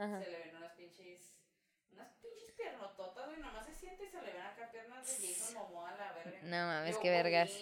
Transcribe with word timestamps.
Ajá. 0.00 0.22
se 0.22 0.30
le 0.30 0.38
ven 0.38 0.56
unas 0.56 0.72
pinches, 0.72 1.34
unas 1.92 2.08
pinches 2.22 2.50
piernototas, 2.56 3.26
güey, 3.28 3.38
nomás 3.40 3.66
se 3.66 3.74
siente 3.74 4.04
y 4.04 4.08
se 4.08 4.20
le 4.22 4.32
ven 4.32 4.42
acá 4.42 4.70
piernas 4.72 5.06
de 5.06 5.28
Jason 5.34 5.54
Momoa 5.54 5.90
a 5.90 5.96
la 5.96 6.12
verga. 6.12 6.38
No 6.42 6.66
mames, 6.66 6.96
qué 6.98 7.10
vergas. 7.10 7.50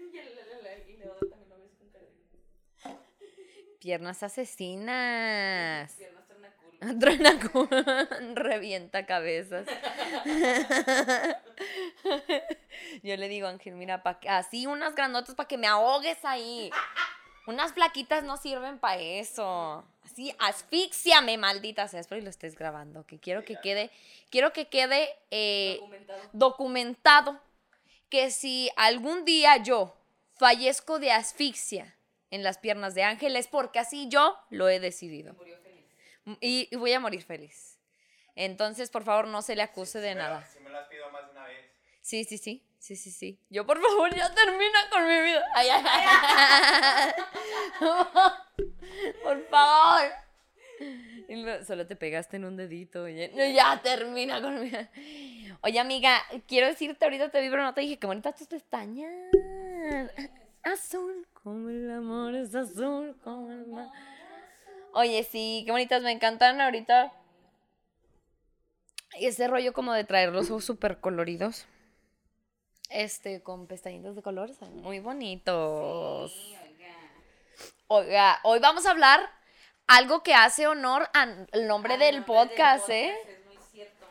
Y 0.00 0.16
el, 0.16 0.28
el, 0.28 0.66
el, 0.66 0.88
y 0.90 0.96
Leo 0.96 1.14
también 1.16 1.48
lo 1.50 1.58
ves 1.58 1.72
con 1.78 1.88
cara 1.90 2.04
de 2.04 2.10
Piernas 3.80 4.22
asesinas. 4.22 5.92
piernas 5.94 6.24
cu- 7.50 7.68
revienta 8.34 9.04
cabezas. 9.06 9.66
Yo 13.02 13.16
le 13.16 13.28
digo, 13.28 13.48
Ángel, 13.48 13.74
mira, 13.74 14.02
pa 14.02 14.18
que- 14.20 14.28
así 14.28 14.66
unas 14.66 14.94
grandotas 14.94 15.34
para 15.34 15.48
que 15.48 15.58
me 15.58 15.66
ahogues 15.66 16.24
ahí. 16.24 16.70
Unas 17.46 17.72
flaquitas 17.72 18.24
no 18.24 18.36
sirven 18.36 18.78
para 18.78 19.00
eso. 19.00 19.84
Así, 20.18 20.34
asfixiame, 20.40 21.38
maldita 21.38 21.86
sea. 21.86 22.00
Espero 22.00 22.20
y 22.20 22.24
lo 22.24 22.30
estés 22.30 22.56
grabando, 22.56 23.06
que 23.06 23.20
quiero 23.20 23.44
que 23.44 23.54
quede, 23.62 23.88
quiero 24.30 24.52
que 24.52 24.66
quede 24.66 25.08
eh, 25.30 25.76
Documentado. 25.78 26.20
documentado 26.32 27.40
que 28.08 28.32
si 28.32 28.68
algún 28.76 29.24
día 29.24 29.58
yo 29.58 29.96
fallezco 30.36 30.98
de 30.98 31.12
asfixia 31.12 31.94
en 32.32 32.42
las 32.42 32.58
piernas 32.58 32.96
de 32.96 33.04
Ángel 33.04 33.36
es 33.36 33.46
porque 33.46 33.78
así 33.78 34.08
yo 34.08 34.36
lo 34.50 34.68
he 34.68 34.80
decidido. 34.80 35.34
Feliz. 35.36 35.54
Y, 36.40 36.68
y 36.68 36.76
voy 36.76 36.92
a 36.94 36.98
morir 37.00 37.22
feliz. 37.22 37.78
Entonces, 38.34 38.90
por 38.90 39.04
favor, 39.04 39.28
no 39.28 39.40
se 39.40 39.54
le 39.54 39.62
acuse 39.62 40.00
de 40.00 40.16
la- 40.16 40.22
nada. 40.30 40.46
Si 40.52 40.58
me 40.58 40.70
las 40.70 40.88
pido 40.88 41.08
más 41.12 41.26
de 41.26 41.30
una 41.30 41.44
vez. 41.44 41.64
Sí, 42.02 42.24
sí, 42.24 42.38
sí. 42.38 42.64
Sí, 42.80 42.96
sí, 42.96 43.12
sí. 43.12 43.38
Yo, 43.50 43.64
por 43.66 43.80
favor, 43.80 44.12
ya 44.16 44.34
termina 44.34 44.90
con 44.90 45.06
mi 45.06 45.20
vida. 45.20 45.44
Ay, 45.54 45.68
ay, 45.68 45.84
ay. 45.86 47.12
Por 49.22 49.42
favor. 49.48 50.02
Lo- 51.28 51.64
solo 51.64 51.86
te 51.86 51.96
pegaste 51.96 52.36
en 52.36 52.44
un 52.44 52.56
dedito. 52.56 53.00
No, 53.00 53.44
Ya 53.52 53.80
termina 53.82 54.40
con 54.40 54.60
mi. 54.62 54.70
Oye, 55.62 55.78
amiga, 55.80 56.22
quiero 56.46 56.66
decirte, 56.68 57.04
ahorita 57.04 57.30
te 57.30 57.40
vi, 57.40 57.50
pero 57.50 57.62
no 57.64 57.74
te 57.74 57.80
dije, 57.80 57.98
qué 57.98 58.06
bonitas 58.06 58.36
tus 58.36 58.46
pestañas. 58.46 59.12
Azul 60.62 61.26
como 61.42 61.68
el 61.70 61.90
amor 61.90 62.34
es 62.34 62.54
azul 62.54 63.16
como 63.24 63.50
el 63.50 63.66
mar. 63.66 63.88
Oye, 64.92 65.22
sí, 65.24 65.62
qué 65.66 65.72
bonitas, 65.72 66.02
me 66.02 66.12
encantan 66.12 66.60
ahorita. 66.60 67.12
Y 69.18 69.26
ese 69.26 69.48
rollo 69.48 69.72
como 69.72 69.92
de 69.94 70.04
traer 70.04 70.30
los 70.30 70.50
ojos 70.50 70.64
súper 70.64 70.98
coloridos. 71.00 71.66
Este, 72.90 73.42
con 73.42 73.66
pestañitas 73.66 74.14
de 74.16 74.22
colores, 74.22 74.60
muy 74.62 74.98
bonitos. 75.00 76.32
Sí, 76.32 76.54
oiga. 77.88 78.40
Hoy 78.42 78.58
vamos 78.60 78.86
a 78.86 78.90
hablar 78.90 79.30
algo 79.86 80.22
que 80.22 80.34
hace 80.34 80.66
honor 80.66 81.08
al 81.14 81.48
nombre 81.66 81.94
Al 81.94 82.00
del 82.00 82.16
nombre 82.16 82.34
podcast, 82.34 82.88
¿eh? 82.90 83.16
Es 83.26 83.46
muy 83.46 83.56
cierto. 83.72 84.06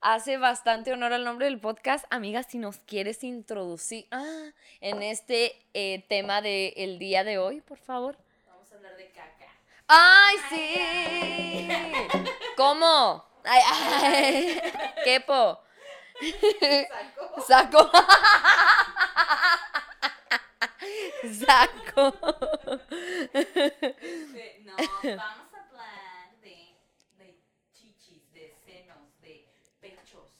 Hace 0.00 0.38
bastante 0.38 0.92
honor 0.92 1.12
al 1.12 1.24
nombre 1.24 1.46
del 1.46 1.58
podcast. 1.58 2.04
Amiga, 2.10 2.42
si 2.44 2.58
nos 2.58 2.78
quieres 2.78 3.24
introducir 3.24 4.06
ah, 4.12 4.50
en 4.80 5.02
este 5.02 5.60
eh, 5.74 6.04
tema 6.08 6.40
del 6.42 6.98
día 6.98 7.24
de 7.24 7.38
hoy, 7.38 7.60
por 7.60 7.78
favor. 7.78 8.16
Vamos 8.46 8.70
a 8.72 8.76
hablar 8.76 8.96
de 8.96 9.10
caca. 9.10 9.46
¡Ay, 9.88 10.36
sí! 10.48 11.68
¿Cómo? 12.56 13.24
Ay, 13.44 13.62
ay. 13.72 14.62
¿Quepo? 15.04 15.60
Saco. 17.46 17.90
Saco. 17.90 17.90
Saco. 21.34 22.14
No, 24.64 24.76
vamos 24.76 25.54
a 25.54 25.66
hablar 25.68 26.40
de, 26.42 26.74
de 27.18 27.38
chichis, 27.74 28.32
de 28.32 28.54
senos, 28.64 28.96
de 29.20 29.46
pechos. 29.80 30.30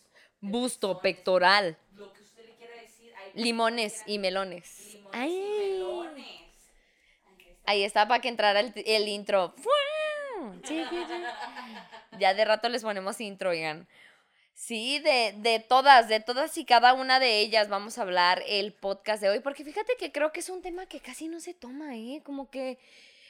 de 0.40 0.48
Busto, 0.48 0.88
pezones, 0.88 1.02
pectoral, 1.02 1.76
Lo 1.94 2.12
que 2.12 2.22
usted 2.22 2.44
le 2.46 2.54
quiera 2.56 2.74
decir. 2.80 3.12
limones 3.34 4.02
y 4.06 4.18
melones. 4.18 4.94
Limones 4.94 5.14
Ay. 5.20 5.32
y 5.32 5.72
melones. 5.78 6.26
Ahí 7.26 7.46
está. 7.48 7.70
Ahí 7.72 7.82
está 7.84 8.08
para 8.08 8.20
que 8.20 8.28
entrara 8.28 8.60
el, 8.60 8.72
el 8.86 9.08
intro. 9.08 9.54
Ya 12.18 12.34
de 12.34 12.44
rato 12.44 12.68
les 12.68 12.82
ponemos 12.82 13.20
intro, 13.20 13.50
oigan. 13.50 13.88
Sí, 14.56 15.00
de, 15.00 15.34
de 15.36 15.60
todas, 15.60 16.08
de 16.08 16.18
todas 16.18 16.56
y 16.56 16.64
cada 16.64 16.94
una 16.94 17.20
de 17.20 17.40
ellas 17.40 17.68
vamos 17.68 17.98
a 17.98 18.02
hablar 18.02 18.42
el 18.46 18.72
podcast 18.72 19.20
de 19.20 19.28
hoy, 19.28 19.40
porque 19.40 19.64
fíjate 19.64 19.96
que 19.98 20.12
creo 20.12 20.32
que 20.32 20.40
es 20.40 20.48
un 20.48 20.62
tema 20.62 20.86
que 20.86 20.98
casi 20.98 21.28
no 21.28 21.40
se 21.40 21.52
toma, 21.52 21.94
¿eh? 21.94 22.22
Como 22.24 22.48
que 22.50 22.78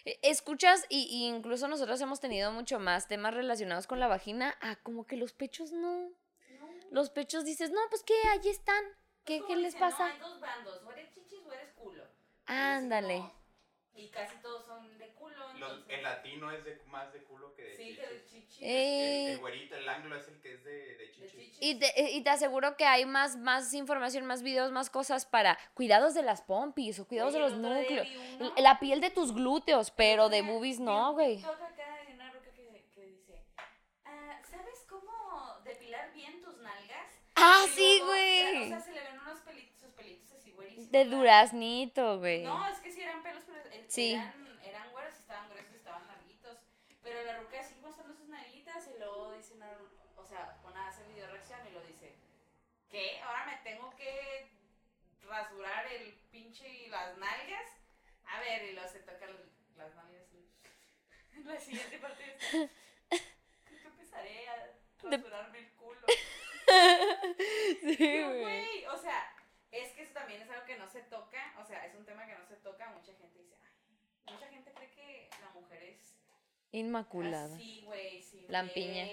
eh, 0.05 0.19
escuchas 0.23 0.87
y, 0.89 1.09
y 1.11 1.27
incluso 1.27 1.67
nosotros 1.67 2.01
hemos 2.01 2.21
tenido 2.21 2.53
mucho 2.53 2.79
más 2.79 3.09
temas 3.09 3.35
relacionados 3.35 3.89
con 3.89 3.99
la 3.99 4.07
vagina, 4.07 4.57
a 4.61 4.77
como 4.77 5.05
que 5.05 5.17
los 5.17 5.33
pechos 5.33 5.73
no. 5.73 6.11
No. 6.61 6.69
Los 6.93 7.11
pechos 7.11 7.45
dices, 7.45 7.73
no, 7.73 7.81
pues 7.91 8.05
que 8.05 8.15
ahí 8.31 8.49
están. 8.49 8.85
¿Qué, 9.25 9.43
qué 9.49 9.57
les 9.57 9.75
pasa? 9.75 10.07
No, 10.07 10.15
hay 10.15 10.21
dos 10.21 10.41
bandos, 10.41 10.81
o 10.85 10.93
eres 10.93 11.13
chichis 11.13 11.45
o 11.45 11.53
eres 11.53 11.73
culo. 11.73 12.05
Y 12.05 12.53
Ándale. 12.53 13.19
no. 13.19 13.35
Y 13.95 14.11
casi 14.11 14.37
todos 14.37 14.65
son 14.65 14.97
de. 14.97 15.13
Los- 15.59 15.85
el 15.89 16.03
latino 16.03 16.51
es 16.51 16.65
de, 16.65 16.81
más 16.87 17.13
de 17.13 17.23
culo 17.25 17.55
que 17.55 17.63
de 17.63 17.77
Sí, 17.77 17.83
chichis. 17.89 17.99
que 17.99 18.15
de 18.15 18.25
chichis. 18.27 18.59
Eh, 18.63 19.25
El, 19.27 19.33
el 19.33 19.39
güerito, 19.39 19.77
el 19.77 19.89
anglo 19.89 20.17
es 20.17 20.29
el 20.29 20.41
que 20.41 20.55
es 20.55 20.65
de, 20.65 20.71
de 20.73 20.97
de 20.97 21.11
chichis. 21.13 21.31
chichis. 21.33 21.59
Y 21.61 21.75
te, 21.79 22.11
y 22.13 22.23
te 22.23 22.31
aseguro 22.31 22.77
que 22.77 22.85
hay 22.85 23.05
más, 23.07 23.37
más 23.37 23.73
información, 23.75 24.27
más 24.27 24.43
videos, 24.43 24.71
más 24.73 24.91
cosas 24.91 25.27
para 25.27 25.59
cuidados 25.75 26.15
de 26.15 26.23
las 26.23 26.43
pompis 26.43 26.99
o 27.01 27.07
cuidados 27.09 27.35
Oye, 27.35 27.43
de 27.45 27.51
los 27.51 27.59
núcleos. 27.59 28.09
La 28.59 28.79
piel 28.79 29.01
de 29.01 29.11
tus 29.11 29.33
glúteos, 29.35 29.91
pero 29.91 30.29
de 30.29 30.43
boobies 30.43 30.79
no, 30.81 31.13
güey. 31.15 31.43
Acá 31.43 32.05
de 32.07 32.15
una 32.15 32.31
ruca 32.33 32.51
que, 32.53 32.85
que 32.95 33.07
dice, 33.07 33.45
"Ah, 34.05 34.41
¿sabes 34.51 34.85
cómo 34.89 35.61
depilar 35.65 36.13
bien 36.15 36.43
tus 36.43 36.57
nalgas? 36.59 37.13
Ah, 37.35 37.65
Y 37.67 37.71
sí, 37.71 37.99
luego, 37.99 38.07
güey. 38.13 38.65
O 38.65 38.69
sea, 38.69 38.81
se 38.81 38.93
le 38.93 39.01
ven 39.03 39.19
unos 39.21 39.41
pelitos, 39.41 39.79
sus 39.81 39.91
pelitos 39.93 40.33
así 40.33 40.53
güerísimos. 40.53 40.91
De 40.91 41.05
duraznito, 41.05 42.19
güey. 42.19 42.43
No, 42.45 42.67
es 42.69 42.79
que 42.81 42.91
sí 42.93 43.01
eran 43.03 43.23
pelos, 43.23 43.43
pero 43.47 43.59
eh, 43.71 43.85
Sí. 43.89 44.13
eran, 44.15 44.59
eran 44.65 44.91
güeros, 44.91 45.15
estaban 45.19 45.49
gruesos, 45.51 45.75
estaban 45.75 46.07
larguitos. 46.07 46.59
Pero 47.03 47.23
la 47.25 47.39
ruca 47.39 47.61
así 47.61 47.75
mostrando 47.83 48.15
sus 48.15 48.29
nalguitas 48.29 48.89
y 48.95 48.99
luego 48.99 49.33
dice 49.37 49.46
una, 49.57 49.73
o 50.17 50.25
sea, 50.25 50.59
una 50.65 50.89
hace 50.89 51.03
video 51.09 51.27
reacción 51.29 51.61
y 51.67 51.73
lo 51.73 51.81
dice, 51.83 52.15
¿qué? 52.91 53.21
¿Ahora 53.23 53.47
me 53.47 53.57
tengo 53.71 53.95
que 53.97 54.51
rasurar 55.23 55.87
el 55.93 56.13
pinche 56.31 56.69
y 56.69 56.89
las 56.89 57.17
nalgas? 57.17 57.67
A 58.25 58.41
ver, 58.41 58.65
y 58.65 58.73
luego 58.73 58.89
se 58.89 59.01
toca 59.01 59.27
las 59.77 59.95
nalgas. 59.95 60.27
La 61.45 61.61
siguiente 61.61 61.99
parte 61.99 62.25
de. 62.25 62.37
Creo 62.49 63.81
que 63.81 63.89
empezaré 63.89 64.49
a 64.49 64.73
rasurarme 65.03 65.59
el 65.59 65.71
culo. 65.73 66.07
Sí, 67.81 67.97
güey, 67.97 68.85
o 68.87 68.99
sea, 68.99 69.33
es 69.71 69.93
que 69.93 70.03
eso 70.03 70.13
también 70.13 70.43
es 70.43 70.51
algo 70.51 70.67
que 70.67 70.77
no 70.77 70.89
se 70.89 71.03
toca, 71.03 71.55
o 71.59 71.65
sea, 71.65 71.87
es 71.87 71.95
un 71.95 72.05
tema 72.05 72.27
que 72.27 72.35
no 72.35 72.45
se 72.45 72.57
toca, 72.57 72.89
mucha 72.91 73.15
gente 73.15 73.39
dice, 73.39 73.55
ay, 73.63 74.35
mucha 74.35 74.49
gente 74.49 74.73
cree 74.73 74.91
que 74.91 75.31
la 75.41 75.51
mujer 75.51 75.83
es 75.85 76.16
Inmaculada. 76.79 77.55
así, 77.57 77.83
güey, 77.85 78.23
sin 78.23 78.45
Lampiña. 78.51 79.07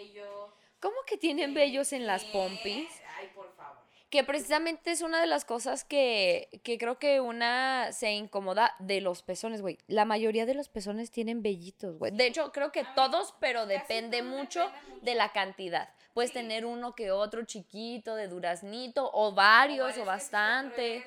¿Cómo 0.80 0.96
que 1.08 1.18
tienen 1.18 1.54
vellos 1.54 1.94
en 1.94 2.06
las 2.06 2.26
pompis? 2.26 2.90
Ay, 3.18 3.30
por 3.34 3.54
favor. 3.56 3.82
Que 4.10 4.24
precisamente 4.24 4.92
es 4.92 5.02
una 5.02 5.20
de 5.22 5.26
las 5.28 5.44
cosas 5.44 5.84
que, 5.84 6.50
que 6.64 6.78
creo 6.78 7.00
que 7.00 7.20
una 7.20 7.92
se 7.94 8.12
incomoda 8.12 8.76
de 8.80 9.02
los 9.02 9.24
pezones, 9.24 9.62
güey. 9.62 9.80
La 9.88 10.06
mayoría 10.06 10.46
de 10.46 10.54
los 10.54 10.70
pezones 10.70 11.10
tienen 11.10 11.42
vellitos, 11.42 11.98
güey. 11.98 12.12
De 12.12 12.28
hecho, 12.28 12.52
creo 12.52 12.72
que 12.72 12.82
A 12.82 12.94
todos, 12.94 13.34
pero 13.40 13.66
depende 13.66 14.22
mucho 14.22 14.60
depende 14.68 14.88
mucho. 14.92 15.02
de 15.06 15.16
la 15.16 15.32
cantidad. 15.32 15.90
Puedes 16.14 16.30
Sí. 16.30 16.36
tener 16.36 16.66
uno 16.68 16.94
que 16.94 17.10
otro 17.12 17.44
chiquito 17.46 18.14
de 18.16 18.28
duraznito, 18.28 19.10
o 19.14 19.32
varios, 19.34 19.98
o, 19.98 20.06
bastante. 20.06 20.98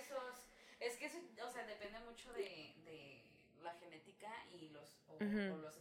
Es 0.80 0.96
que, 0.96 1.06
eso, 1.06 1.18
o 1.46 1.50
sea, 1.52 1.64
depende 1.64 2.00
mucho 2.00 2.32
de, 2.32 2.72
de 2.84 3.22
la 3.62 3.72
genética 3.74 4.32
y 4.52 4.68
los, 4.70 4.98
o, 5.08 5.14
Ujú. 5.24 5.54
o 5.54 5.56
los 5.58 5.75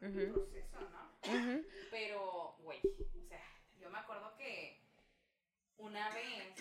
el 0.00 0.32
proceso, 0.32 0.78
¿no? 0.80 1.08
Ujú. 1.32 1.66
Pero, 1.90 2.56
güey, 2.60 2.80
o 2.80 3.28
sea, 3.28 3.44
yo 3.78 3.90
me 3.90 3.98
acuerdo 3.98 4.36
que 4.36 4.80
una 5.78 6.10
vez 6.10 6.54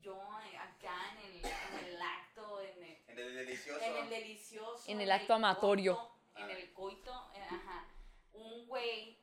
yo 0.00 0.20
acá 0.22 1.12
en 1.12 1.18
el, 1.18 1.44
en 1.44 1.84
el 1.86 2.02
acto, 2.02 2.60
en 2.62 2.82
el, 2.82 2.98
En 3.08 3.18
el 3.18 3.34
delicioso. 3.34 3.80
en 3.84 3.96
el 3.96 4.10
delicioso, 4.10 4.90
En 4.90 5.00
el 5.00 5.10
acto 5.10 5.34
amatorio. 5.34 5.96
coito, 5.96 6.16
en 6.36 6.50
el 6.50 6.72
coito, 6.72 7.30
eh, 7.34 7.42
ajá, 7.50 7.86
un 8.32 8.66
güey, 8.66 9.18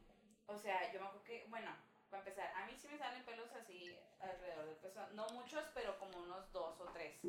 o 0.47 0.57
sea, 0.57 0.91
yo 0.91 0.99
me 0.99 1.05
acuerdo 1.07 1.23
que, 1.23 1.45
bueno, 1.49 1.71
para 2.09 2.21
empezar, 2.23 2.51
a 2.55 2.65
mí 2.65 2.73
sí 2.77 2.87
me 2.87 2.97
salen 2.97 3.23
pelos 3.23 3.51
así 3.53 3.95
alrededor 4.19 4.65
del 4.65 4.75
pezón, 4.77 5.15
no 5.15 5.27
muchos, 5.29 5.63
pero 5.73 5.97
como 5.99 6.17
unos 6.19 6.51
dos 6.51 6.79
o 6.81 6.85
tres. 6.91 7.19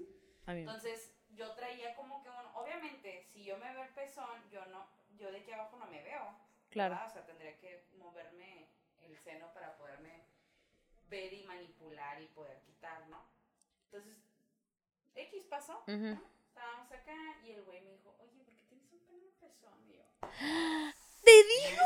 Entonces, 0.46 1.14
yo 1.30 1.52
traía 1.54 1.94
como 1.94 2.22
que, 2.22 2.28
un, 2.28 2.36
obviamente, 2.54 3.26
si 3.32 3.44
yo 3.44 3.56
me 3.58 3.72
veo 3.72 3.82
el 3.84 3.94
pezón, 3.94 4.50
yo 4.50 4.64
no, 4.66 4.86
yo 5.18 5.30
de 5.30 5.38
aquí 5.38 5.52
abajo 5.52 5.76
no 5.76 5.86
me 5.86 6.02
veo. 6.02 6.36
Claro. 6.70 6.94
¿verdad? 6.94 7.08
O 7.08 7.12
sea, 7.12 7.26
tendría 7.26 7.56
que 7.58 7.86
moverme 7.98 8.68
el 9.02 9.16
seno 9.18 9.52
para 9.52 9.76
poderme 9.76 10.24
ver 11.08 11.32
y 11.32 11.44
manipular 11.44 12.20
y 12.20 12.26
poder 12.28 12.60
quitar, 12.62 13.06
¿no? 13.08 13.24
Entonces, 13.86 14.16
X 15.14 15.44
pasó. 15.48 15.82
Ujú. 15.86 15.96
¿no? 15.96 16.22
Estábamos 16.48 16.90
acá 16.90 17.14
y 17.44 17.52
el 17.52 17.62
güey 17.62 17.80
me 17.82 17.92
dijo, 17.92 18.16
oye, 18.18 18.42
¿por 18.44 18.54
qué 18.54 18.64
tienes 18.66 18.92
un 18.92 19.00
pelo 19.00 19.18
en 19.18 19.26
el 19.26 19.32
pezón. 19.34 19.84
Y 19.88 19.96
yo, 19.96 20.04
¿Te 21.24 21.30
digo? 21.30 21.82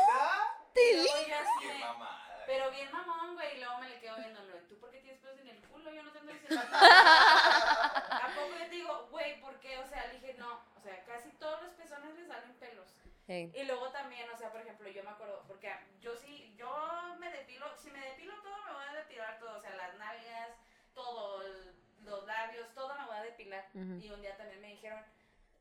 ¿Te 0.73 0.81
digo? 0.95 1.73
de, 1.73 1.79
mamada. 1.79 2.43
pero 2.45 2.71
bien 2.71 2.91
mamón, 2.91 3.35
güey. 3.35 3.57
Y 3.57 3.59
luego 3.59 3.77
me 3.79 3.89
le 3.89 3.99
quedo 3.99 4.17
viéndolo. 4.17 4.57
¿Tú 4.67 4.79
por 4.79 4.91
qué 4.91 4.99
tienes 4.99 5.19
pelos 5.21 5.39
en 5.39 5.49
el 5.49 5.59
culo? 5.67 5.91
Yo 5.91 6.03
no 6.03 6.11
te 6.11 6.19
ando 6.19 6.33
diciendo 6.33 6.63
nada. 6.63 8.25
¿A 8.25 8.35
poco 8.35 8.57
yo 8.57 8.65
te 8.65 8.75
digo, 8.75 9.07
güey, 9.11 9.41
por 9.41 9.59
qué? 9.59 9.77
O 9.79 9.87
sea, 9.87 10.07
le 10.07 10.19
dije, 10.19 10.35
no. 10.35 10.61
O 10.75 10.81
sea, 10.81 11.03
casi 11.05 11.29
todos 11.33 11.61
los 11.63 11.71
pezones 11.73 12.15
les 12.15 12.27
salen 12.27 12.53
pelos. 12.55 12.95
Y 13.55 13.63
luego 13.65 13.89
también, 13.91 14.27
o 14.29 14.37
sea, 14.37 14.51
por 14.51 14.61
ejemplo, 14.61 14.89
yo 14.89 15.03
me 15.03 15.11
acuerdo, 15.11 15.43
porque 15.47 15.71
yo 16.01 16.15
sí, 16.15 16.53
yo 16.57 17.15
me 17.19 17.29
depilo, 17.31 17.65
si 17.77 17.91
me 17.91 17.99
depilo 17.99 18.33
todo, 18.41 18.57
me 18.65 18.73
voy 18.73 18.83
a 18.89 18.93
depilar 18.93 19.39
todo, 19.39 19.57
o 19.57 19.61
sea, 19.61 19.75
las 19.75 19.95
nalgas, 19.97 20.49
todo, 20.93 21.41
el- 21.43 21.75
los 22.05 22.25
labios, 22.25 22.73
todo 22.73 22.95
me 22.95 23.05
voy 23.05 23.17
a 23.17 23.21
depilar. 23.23 23.67
Y 24.01 24.09
un 24.11 24.21
día 24.21 24.35
también 24.37 24.61
me 24.61 24.69
dijeron, 24.69 25.03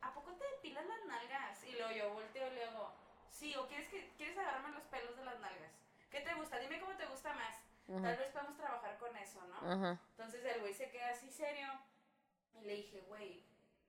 ¿a 0.01 0.15
poco 0.15 0.33
te 0.35 0.45
depilas 0.57 0.87
las 0.87 1.05
nalgas? 1.07 1.63
Y 1.65 1.73
luego 1.73 1.91
yo 1.93 2.13
volteo 2.15 2.47
y 2.51 2.55
le 2.55 2.67
digo, 2.69 2.93
sí, 3.31 3.55
o 3.57 3.67
quieres, 3.69 3.89
que, 3.89 4.11
quieres 4.17 4.39
agarrarme 4.39 4.71
los 4.71 4.85
pelos 4.85 5.17
de 5.17 5.25
las 5.25 5.39
nalgas. 5.41 5.73
¿Qué 6.11 6.21
te 6.23 6.33
gusta? 6.35 6.59
Dime 6.59 6.81
cómo 6.81 6.97
te 6.97 7.05
gusta 7.07 7.35
más. 7.35 7.57
Tal 8.03 8.17
vez 8.17 8.29
podemos 8.33 8.57
trabajar 8.57 8.97
con 8.99 9.15
eso, 9.17 9.43
¿no? 9.47 9.73
Entonces 10.13 10.45
el 10.45 10.61
güey 10.61 10.73
se 10.73 10.91
queda 10.91 11.11
así 11.11 11.31
serio. 11.31 11.69
Y 12.55 12.63
le 12.65 12.75
dije, 12.77 13.01
güey, 13.03 13.45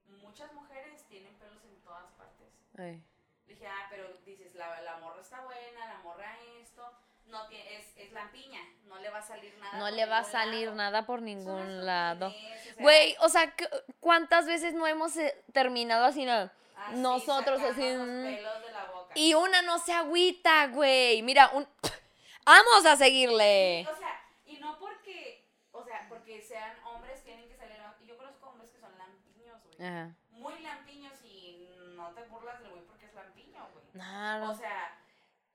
muchas 0.06 0.52
mujeres 0.54 1.04
tienen 1.08 1.34
pelos 1.40 1.64
en 1.64 1.82
todas 1.82 2.12
partes. 2.14 2.48
Ey. 2.78 3.04
Le 3.50 3.56
dije, 3.56 3.68
ah, 3.68 3.88
pero 3.90 4.08
dices, 4.26 4.54
la, 4.54 4.80
la 4.82 4.98
morra 4.98 5.20
está 5.22 5.42
buena, 5.42 5.88
la 5.88 5.98
morra 6.04 6.38
esto, 6.62 6.88
no 7.26 7.48
tiene, 7.48 7.78
es, 7.78 7.98
es 7.98 8.12
lampiña, 8.12 8.62
no 8.84 9.00
le 9.00 9.10
va 9.10 9.18
a 9.18 9.24
salir 9.24 9.58
nada. 9.58 9.78
No 9.80 9.90
le 9.90 10.06
va 10.06 10.20
a 10.20 10.24
salir 10.24 10.66
lado. 10.66 10.76
nada 10.78 11.06
por 11.08 11.22
ningún 11.24 11.84
lado. 11.86 12.32
Güey, 12.78 13.16
o 13.22 13.28
sea, 13.30 13.52
¿cu- 13.56 13.66
¿cuántas 14.00 14.46
veces 14.46 14.74
no 14.76 14.86
hemos 14.86 15.18
eh, 15.18 15.36
terminado 15.52 16.06
así? 16.06 16.26
no? 16.26 16.32
así, 16.34 16.52
nosotros 16.98 17.60
así, 17.62 17.82
los 17.82 18.08
mm, 18.08 18.24
pelos 18.24 18.62
de 18.64 18.72
la 18.72 18.86
boca. 18.86 19.14
Y 19.16 19.34
una 19.34 19.64
no 19.64 19.80
se 19.80 19.94
agüita, 19.94 20.68
güey. 20.68 21.24
Mira, 21.24 21.50
un... 21.50 21.68
Vamos 22.46 22.86
a 22.86 22.96
seguirle. 22.96 23.88
O 23.92 23.98
sea, 23.98 24.22
y 24.46 24.58
no 24.60 24.78
porque, 24.80 25.48
o 25.72 25.84
sea, 25.84 26.06
porque 26.08 26.40
sean 26.42 26.78
hombres 26.86 27.24
tienen 27.24 27.48
que 27.50 27.56
salir, 27.58 27.78
yo 28.06 28.16
conozco 28.18 28.50
hombres 28.50 28.70
que 28.72 28.80
son 28.80 28.96
lampiños, 28.98 29.60
güey. 29.64 29.88
Ajá. 29.88 30.16
Muy 30.32 30.60
lampiños 30.62 31.14
y 31.24 31.70
no 31.96 32.10
te 32.14 32.24
burlas 32.24 32.60
del 32.62 32.72
güey 32.72 32.84
porque 32.86 33.06
es 33.06 33.14
lampiño, 33.14 33.68
güey. 33.74 33.86
Claro. 34.00 34.50
O 34.52 34.56
sea, 34.56 34.98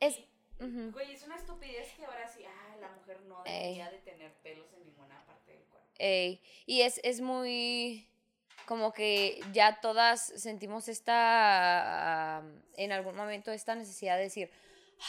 Es... 0.00 0.19
y- 0.19 0.29
güey, 0.93 1.12
es 1.12 1.23
una 1.25 1.37
estupidez 1.37 1.93
que 1.94 2.05
ahora 2.05 2.26
sí, 2.29 2.44
ah, 2.46 2.76
la 2.81 2.88
mujer 2.93 3.20
no 3.23 3.43
Ey. 3.44 3.52
debería 3.79 3.91
de 3.91 3.99
tener 3.99 4.32
pelos 4.43 4.73
en 4.75 4.85
ninguna 4.85 5.25
parte 5.26 5.52
del 5.52 5.62
cuerpo. 5.64 5.88
Ey, 5.99 6.41
y 6.67 6.82
es, 6.82 7.00
es 7.05 7.20
muy 7.20 8.08
como 8.67 8.93
que 8.93 9.41
ya 9.52 9.81
todas 9.81 10.25
sentimos 10.25 10.88
esta, 10.88 12.43
en 12.76 12.93
algún 12.93 13.14
momento, 13.17 13.52
esta 13.52 13.75
necesidad 13.75 14.17
de 14.17 14.23
decir, 14.23 14.50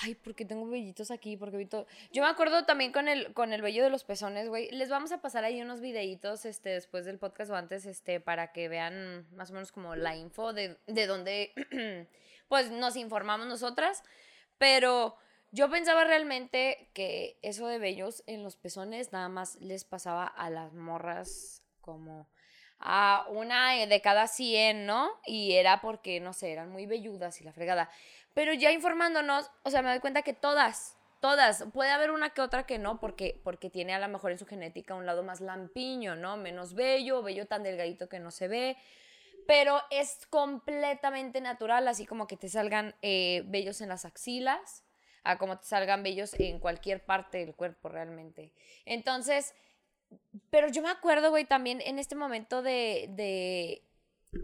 ay, 0.02 0.16
¿por 0.16 0.36
qué 0.36 0.44
tengo 0.46 0.68
vellitos 0.68 1.10
aquí? 1.12 1.38
Porque 1.38 1.58
vellitos-?" 1.58 1.86
Yo 2.12 2.22
me 2.24 2.28
acuerdo 2.30 2.66
también 2.66 2.92
con 2.92 3.08
el, 3.08 3.34
con 3.34 3.54
el 3.54 3.62
vello 3.62 3.84
de 3.84 3.90
los 3.90 4.04
pezones, 4.04 4.50
güey. 4.50 4.70
Les 4.72 4.90
vamos 4.90 5.12
a 5.14 5.22
pasar 5.22 5.44
ahí 5.46 5.62
unos 5.62 5.80
videitos 5.80 6.46
este, 6.46 6.70
después 6.70 7.06
del 7.06 7.18
podcast 7.18 7.52
o 7.52 7.56
antes, 7.56 7.86
este, 7.86 8.20
para 8.20 8.52
que 8.52 8.68
vean 8.68 9.26
más 9.36 9.52
o 9.52 9.54
menos 9.54 9.72
como 9.72 9.96
la 9.96 10.16
info 10.18 10.52
de, 10.52 10.78
de 10.88 11.08
donde, 11.08 11.54
pues, 12.48 12.72
nos 12.72 12.96
informamos 12.96 13.48
nosotras. 13.48 14.04
Pero 14.58 15.18
yo 15.52 15.70
pensaba 15.70 16.04
realmente 16.04 16.90
que 16.94 17.40
eso 17.42 17.68
de 17.68 17.80
vellos 17.80 18.24
en 18.28 18.44
los 18.44 18.56
pezones 18.56 19.12
nada 19.12 19.30
más 19.30 19.56
les 19.62 19.86
pasaba 19.86 20.26
a 20.26 20.50
las 20.50 20.74
morras 20.74 21.64
como 21.82 22.28
a 22.80 23.26
una 23.30 23.74
de 23.86 24.02
cada 24.02 24.28
100, 24.28 24.86
¿no? 24.86 25.10
Y 25.26 25.54
era 25.54 25.82
porque, 25.82 26.20
no 26.20 26.34
sé, 26.34 26.52
eran 26.52 26.72
muy 26.72 26.86
velludas 26.86 27.40
y 27.42 27.44
la 27.44 27.54
fregada. 27.54 27.90
Pero 28.34 28.54
ya 28.54 28.72
informándonos, 28.72 29.50
o 29.64 29.70
sea, 29.70 29.82
me 29.82 29.90
doy 29.90 30.00
cuenta 30.00 30.24
que 30.24 30.34
todas, 30.34 30.98
todas, 31.22 31.66
puede 31.74 31.92
haber 31.92 32.12
una 32.12 32.32
que 32.32 32.42
otra 32.42 32.66
que 32.66 32.78
no, 32.78 33.00
porque, 33.00 33.40
porque 33.44 33.70
tiene 33.70 33.94
a 33.94 34.00
lo 34.00 34.10
mejor 34.10 34.32
en 34.32 34.40
su 34.40 34.46
genética 34.46 34.94
un 34.94 35.06
lado 35.06 35.24
más 35.24 35.40
lampiño, 35.40 36.16
¿no? 36.16 36.36
Menos 36.36 36.74
bello, 36.74 37.24
bello 37.24 37.48
tan 37.48 37.64
delgadito 37.64 38.10
que 38.10 38.20
no 38.20 38.32
se 38.32 38.48
ve. 38.48 38.78
Pero 39.48 39.80
es 39.92 40.26
completamente 40.30 41.42
natural, 41.42 41.88
así 41.88 42.06
como 42.06 42.28
que 42.28 42.38
te 42.38 42.50
salgan 42.50 42.96
eh, 43.02 43.44
en 43.52 43.90
las 43.90 44.06
axilas, 44.06 44.84
a 45.24 45.38
como 45.38 45.58
te 45.60 45.66
salgan 45.66 46.04
vellos 46.04 46.34
en 46.40 46.60
cualquier 46.60 47.04
parte 47.06 47.40
del 47.40 47.56
cuerpo 47.56 47.90
realmente. 47.90 48.52
Entonces, 48.86 49.54
pero 50.50 50.68
yo 50.70 50.82
me 50.82 50.90
acuerdo, 50.90 51.30
güey, 51.30 51.46
también 51.46 51.82
en 51.82 52.00
este 52.00 52.16
momento 52.16 52.62
de, 52.62 53.08
de 53.10 53.84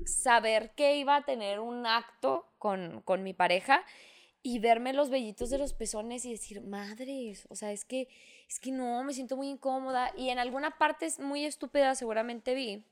saber 0.06 0.72
que 0.76 0.98
iba 0.98 1.16
a 1.16 1.26
tener 1.26 1.60
un 1.60 1.86
acto 1.86 2.52
con, 2.58 3.02
con 3.02 3.24
mi 3.24 3.34
pareja 3.34 3.84
y 4.44 4.60
verme 4.60 4.94
los 4.94 5.10
vellitos 5.10 5.50
de 5.50 5.60
los 5.60 5.74
pezones 5.74 6.26
y 6.26 6.32
decir, 6.32 6.62
madres, 6.62 7.46
o 7.50 7.56
sea, 7.56 7.72
es 7.72 7.86
que, 7.86 8.08
es 8.50 8.60
que 8.60 8.72
no, 8.72 9.04
me 9.04 9.14
siento 9.14 9.38
muy 9.38 9.50
incómoda. 9.50 10.12
Y 10.18 10.30
en 10.30 10.40
alguna 10.40 10.78
parte 10.78 11.06
es 11.06 11.20
muy 11.20 11.46
estúpida 11.46 11.94
seguramente 11.96 12.56
vi 12.56 12.84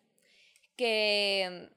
que 0.76 1.70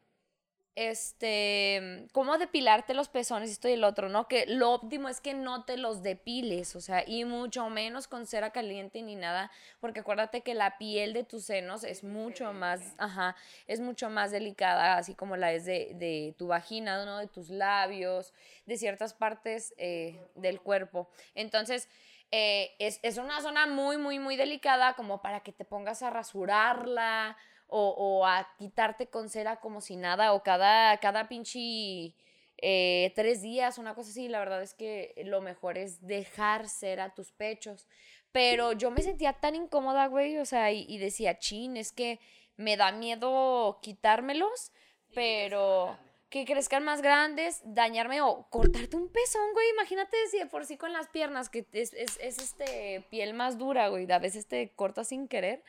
este, 0.75 2.07
cómo 2.13 2.39
depilarte 2.39 2.95
los 2.95 3.09
pezones, 3.09 3.51
esto 3.51 3.69
y 3.69 3.73
el 3.73 3.85
otro, 3.85 4.09
¿no? 4.09 4.27
Que 4.27 4.47
lo 4.47 4.71
óptimo 4.71 5.09
es 5.09 5.21
que 5.21 5.35
no 5.35 5.65
te 5.65 5.77
los 5.77 6.03
depiles, 6.03 6.75
o 6.77 6.81
sea, 6.81 7.05
y 7.07 7.25
mucho 7.25 7.69
menos 7.69 8.09
con 8.09 8.27
cera 8.27 8.51
caliente 8.51 9.03
ni 9.03 9.15
nada, 9.15 9.51
porque 9.81 10.01
acuérdate 10.01 10.41
que 10.41 10.55
la 10.55 10.79
piel 10.79 11.13
de 11.13 11.25
tus 11.25 11.45
senos 11.45 11.85
es 11.85 12.05
mucho 12.05 12.53
más, 12.55 12.95
ajá, 12.97 13.37
es 13.67 13.81
mucho 13.81 14.09
más 14.09 14.31
delicada, 14.31 14.97
así 14.97 15.15
como 15.15 15.37
la 15.37 15.53
es 15.53 15.67
de, 15.67 15.93
de 15.95 16.35
tu 16.39 16.47
vagina, 16.47 17.05
¿no? 17.05 17.19
De 17.19 17.27
tus 17.27 17.51
labios, 17.51 18.33
de 18.65 18.79
ciertas 18.79 19.13
partes 19.13 19.75
eh, 19.77 20.19
del 20.37 20.61
cuerpo. 20.61 21.11
Entonces, 21.35 21.89
eh, 22.31 22.75
es, 22.79 22.99
es 23.03 23.19
una 23.19 23.43
zona 23.43 23.67
muy, 23.67 23.99
muy, 23.99 24.19
muy 24.19 24.37
delicada 24.37 24.95
como 24.95 25.21
para 25.21 25.41
que 25.41 25.53
te 25.53 25.67
pongas 25.67 26.03
a 26.03 26.09
rasurarla 26.09 27.37
o, 27.73 27.95
o 27.97 28.27
a 28.27 28.47
quitarte 28.59 29.09
con 29.09 29.31
cera 29.31 29.61
como 29.61 29.81
si 29.81 29.97
nada, 29.97 30.35
o 30.35 30.43
cada, 30.43 30.99
cada 30.99 31.27
pinche 31.29 32.15
eh, 32.59 33.13
tres 33.17 33.41
días, 33.41 33.79
una 33.79 33.95
cosa 33.95 34.11
así. 34.11 34.29
La 34.29 34.39
verdad 34.39 34.63
es 34.63 34.75
que 34.75 35.15
lo 35.25 35.41
mejor 35.41 35.79
es 35.79 36.07
dejar 36.07 36.69
cera 36.69 37.15
tus 37.15 37.33
pechos. 37.33 37.89
Pero 38.31 38.73
yo 38.73 38.91
me 38.91 39.03
sentía 39.03 39.33
tan 39.35 39.55
incómoda, 39.55 40.07
güey, 40.07 40.39
o 40.39 40.45
sea, 40.45 40.71
y, 40.73 40.85
y 40.89 40.99
decía, 40.99 41.39
chin, 41.39 41.77
es 41.77 41.93
que 41.93 42.21
me 42.57 42.77
da 42.77 42.93
miedo 42.93 43.79
quitármelos, 43.83 44.73
pero 45.15 45.99
que 46.31 46.47
crezcan 46.47 46.83
más 46.83 47.03
grandes, 47.03 47.61
dañarme 47.65 48.23
o 48.23 48.47
cortarte 48.49 48.97
un 48.97 49.09
pezón, 49.09 49.53
güey. 49.53 49.69
Imagínate 49.71 50.17
si 50.31 50.39
de 50.39 50.47
por 50.47 50.65
sí 50.65 50.79
con 50.79 50.93
las 50.93 51.09
piernas, 51.09 51.51
que 51.51 51.67
es, 51.73 51.93
es, 51.93 52.19
es 52.21 52.39
este 52.39 53.05
piel 53.11 53.35
más 53.35 53.59
dura, 53.59 53.89
güey. 53.89 54.11
A 54.11 54.19
veces 54.19 54.47
te 54.47 54.71
cortas 54.71 55.09
sin 55.09 55.29
querer. 55.29 55.63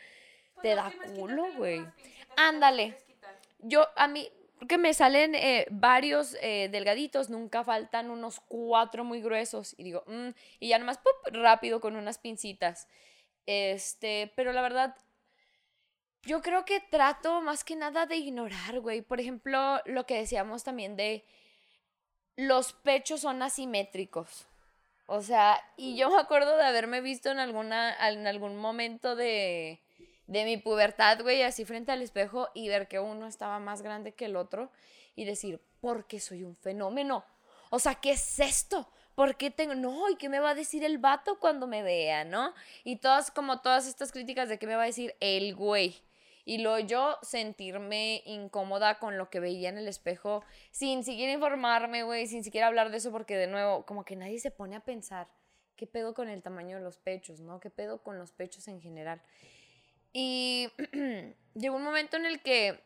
Pues 0.56 0.62
Te 0.62 0.76
lo 0.76 0.82
da 0.84 0.92
culo, 1.16 1.52
güey. 1.54 1.94
Ándale. 2.36 2.98
Yo, 3.60 3.88
a 3.96 4.08
mí, 4.08 4.30
que 4.68 4.78
me 4.78 4.94
salen 4.94 5.36
eh, 5.36 5.68
varios 5.72 6.36
eh, 6.42 6.70
delgaditos, 6.72 7.30
nunca 7.30 7.64
faltan 7.64 8.10
unos 8.12 8.40
cuatro 8.48 9.04
muy 9.04 9.22
gruesos. 9.22 9.76
Y 9.78 9.84
digo, 9.84 10.04
"Mm", 10.08 10.30
y 10.60 10.70
ya 10.70 10.80
nomás, 10.80 10.98
¡pup! 11.00 11.34
rápido 11.34 11.82
con 11.82 11.96
unas 11.96 12.18
pincitas. 12.18 12.88
Este, 13.46 14.32
pero 14.36 14.54
la 14.54 14.62
verdad, 14.62 14.96
yo 16.24 16.42
creo 16.42 16.66
que 16.66 16.80
trato 16.80 17.42
más 17.42 17.64
que 17.64 17.76
nada 17.76 18.06
de 18.06 18.16
ignorar, 18.18 18.80
güey. 18.80 19.02
Por 19.02 19.20
ejemplo, 19.20 19.82
lo 19.86 20.06
que 20.06 20.16
decíamos 20.18 20.64
también 20.64 20.96
de 20.96 21.26
los 22.36 22.74
pechos 22.74 23.22
son 23.22 23.42
asimétricos. 23.42 24.48
O 25.08 25.22
sea, 25.22 25.60
y 25.78 25.98
yo 25.98 26.10
me 26.10 26.20
acuerdo 26.20 26.58
de 26.58 26.66
haberme 26.66 27.02
visto 27.02 27.30
en 27.32 27.40
alguna, 27.40 27.96
en 28.10 28.28
algún 28.28 28.58
momento 28.58 29.16
de, 29.16 29.82
de 30.28 30.46
mi 30.46 30.58
pubertad, 30.58 31.22
güey, 31.22 31.42
así 31.42 31.66
frente 31.66 31.92
al 31.92 32.02
espejo 32.02 32.50
y 32.54 32.70
ver 32.70 32.88
que 32.88 33.00
uno 33.00 33.28
estaba 33.28 33.60
más 33.60 33.82
grande 33.82 34.14
que 34.14 34.26
el 34.26 34.36
otro 34.36 34.72
y 35.16 35.26
decir, 35.26 35.62
¿por 35.80 36.08
qué 36.08 36.20
soy 36.20 36.44
un 36.44 36.56
fenómeno? 36.56 37.26
O 37.70 37.80
sea, 37.80 37.96
¿qué 37.96 38.12
es 38.12 38.40
esto? 38.40 38.90
¿Por 39.16 39.36
qué 39.36 39.52
tengo? 39.52 39.76
No, 39.76 40.10
¿y 40.10 40.16
qué 40.16 40.30
me 40.30 40.40
va 40.40 40.52
a 40.52 40.56
decir 40.56 40.84
el 40.84 40.98
vato 40.98 41.40
cuando 41.40 41.68
me 41.68 41.84
vea, 41.84 42.24
no? 42.24 42.54
Y 42.84 42.98
todas, 42.98 43.32
como 43.32 43.62
todas 43.62 43.88
estas 43.88 44.12
críticas 44.12 44.50
de 44.50 44.58
qué 44.58 44.66
me 44.66 44.76
va 44.76 44.84
a 44.84 44.88
decir 44.88 45.16
el 45.20 45.56
güey. 45.56 46.02
Y 46.46 46.58
luego 46.58 46.80
yo 46.80 47.18
sentirme 47.22 48.22
incómoda 48.26 49.00
con 49.00 49.18
lo 49.18 49.30
que 49.30 49.40
veía 49.40 49.70
en 49.70 49.78
el 49.78 49.88
espejo, 49.88 50.44
sin 50.72 51.04
siquiera 51.04 51.32
informarme, 51.32 52.04
güey, 52.04 52.28
sin 52.28 52.44
siquiera 52.44 52.68
hablar 52.68 52.92
de 52.92 52.98
eso, 52.98 53.12
porque 53.12 53.38
de 53.38 53.48
nuevo, 53.48 53.86
como 53.86 54.04
que 54.04 54.16
nadie 54.16 54.40
se 54.40 54.52
pone 54.52 54.76
a 54.76 54.82
pensar, 54.82 55.30
¿qué 55.78 55.88
pedo 55.88 56.14
con 56.14 56.28
el 56.28 56.42
tamaño 56.42 56.78
de 56.78 56.84
los 56.84 56.98
pechos, 56.98 57.40
no? 57.40 57.60
¿Qué 57.60 57.70
pedo 57.70 58.04
con 58.04 58.18
los 58.18 58.34
pechos 58.34 58.68
en 58.68 58.82
general? 58.82 59.22
Y 60.14 60.70
llegó 61.56 61.76
un 61.76 61.84
momento 61.84 62.18
en 62.18 62.26
el 62.26 62.42
que 62.42 62.80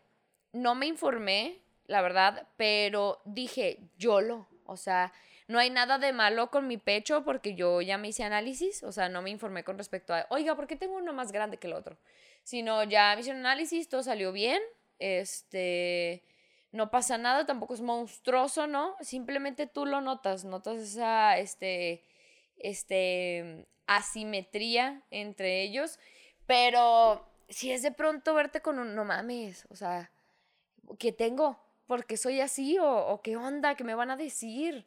no 0.53 0.73
me 0.73 0.87
informé, 0.87 1.59
la 1.85 2.01
verdad, 2.01 2.47
pero 2.57 3.21
dije, 3.25 3.79
YOLO, 3.97 4.47
o 4.65 4.77
sea, 4.77 5.13
no 5.47 5.59
hay 5.59 5.69
nada 5.69 5.97
de 5.97 6.11
malo 6.11 6.51
con 6.51 6.67
mi 6.67 6.77
pecho 6.77 7.23
porque 7.23 7.55
yo 7.55 7.81
ya 7.81 7.97
me 7.97 8.09
hice 8.09 8.23
análisis, 8.23 8.83
o 8.83 8.91
sea, 8.91 9.07
no 9.07 9.21
me 9.21 9.29
informé 9.29 9.63
con 9.63 9.77
respecto 9.77 10.13
a, 10.13 10.25
oiga, 10.29 10.55
¿por 10.55 10.67
qué 10.67 10.75
tengo 10.75 10.95
uno 10.97 11.13
más 11.13 11.31
grande 11.31 11.57
que 11.57 11.67
el 11.67 11.73
otro? 11.73 11.97
Sino 12.43 12.83
ya 12.83 13.13
me 13.15 13.21
hicieron 13.21 13.45
análisis, 13.45 13.87
todo 13.87 14.03
salió 14.03 14.31
bien, 14.31 14.61
este, 14.99 16.23
no 16.71 16.91
pasa 16.91 17.17
nada, 17.17 17.45
tampoco 17.45 17.73
es 17.73 17.81
monstruoso, 17.81 18.67
¿no? 18.67 18.95
Simplemente 19.01 19.67
tú 19.67 19.85
lo 19.85 20.01
notas, 20.01 20.43
notas 20.43 20.79
esa, 20.79 21.37
este, 21.37 22.03
este, 22.57 23.65
asimetría 23.85 25.01
entre 25.11 25.61
ellos, 25.61 25.97
pero 26.47 27.25
si 27.49 27.71
es 27.71 27.81
de 27.83 27.91
pronto 27.91 28.33
verte 28.33 28.61
con 28.61 28.79
un, 28.79 28.95
no 28.95 29.05
mames, 29.05 29.67
o 29.69 29.75
sea, 29.75 30.11
¿qué 30.99 31.11
tengo? 31.11 31.59
¿Por 31.85 32.05
qué 32.05 32.17
soy 32.17 32.41
así? 32.41 32.77
¿O, 32.81 33.21
qué 33.23 33.37
onda? 33.37 33.75
¿Qué 33.75 33.83
me 33.83 33.95
van 33.95 34.11
a 34.11 34.17
decir? 34.17 34.85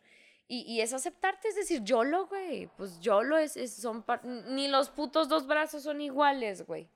Y, 0.48 0.62
y 0.62 0.80
es 0.80 0.92
aceptarte, 0.92 1.48
es 1.48 1.54
decir, 1.54 1.82
yo 1.84 2.02
lo, 2.04 2.26
güey, 2.26 2.66
pues 2.76 2.98
yo 3.00 3.22
lo 3.22 3.38
es, 3.38 3.52
son, 3.74 4.04
ni 4.48 4.66
los 4.68 4.90
putos 4.90 5.28
dos 5.28 5.46
brazos 5.46 5.84
son 5.84 6.00
iguales, 6.00 6.66
güey. 6.66 6.88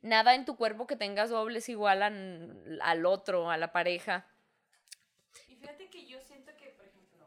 Nada 0.00 0.34
en 0.34 0.44
tu 0.46 0.56
cuerpo 0.56 0.86
que 0.86 0.96
tengas 0.96 1.30
doble 1.30 1.58
es 1.58 1.68
igual 1.68 2.02
al 2.02 3.06
otro, 3.06 3.50
a 3.50 3.56
la 3.58 3.70
pareja. 3.70 4.26
Y 5.48 5.54
fíjate 5.56 5.88
que 5.90 6.06
yo 6.06 6.20
siento 6.22 6.50
que, 6.56 6.70
por 6.70 6.86
ejemplo, 6.86 7.26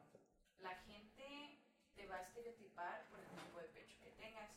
la 0.59 0.75
gente 0.87 1.57
te 1.95 2.05
va 2.07 2.17
a 2.17 2.21
estereotipar 2.21 3.05
por 3.09 3.19
el 3.19 3.27
tipo 3.45 3.59
de 3.59 3.67
pecho 3.69 3.95
que 4.03 4.09
tengas. 4.21 4.49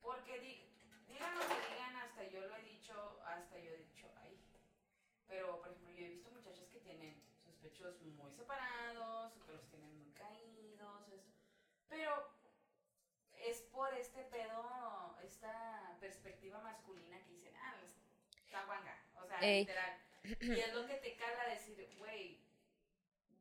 Porque 0.00 0.40
di- 0.40 0.64
digan 1.06 1.32
lo 1.36 1.40
que 1.42 1.60
digan, 1.74 1.94
hasta 1.96 2.24
yo 2.24 2.40
lo 2.48 2.56
he 2.56 2.62
dicho, 2.64 3.20
hasta 3.24 3.56
yo 3.60 3.70
he 3.70 3.76
dicho, 3.76 4.06
ay. 4.20 4.36
Pero, 5.28 5.60
por 5.60 5.70
ejemplo, 5.70 5.92
yo 5.94 6.06
he 6.06 6.08
visto 6.08 6.30
muchachas 6.32 6.66
que 6.72 6.80
tienen 6.80 7.14
muy 7.90 8.30
separados, 8.32 9.36
o 9.36 9.44
que 9.44 9.52
los 9.52 9.66
tienen 9.68 9.92
muy 9.98 10.12
caídos, 10.12 11.08
eso. 11.08 11.30
Pero 11.88 12.30
es 13.44 13.60
por 13.72 13.92
este 13.94 14.22
pedo, 14.24 15.16
esta 15.24 15.96
perspectiva 16.00 16.60
masculina 16.60 17.18
que 17.24 17.32
dicen, 17.32 17.52
ah, 17.56 17.74
está 18.44 18.64
guanga. 18.66 18.96
O 19.20 19.26
sea, 19.26 19.38
Ey. 19.40 19.60
literal. 19.60 19.98
Y 20.40 20.60
es 20.60 20.72
lo 20.72 20.86
que 20.86 20.94
te 20.94 21.16
cala 21.16 21.48
decir, 21.48 21.88
güey, 21.98 22.38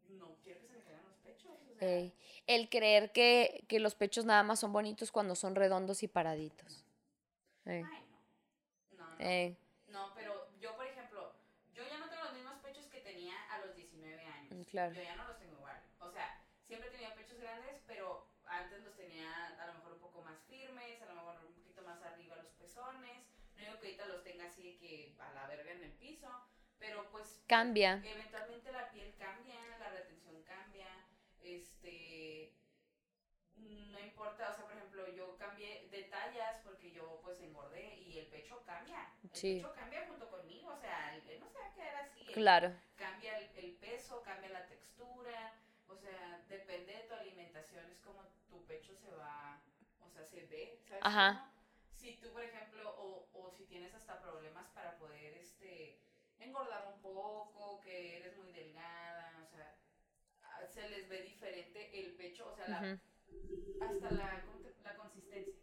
no 0.09 0.35
quiero 0.43 0.59
que 0.61 0.67
se 0.67 0.73
me 0.73 0.81
caigan 0.81 1.05
los 1.05 1.17
pechos. 1.17 1.51
O 1.69 1.75
sea, 1.75 1.87
Ey, 1.87 2.13
El 2.47 2.69
creer 2.69 3.11
que, 3.11 3.63
que 3.67 3.79
los 3.79 3.93
pechos 3.93 4.25
nada 4.25 4.41
más 4.41 4.59
son 4.59 4.73
bonitos 4.73 5.11
cuando 5.11 5.35
son 5.35 5.55
redondos 5.55 6.01
y 6.01 6.07
paraditos. 6.07 6.83
Ey, 7.65 7.85
Ay, 9.19 9.55
no. 9.87 9.99
No, 9.99 10.13
pero 10.15 10.47
yo, 10.59 10.75
por 10.75 10.87
ejemplo, 10.87 11.33
yo 11.75 11.83
ya 11.87 11.99
no 11.99 12.09
tengo 12.09 12.23
los 12.23 12.33
mismos 12.33 12.55
pechos 12.63 12.85
que 12.87 13.01
tenía 13.01 13.35
a 13.51 13.59
los 13.59 13.75
19 13.75 14.25
años. 14.25 14.51
Mm, 14.51 14.60
claro. 14.71 14.93
Yo 14.93 15.03
ya 15.03 15.15
no 15.15 15.27
los 15.27 15.37
tengo 15.37 15.55
igual. 15.57 15.79
O 15.99 16.09
sea, 16.09 16.43
siempre 16.65 16.89
tenía 16.89 17.13
pechos 17.13 17.37
grandes, 17.39 17.81
pero 17.85 18.27
antes 18.45 18.83
los 18.83 18.95
tenía 18.95 19.29
a 19.61 19.67
lo 19.67 19.73
mejor 19.75 19.93
un 19.93 19.99
poco 19.99 20.21
más 20.23 20.39
firmes, 20.49 21.01
a 21.01 21.05
lo 21.05 21.15
mejor 21.15 21.45
un 21.45 21.53
poquito 21.53 21.81
más 21.83 22.01
arriba 22.01 22.37
los 22.37 22.51
pezones. 22.53 23.27
No 23.55 23.61
digo 23.61 23.79
que 23.79 23.87
ahorita 23.87 24.05
los 24.07 24.23
tenga 24.23 24.45
así 24.45 24.77
que 24.79 25.15
a 25.19 25.31
la 25.33 25.47
verga 25.47 25.71
en 25.71 25.83
el 25.83 25.91
piso, 25.91 26.29
pero 26.79 27.09
pues 27.11 27.43
Cambia. 27.47 28.01
eventualmente 28.03 28.71
la 28.71 28.89
piel 28.89 29.13
cambia, 29.19 29.77
la 29.77 29.89
retención 29.89 30.41
cambia, 30.43 30.87
este 31.41 32.55
no 33.57 33.99
importa, 33.99 34.49
o 34.49 34.55
sea, 34.55 34.63
por 34.63 34.75
ejemplo, 34.75 35.07
yo 35.13 35.37
cambié 35.37 35.87
de 35.91 36.03
tallas 36.03 36.57
porque 36.63 36.91
yo 36.91 37.19
pues 37.23 37.39
engordé 37.41 37.95
y 37.99 38.17
el 38.17 38.25
pecho 38.27 38.63
cambia. 38.65 39.13
El 39.31 39.37
Sí. 39.37 39.55
pecho 39.55 39.73
cambia 39.73 40.07
junto 40.07 40.29
conmigo, 40.29 40.73
o 40.73 40.77
sea, 40.79 41.15
el- 41.15 41.39
no 41.39 41.49
se 41.49 41.57
va 41.59 41.65
a 41.67 41.73
quedar 41.73 41.95
así. 41.95 42.19
el- 42.27 42.33
Claro. 42.33 42.73
Cambia 42.97 43.37
el, 43.39 43.49
el 43.57 43.71
peso, 43.75 44.21
cambia 44.23 44.49
la 44.49 44.65
textura, 44.67 45.53
o 45.87 45.95
sea, 45.95 46.43
depende 46.49 46.93
de 46.93 47.03
tu 47.03 47.13
alimentación, 47.13 47.89
es 47.91 47.99
como 47.99 48.23
tu 48.49 48.63
pecho 48.65 48.93
se 48.95 49.11
va, 49.15 49.59
o 50.01 50.09
sea, 50.09 50.23
se 50.25 50.45
ve, 50.45 50.79
¿sabes? 50.87 51.03
Ajá. 51.05 51.39
cómo? 51.39 51.51
Si 51.93 52.17
tú, 52.17 52.31
por 52.31 52.43
ejemplo, 52.43 52.89
o, 52.97 53.29
o 53.33 53.51
si 53.51 53.65
tienes 53.65 53.93
hasta 53.93 54.19
problemas 54.21 54.67
para 54.69 54.97
poder, 54.97 55.33
este, 55.37 55.99
engordar 56.39 56.87
un 56.93 57.01
poco, 57.01 57.79
que 57.81 58.17
eres 58.17 58.35
muy 58.37 58.51
delgada, 58.51 59.43
o 59.43 59.47
sea, 59.55 59.75
ah, 60.43 60.65
se 60.65 60.89
les 60.89 61.07
ve 61.09 61.21
diferente 61.21 61.99
el 62.03 62.13
pecho, 62.15 62.47
o 62.47 62.55
sea, 62.55 62.67
la- 62.67 62.79
Ujú. 62.81 63.83
hasta 63.83 64.11
la, 64.11 64.41
¿cómo 64.45 64.59
te- 64.59 64.73
la 64.83 64.95
consistencia. 64.95 65.53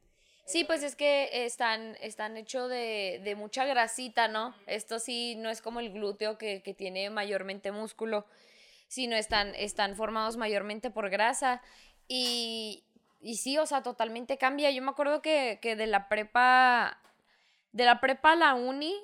Sí, 0.48 0.64
pues 0.64 0.82
es 0.82 0.96
que 0.96 1.44
están, 1.44 1.94
están 2.00 2.38
hechos 2.38 2.70
de, 2.70 3.20
de 3.22 3.34
mucha 3.34 3.66
grasita, 3.66 4.28
¿no? 4.28 4.54
Esto 4.66 4.98
sí 4.98 5.34
no 5.36 5.50
es 5.50 5.60
como 5.60 5.78
el 5.78 5.92
glúteo 5.92 6.38
que, 6.38 6.62
que 6.62 6.72
tiene 6.72 7.10
mayormente 7.10 7.70
músculo, 7.70 8.24
sino 8.86 9.14
están, 9.14 9.54
están 9.54 9.94
formados 9.94 10.38
mayormente 10.38 10.90
por 10.90 11.10
grasa. 11.10 11.60
Y, 12.08 12.82
y 13.20 13.36
sí, 13.36 13.58
o 13.58 13.66
sea, 13.66 13.82
totalmente 13.82 14.38
cambia. 14.38 14.70
Yo 14.70 14.80
me 14.80 14.90
acuerdo 14.90 15.20
que, 15.20 15.58
que 15.60 15.76
de 15.76 15.86
la 15.86 16.08
prepa, 16.08 16.98
de 17.72 17.84
la 17.84 18.00
prepa 18.00 18.32
a 18.32 18.36
la 18.36 18.54
uni, 18.54 18.94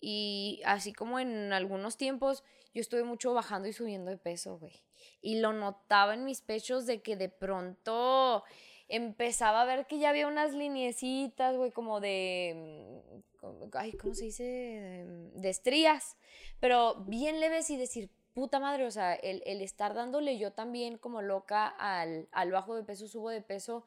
y 0.00 0.62
así 0.64 0.92
como 0.92 1.18
en 1.18 1.52
algunos 1.52 1.96
tiempos, 1.96 2.44
yo 2.72 2.80
estuve 2.80 3.02
mucho 3.02 3.34
bajando 3.34 3.66
y 3.66 3.72
subiendo 3.72 4.12
de 4.12 4.16
peso, 4.16 4.58
güey. 4.58 4.80
Y 5.20 5.40
lo 5.40 5.52
notaba 5.52 6.14
en 6.14 6.24
mis 6.24 6.40
pechos 6.40 6.86
de 6.86 7.02
que 7.02 7.16
de 7.16 7.30
pronto 7.30 8.44
empezaba 8.88 9.62
a 9.62 9.64
ver 9.64 9.86
que 9.86 9.98
ya 9.98 10.10
había 10.10 10.28
unas 10.28 10.52
liniecitas, 10.52 11.56
güey, 11.56 11.72
como 11.72 12.00
de, 12.00 13.12
mm, 13.42 13.64
ay, 13.72 13.92
¿cómo 13.92 14.14
se 14.14 14.24
dice? 14.24 15.04
De 15.34 15.48
estrías, 15.48 16.16
pero 16.60 16.96
bien 17.06 17.40
leves 17.40 17.70
y 17.70 17.76
decir, 17.76 18.10
puta 18.34 18.58
madre, 18.60 18.86
o 18.86 18.90
sea, 18.90 19.14
el, 19.14 19.42
el 19.46 19.62
estar 19.62 19.94
dándole 19.94 20.38
yo 20.38 20.52
también 20.52 20.98
como 20.98 21.22
loca 21.22 21.68
al, 21.68 22.28
al 22.32 22.50
bajo 22.50 22.74
de 22.74 22.82
peso, 22.82 23.08
subo 23.08 23.30
de 23.30 23.40
peso, 23.40 23.84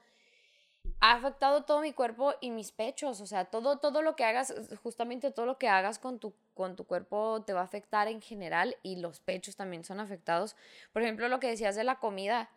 ha 0.99 1.13
afectado 1.13 1.63
todo 1.63 1.81
mi 1.81 1.93
cuerpo 1.93 2.33
y 2.41 2.49
mis 2.49 2.71
pechos, 2.71 3.21
o 3.21 3.27
sea, 3.27 3.45
todo, 3.45 3.77
todo 3.77 4.01
lo 4.01 4.15
que 4.15 4.23
hagas, 4.23 4.53
justamente 4.81 5.31
todo 5.31 5.45
lo 5.45 5.57
que 5.57 5.67
hagas 5.67 5.99
con 5.99 6.19
tu, 6.19 6.33
con 6.53 6.75
tu 6.75 6.85
cuerpo 6.85 7.43
te 7.45 7.53
va 7.53 7.61
a 7.61 7.65
afectar 7.65 8.07
en 8.07 8.21
general 8.21 8.75
y 8.83 8.95
los 8.95 9.19
pechos 9.19 9.55
también 9.55 9.83
son 9.83 9.99
afectados. 9.99 10.55
Por 10.93 11.03
ejemplo, 11.03 11.27
lo 11.27 11.39
que 11.39 11.47
decías 11.47 11.75
de 11.75 11.83
la 11.83 11.99
comida, 11.99 12.49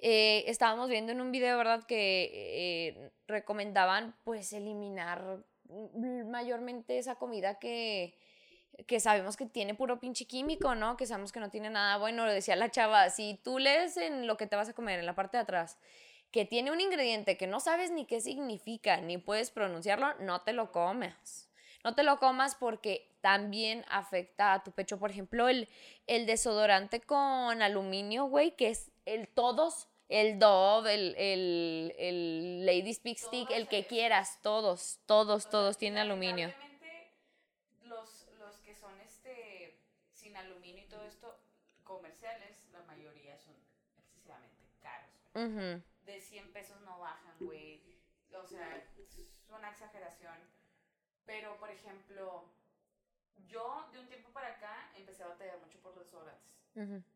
eh, 0.00 0.44
estábamos 0.46 0.88
viendo 0.88 1.12
en 1.12 1.20
un 1.20 1.32
video, 1.32 1.56
¿verdad? 1.56 1.84
Que 1.84 2.30
eh, 2.32 3.12
recomendaban 3.26 4.16
pues 4.24 4.52
eliminar 4.52 5.44
mayormente 6.26 6.98
esa 6.98 7.14
comida 7.16 7.58
que, 7.58 8.18
que 8.86 9.00
sabemos 9.00 9.36
que 9.36 9.46
tiene 9.46 9.74
puro 9.74 10.00
pinche 10.00 10.26
químico, 10.26 10.74
¿no? 10.74 10.96
Que 10.96 11.06
sabemos 11.06 11.32
que 11.32 11.40
no 11.40 11.50
tiene 11.50 11.70
nada 11.70 11.96
bueno. 11.98 12.26
Lo 12.26 12.32
decía 12.32 12.56
la 12.56 12.70
chava, 12.70 13.08
si 13.10 13.40
tú 13.42 13.58
lees 13.58 13.96
en 13.96 14.26
lo 14.26 14.36
que 14.36 14.46
te 14.46 14.56
vas 14.56 14.68
a 14.68 14.74
comer, 14.74 14.98
en 14.98 15.06
la 15.06 15.14
parte 15.14 15.36
de 15.36 15.42
atrás, 15.42 15.78
que 16.30 16.44
tiene 16.44 16.72
un 16.72 16.80
ingrediente 16.80 17.36
que 17.36 17.46
no 17.46 17.60
sabes 17.60 17.90
ni 17.90 18.06
qué 18.06 18.20
significa, 18.20 19.00
ni 19.00 19.18
puedes 19.18 19.50
pronunciarlo, 19.50 20.14
no 20.20 20.42
te 20.42 20.52
lo 20.52 20.72
comes. 20.72 21.48
No 21.84 21.94
te 21.94 22.02
lo 22.02 22.18
comas 22.18 22.54
porque 22.54 23.14
también 23.20 23.84
afecta 23.88 24.54
a 24.54 24.64
tu 24.64 24.72
pecho. 24.72 24.98
Por 24.98 25.10
ejemplo, 25.10 25.48
el, 25.48 25.68
el 26.06 26.24
desodorante 26.24 27.02
con 27.02 27.60
aluminio, 27.60 28.24
güey, 28.24 28.56
que 28.56 28.70
es 28.70 28.90
el 29.04 29.28
todos, 29.28 29.86
el 30.08 30.38
Dove, 30.38 30.94
el, 30.94 31.14
el, 31.16 31.94
el 31.98 32.66
Lady 32.66 32.94
Speak 32.94 33.18
Stick, 33.18 33.50
el 33.50 33.68
que 33.68 33.86
quieras, 33.86 34.38
todos, 34.42 34.98
todos, 35.04 35.50
todos 35.50 35.76
tienen 35.76 35.98
aluminio. 35.98 36.52
Los, 37.82 38.28
los 38.38 38.58
que 38.60 38.74
son 38.74 38.98
este 39.00 39.78
sin 40.14 40.36
aluminio 40.38 40.84
y 40.84 40.88
todo 40.88 41.04
esto, 41.04 41.38
comerciales, 41.82 42.62
la 42.72 42.80
mayoría 42.84 43.36
son 43.36 43.54
excesivamente 43.98 44.64
caros. 44.82 45.10
De 46.06 46.20
100 46.20 46.50
pesos 46.52 46.80
no 46.80 46.98
bajan, 46.98 47.34
güey. 47.40 47.82
O 48.32 48.46
sea, 48.46 48.74
es 48.96 49.34
una 49.50 49.68
exageración. 49.70 50.53
Pero, 51.26 51.56
por 51.58 51.70
ejemplo, 51.70 52.44
yo 53.48 53.88
de 53.92 54.00
un 54.00 54.08
tiempo 54.08 54.30
para 54.30 54.48
acá 54.48 54.90
empecé 54.96 55.22
a 55.22 55.28
batallar 55.28 55.58
mucho 55.60 55.78
por 55.80 55.94
los 55.94 56.04
desodorantes. 56.04 56.52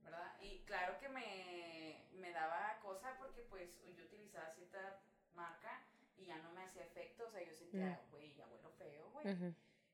¿verdad? 0.02 0.40
Y 0.40 0.60
claro 0.64 0.98
que 1.00 1.08
me, 1.08 2.06
me 2.12 2.30
daba 2.32 2.78
cosa 2.80 3.16
porque 3.18 3.42
pues 3.42 3.82
yo 3.96 4.04
utilizaba 4.04 4.50
cierta 4.54 5.00
marca 5.34 5.82
y 6.16 6.26
ya 6.26 6.38
no 6.38 6.50
me 6.52 6.62
hacía 6.62 6.84
efecto, 6.84 7.26
o 7.26 7.30
sea, 7.30 7.42
yo 7.42 7.52
sentía, 7.52 8.00
güey, 8.10 8.34
ya 8.34 8.46
huelo 8.48 8.70
feo, 8.70 9.10
güey. 9.10 9.26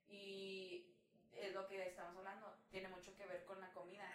Y 0.09 0.87
es 1.33 1.53
lo 1.55 1.67
que 1.67 1.87
estamos 1.89 2.17
hablando, 2.17 2.55
tiene 2.71 2.89
mucho 2.89 3.15
que 3.17 3.27
ver 3.27 3.45
con 3.45 3.61
la 3.61 3.73
comida. 3.73 4.09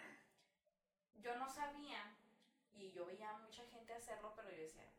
Yo 1.16 1.36
no 1.36 1.48
sabía 1.52 2.14
y 2.72 2.90
yo 2.92 3.04
veía 3.06 3.30
a 3.30 3.38
mucha 3.38 3.64
gente 3.66 3.92
hacerlo, 3.92 4.32
pero 4.36 4.50
yo 4.50 4.56
decía, 4.56 4.84
"Eh, 4.84 4.94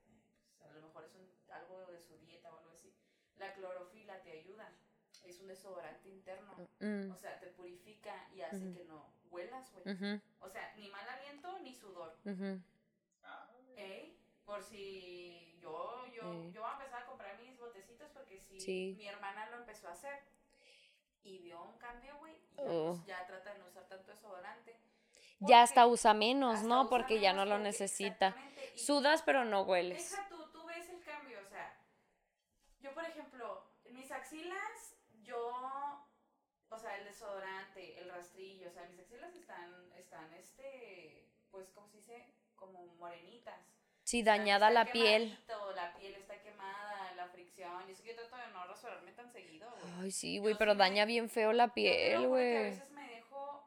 pues, 0.60 0.70
a 0.70 0.74
lo 0.74 0.82
mejor 0.82 1.06
es 1.06 1.16
un- 1.16 1.32
algo 1.52 1.88
de 1.88 2.00
su 2.00 2.18
dieta 2.20 2.54
o 2.54 2.58
algo 2.60 2.72
así. 2.72 2.94
La 3.38 3.54
clorofila 3.56 4.22
te 4.22 4.32
ayuda, 4.34 4.70
es 5.24 5.40
un 5.40 5.48
desodorante 5.48 6.10
interno. 6.10 6.54
Mm, 6.80 7.12
O 7.12 7.16
sea, 7.18 7.40
te 7.40 7.48
purifica 7.48 8.28
y 8.34 8.42
hace 8.42 8.72
que 8.74 8.84
no 8.86 9.06
huelas, 9.30 9.72
güey. 9.72 10.20
O 10.40 10.50
sea, 10.50 10.74
ni 10.78 10.90
mal 10.90 11.08
aliento 11.08 11.60
ni 11.60 11.74
sudor. 11.74 12.18
Ah, 13.24 13.50
¿eh? 13.78 14.16
Por 14.46 14.64
si 14.64 15.58
yo, 15.62 16.06
yo, 16.08 16.52
yo 16.52 16.62
voy 16.62 16.70
a 16.70 16.74
empezar 16.74 17.04
a 17.04 17.06
comprar 17.06 17.40
mis 17.40 17.58
botecitos 17.58 18.10
porque 18.12 18.38
si 18.40 18.60
Sí. 18.60 18.96
mi 18.98 19.08
hermana 19.08 19.50
lo 19.50 19.58
empezó 19.58 19.88
a 19.88 19.92
hacer 19.94 20.20
y 21.24 21.38
vio 21.40 21.62
un 21.64 21.78
cambio, 21.78 22.18
güey, 22.18 22.34
y 22.52 22.56
ya, 22.58 22.64
Oh. 22.64 23.04
ya 23.06 23.26
trata 23.28 23.54
de 23.54 23.60
no 23.60 23.66
usar 23.68 23.88
tanto 23.88 24.12
desodorante. 24.12 24.76
Ya 25.40 25.62
hasta 25.64 25.88
usa 25.88 26.14
menos, 26.14 26.56
hasta 26.56 26.68
¿no? 26.68 26.82
usa 26.82 26.90
Porque 26.90 27.20
ya 27.20 27.34
no 27.34 27.46
lo 27.46 27.58
necesita. 27.60 28.36
Sudas, 28.76 29.22
pero 29.24 29.46
no 29.46 29.62
hueles. 29.62 30.10
Deja 30.12 30.28
tú, 30.30 30.50
tú 30.52 30.66
ves 30.66 30.90
el 30.90 31.02
cambio, 31.04 31.40
o 31.40 31.50
sea, 31.50 31.78
yo 32.80 32.94
por 32.94 33.06
ejemplo, 33.06 33.64
en 33.86 33.96
mis 33.96 34.12
axilas, 34.12 34.71
yo, 35.32 36.08
o 36.70 36.78
sea, 36.78 36.98
el 36.98 37.06
desodorante, 37.06 38.00
el 38.00 38.10
rastrillo, 38.10 38.70
o 38.70 38.72
sea, 38.72 38.84
mis 38.90 39.00
axilas 39.00 39.34
están, 39.36 39.92
están, 39.98 40.34
este, 40.34 41.28
pues, 41.52 41.70
¿cómo 41.74 41.88
se 41.88 41.98
dice? 41.98 42.34
Como 42.56 42.86
morenitas. 42.96 43.60
Sí, 44.04 44.24
dañada 44.24 44.70
la 44.72 44.86
piel. 44.92 45.38
La 45.76 45.94
piel 45.96 46.16
está 46.16 46.42
quemada, 46.42 47.14
la 47.16 47.28
fricción. 47.30 47.88
Y 47.88 47.92
eso 47.92 48.04
que 48.04 48.10
yo 48.10 48.16
trato 48.16 48.36
de 48.36 48.48
no 48.54 48.66
rasurarme 48.66 49.12
tan 49.14 49.32
seguido, 49.32 49.70
güey. 49.72 49.94
Ay, 50.02 50.12
sí, 50.12 50.38
güey, 50.40 50.56
pero 50.58 50.74
sí 50.74 50.78
daña 50.80 51.06
bien 51.06 51.30
feo 51.30 51.54
la 51.54 51.74
piel, 51.74 52.20
que 52.20 52.26
A 52.26 52.28
güey. 52.28 52.54
veces 52.64 52.92
me 52.92 53.08
dejo 53.08 53.64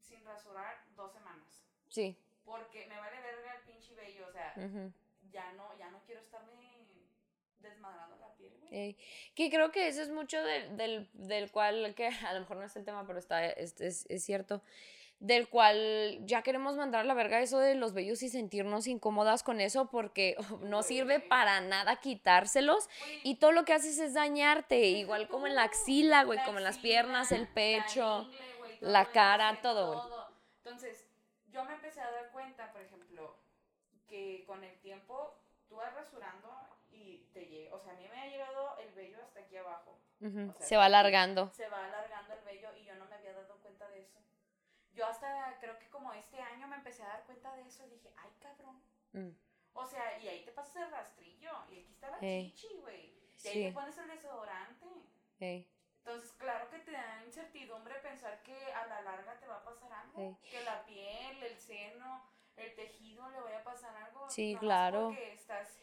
sin 0.00 0.24
rasurar 0.24 0.82
dos 0.96 1.12
semanas. 1.12 1.66
Sí. 1.88 2.16
Porque 2.44 2.86
me 2.86 2.98
vale 2.98 3.20
verga 3.20 3.54
el 3.56 3.62
pinche 3.62 3.94
vello. 3.94 4.26
O 4.28 4.32
sea, 4.32 4.54
ya 4.56 4.66
no, 4.66 4.92
ya 5.30 5.52
no 5.52 5.69
Ey, 8.70 8.96
Que 9.34 9.50
creo 9.50 9.72
que 9.72 9.88
eso 9.88 10.00
es 10.00 10.10
mucho 10.10 10.42
del, 10.42 10.76
del, 10.76 11.08
del 11.12 11.50
cual, 11.50 11.94
que 11.94 12.06
a 12.08 12.32
lo 12.34 12.40
mejor 12.40 12.56
no 12.58 12.64
es 12.64 12.76
el 12.76 12.84
tema, 12.84 13.04
pero 13.06 13.18
está, 13.18 13.44
es, 13.46 13.80
es, 13.80 14.06
es 14.08 14.24
cierto, 14.24 14.62
del 15.18 15.48
cual 15.48 16.18
ya 16.24 16.42
queremos 16.42 16.76
mandar 16.76 17.02
a 17.02 17.04
la 17.04 17.12
verga 17.12 17.40
eso 17.40 17.58
de 17.58 17.74
los 17.74 17.92
vellos 17.92 18.22
y 18.22 18.30
sentirnos 18.30 18.86
incómodas 18.86 19.42
con 19.42 19.60
eso 19.60 19.90
porque 19.90 20.36
no 20.62 20.82
sirve 20.82 21.20
para 21.20 21.60
nada 21.60 21.96
quitárselos 21.96 22.88
y 23.22 23.36
todo 23.36 23.52
lo 23.52 23.64
que 23.64 23.74
haces 23.74 23.98
es 23.98 24.14
dañarte, 24.14 24.80
igual 24.80 25.28
como 25.28 25.46
en 25.46 25.56
la 25.56 25.64
axila, 25.64 26.24
güey, 26.24 26.42
como 26.44 26.58
en 26.58 26.64
las 26.64 26.78
piernas, 26.78 27.32
el 27.32 27.46
pecho. 27.48 28.28
la 28.80 29.10
cara, 29.12 29.60
todo, 29.60 29.92
güey. 29.92 30.20
Entonces, 30.64 31.06
yo 31.48 31.64
me 31.64 31.74
empecé 31.74 32.00
a 32.00 32.10
dar 32.10 32.30
cuenta, 32.30 32.72
por 32.72 32.80
ejemplo, 32.80 33.36
que 34.08 34.44
con 34.46 34.64
el 34.64 34.78
tiempo 34.80 35.36
tú 35.68 35.76
vas 35.76 35.92
rasurando 35.94 36.48
te 37.40 37.46
llega, 37.46 37.74
o 37.74 37.80
sea, 37.80 37.92
a 37.92 37.96
mí 37.96 38.06
me 38.08 38.20
ha 38.20 38.26
llegado 38.26 38.76
el 38.78 38.92
vello 38.92 39.18
hasta 39.22 39.40
aquí 39.40 39.56
abajo. 39.56 39.98
Ujú, 40.20 40.50
o 40.50 40.52
sea, 40.52 40.66
Se 40.66 40.76
va 40.76 40.84
alargando. 40.86 41.50
Se 41.52 41.68
va 41.68 41.84
alargando 41.86 42.34
el 42.34 42.40
vello 42.44 42.68
y 42.76 42.84
yo 42.84 42.94
no 42.96 43.06
me 43.06 43.14
había 43.16 43.32
dado 43.32 43.56
cuenta 43.60 43.88
de 43.88 44.00
eso. 44.02 44.18
Yo 44.92 45.06
hasta 45.06 45.56
creo 45.60 45.78
que 45.78 45.88
como 45.88 46.12
este 46.12 46.40
año 46.40 46.66
me 46.68 46.76
empecé 46.76 47.02
a 47.02 47.08
dar 47.08 47.24
cuenta 47.24 47.54
de 47.56 47.62
eso 47.62 47.86
y 47.86 47.90
dije, 47.90 48.12
ay 48.16 48.30
cabrón. 48.40 48.82
Mm, 49.12 49.30
O 49.72 49.86
sea, 49.86 50.18
y 50.18 50.28
ahí 50.28 50.44
te 50.44 50.52
pasas 50.52 50.76
el 50.76 50.90
rastrillo 50.90 51.50
y 51.70 51.78
aquí 51.78 51.92
está 51.92 52.10
la 52.10 52.18
Ey. 52.20 52.52
chichi, 52.52 52.74
güey. 52.74 53.06
Y 53.42 53.48
ahí 53.48 53.54
Sí. 53.54 53.64
te 53.68 53.72
pones 53.72 53.96
el 53.98 54.08
desodorante. 54.08 54.86
ey. 55.38 55.66
Entonces, 56.04 56.32
claro 56.32 56.68
que 56.70 56.78
te 56.80 56.92
da 56.92 57.22
incertidumbre 57.24 57.94
pensar 58.00 58.42
que 58.42 58.72
a 58.72 58.86
la 58.86 59.00
larga 59.02 59.38
te 59.38 59.46
va 59.46 59.56
a 59.56 59.64
pasar 59.64 59.90
algo. 59.92 60.38
Que 60.42 60.62
la 60.64 60.84
piel, 60.84 61.42
el 61.42 61.58
seno, 61.58 62.22
el 62.56 62.74
tejido 62.74 63.28
le 63.30 63.40
vaya 63.40 63.60
a 63.60 63.64
pasar 63.64 63.94
algo. 63.96 64.28
Sí, 64.28 64.56
claro. 64.58 65.08
Porque 65.08 65.32
estás 65.34 65.78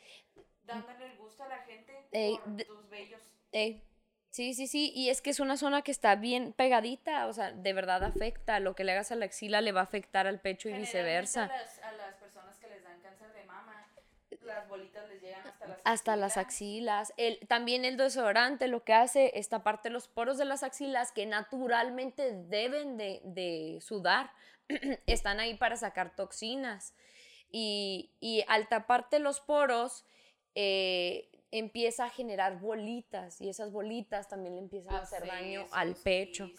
dándole 0.64 1.06
el 1.06 1.17
gusto 1.38 1.44
a 1.44 1.48
la 1.48 1.60
gente 1.60 1.94
Ey, 2.12 2.40
por 2.40 2.54
de- 2.54 2.66
tus 2.66 2.90
vellos. 2.90 3.22
Ey, 3.52 3.84
Sí, 4.30 4.54
sí, 4.54 4.68
sí, 4.68 4.92
y 4.94 5.10
es 5.10 5.22
que 5.22 5.32
es 5.32 5.40
una 5.40 5.58
zona 5.58 5.82
que 5.82 5.90
está 5.92 6.14
bien 6.16 6.54
pegadita, 6.54 7.26
o 7.28 7.34
sea, 7.34 7.52
de 7.54 7.74
verdad 7.74 8.04
afecta, 8.04 8.60
lo 8.60 8.76
que 8.76 8.84
le 8.84 8.92
hagas 8.92 9.12
a 9.12 9.16
la 9.16 9.26
axila 9.26 9.62
le 9.62 9.72
va 9.72 9.80
a 9.80 9.84
afectar 9.86 10.28
al 10.28 10.40
pecho 10.42 10.70
y 10.70 10.74
viceversa. 10.74 11.46
A 11.46 11.48
las, 11.48 11.80
a 11.80 11.92
las 11.94 12.16
personas 12.18 12.56
que 12.60 12.68
les 12.68 12.84
dan 12.84 13.00
cáncer 13.02 13.34
de 13.34 13.44
mama, 13.46 13.88
las 14.42 14.68
bolitas 14.68 15.08
les 15.10 15.22
llegan 15.22 15.48
hasta 15.48 15.66
las 15.68 15.78
hasta 15.84 16.16
las 16.18 16.38
axilas. 16.38 17.14
El, 17.18 17.40
también 17.48 17.86
el 17.86 17.98
desodorante 17.98 18.68
lo 18.68 18.84
que 18.84 18.94
hace 18.94 19.32
es 19.36 19.50
taparte 19.50 19.90
los 19.90 20.08
poros 20.08 20.38
de 20.38 20.46
las 20.46 20.64
axilas 20.64 21.12
que 21.12 21.26
naturalmente 21.26 22.32
deben 22.34 22.98
de, 22.98 23.22
de 23.24 23.80
sudar. 23.82 24.32
Están 25.08 25.40
ahí 25.40 25.56
para 25.56 25.78
sacar 25.78 26.16
toxinas. 26.16 26.94
Y, 27.52 28.12
y 28.20 28.44
al 28.48 28.68
taparte 28.68 29.20
los 29.20 29.40
poros, 29.40 30.06
eh, 30.60 31.30
empieza 31.52 32.06
a 32.06 32.10
generar 32.10 32.60
bolitas 32.60 33.40
y 33.42 33.48
esas 33.48 33.72
bolitas 33.72 34.28
también 34.28 34.56
le 34.56 34.62
empiezan 34.62 34.96
a 34.96 35.02
hacer 35.02 35.28
daño 35.28 35.68
al 35.72 35.94
pecho. 35.94 36.50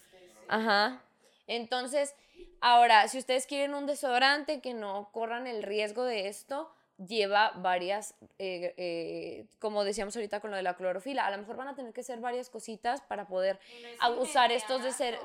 Ajá. 0.47 1.03
Entonces, 1.49 2.15
ahora, 2.61 3.09
si 3.09 3.19
ustedes 3.19 3.47
quieren 3.47 3.75
un 3.75 3.87
desodorante 3.87 4.61
que 4.61 4.73
no 4.73 5.11
corran 5.11 5.49
el 5.49 5.65
riesgo 5.65 6.05
de 6.05 6.29
esto, 6.29 6.73
lleva 6.97 7.51
varias, 7.57 8.15
eh, 8.39 8.73
eh, 8.77 9.47
como 9.59 9.83
decíamos 9.83 10.15
ahorita 10.15 10.39
con 10.39 10.53
lo 10.53 10.57
de 10.57 10.63
la 10.63 10.77
clorofila, 10.77 11.27
a 11.27 11.33
lo 11.33 11.39
mejor 11.39 11.57
van 11.57 11.67
a 11.67 11.75
tener 11.75 11.93
que 11.93 12.03
hacer 12.03 12.21
varias 12.21 12.49
cositas 12.49 13.01
para 13.01 13.27
poder 13.27 13.59
no 14.01 14.23
es 14.23 14.29
usar 14.31 14.53
estos 14.53 14.81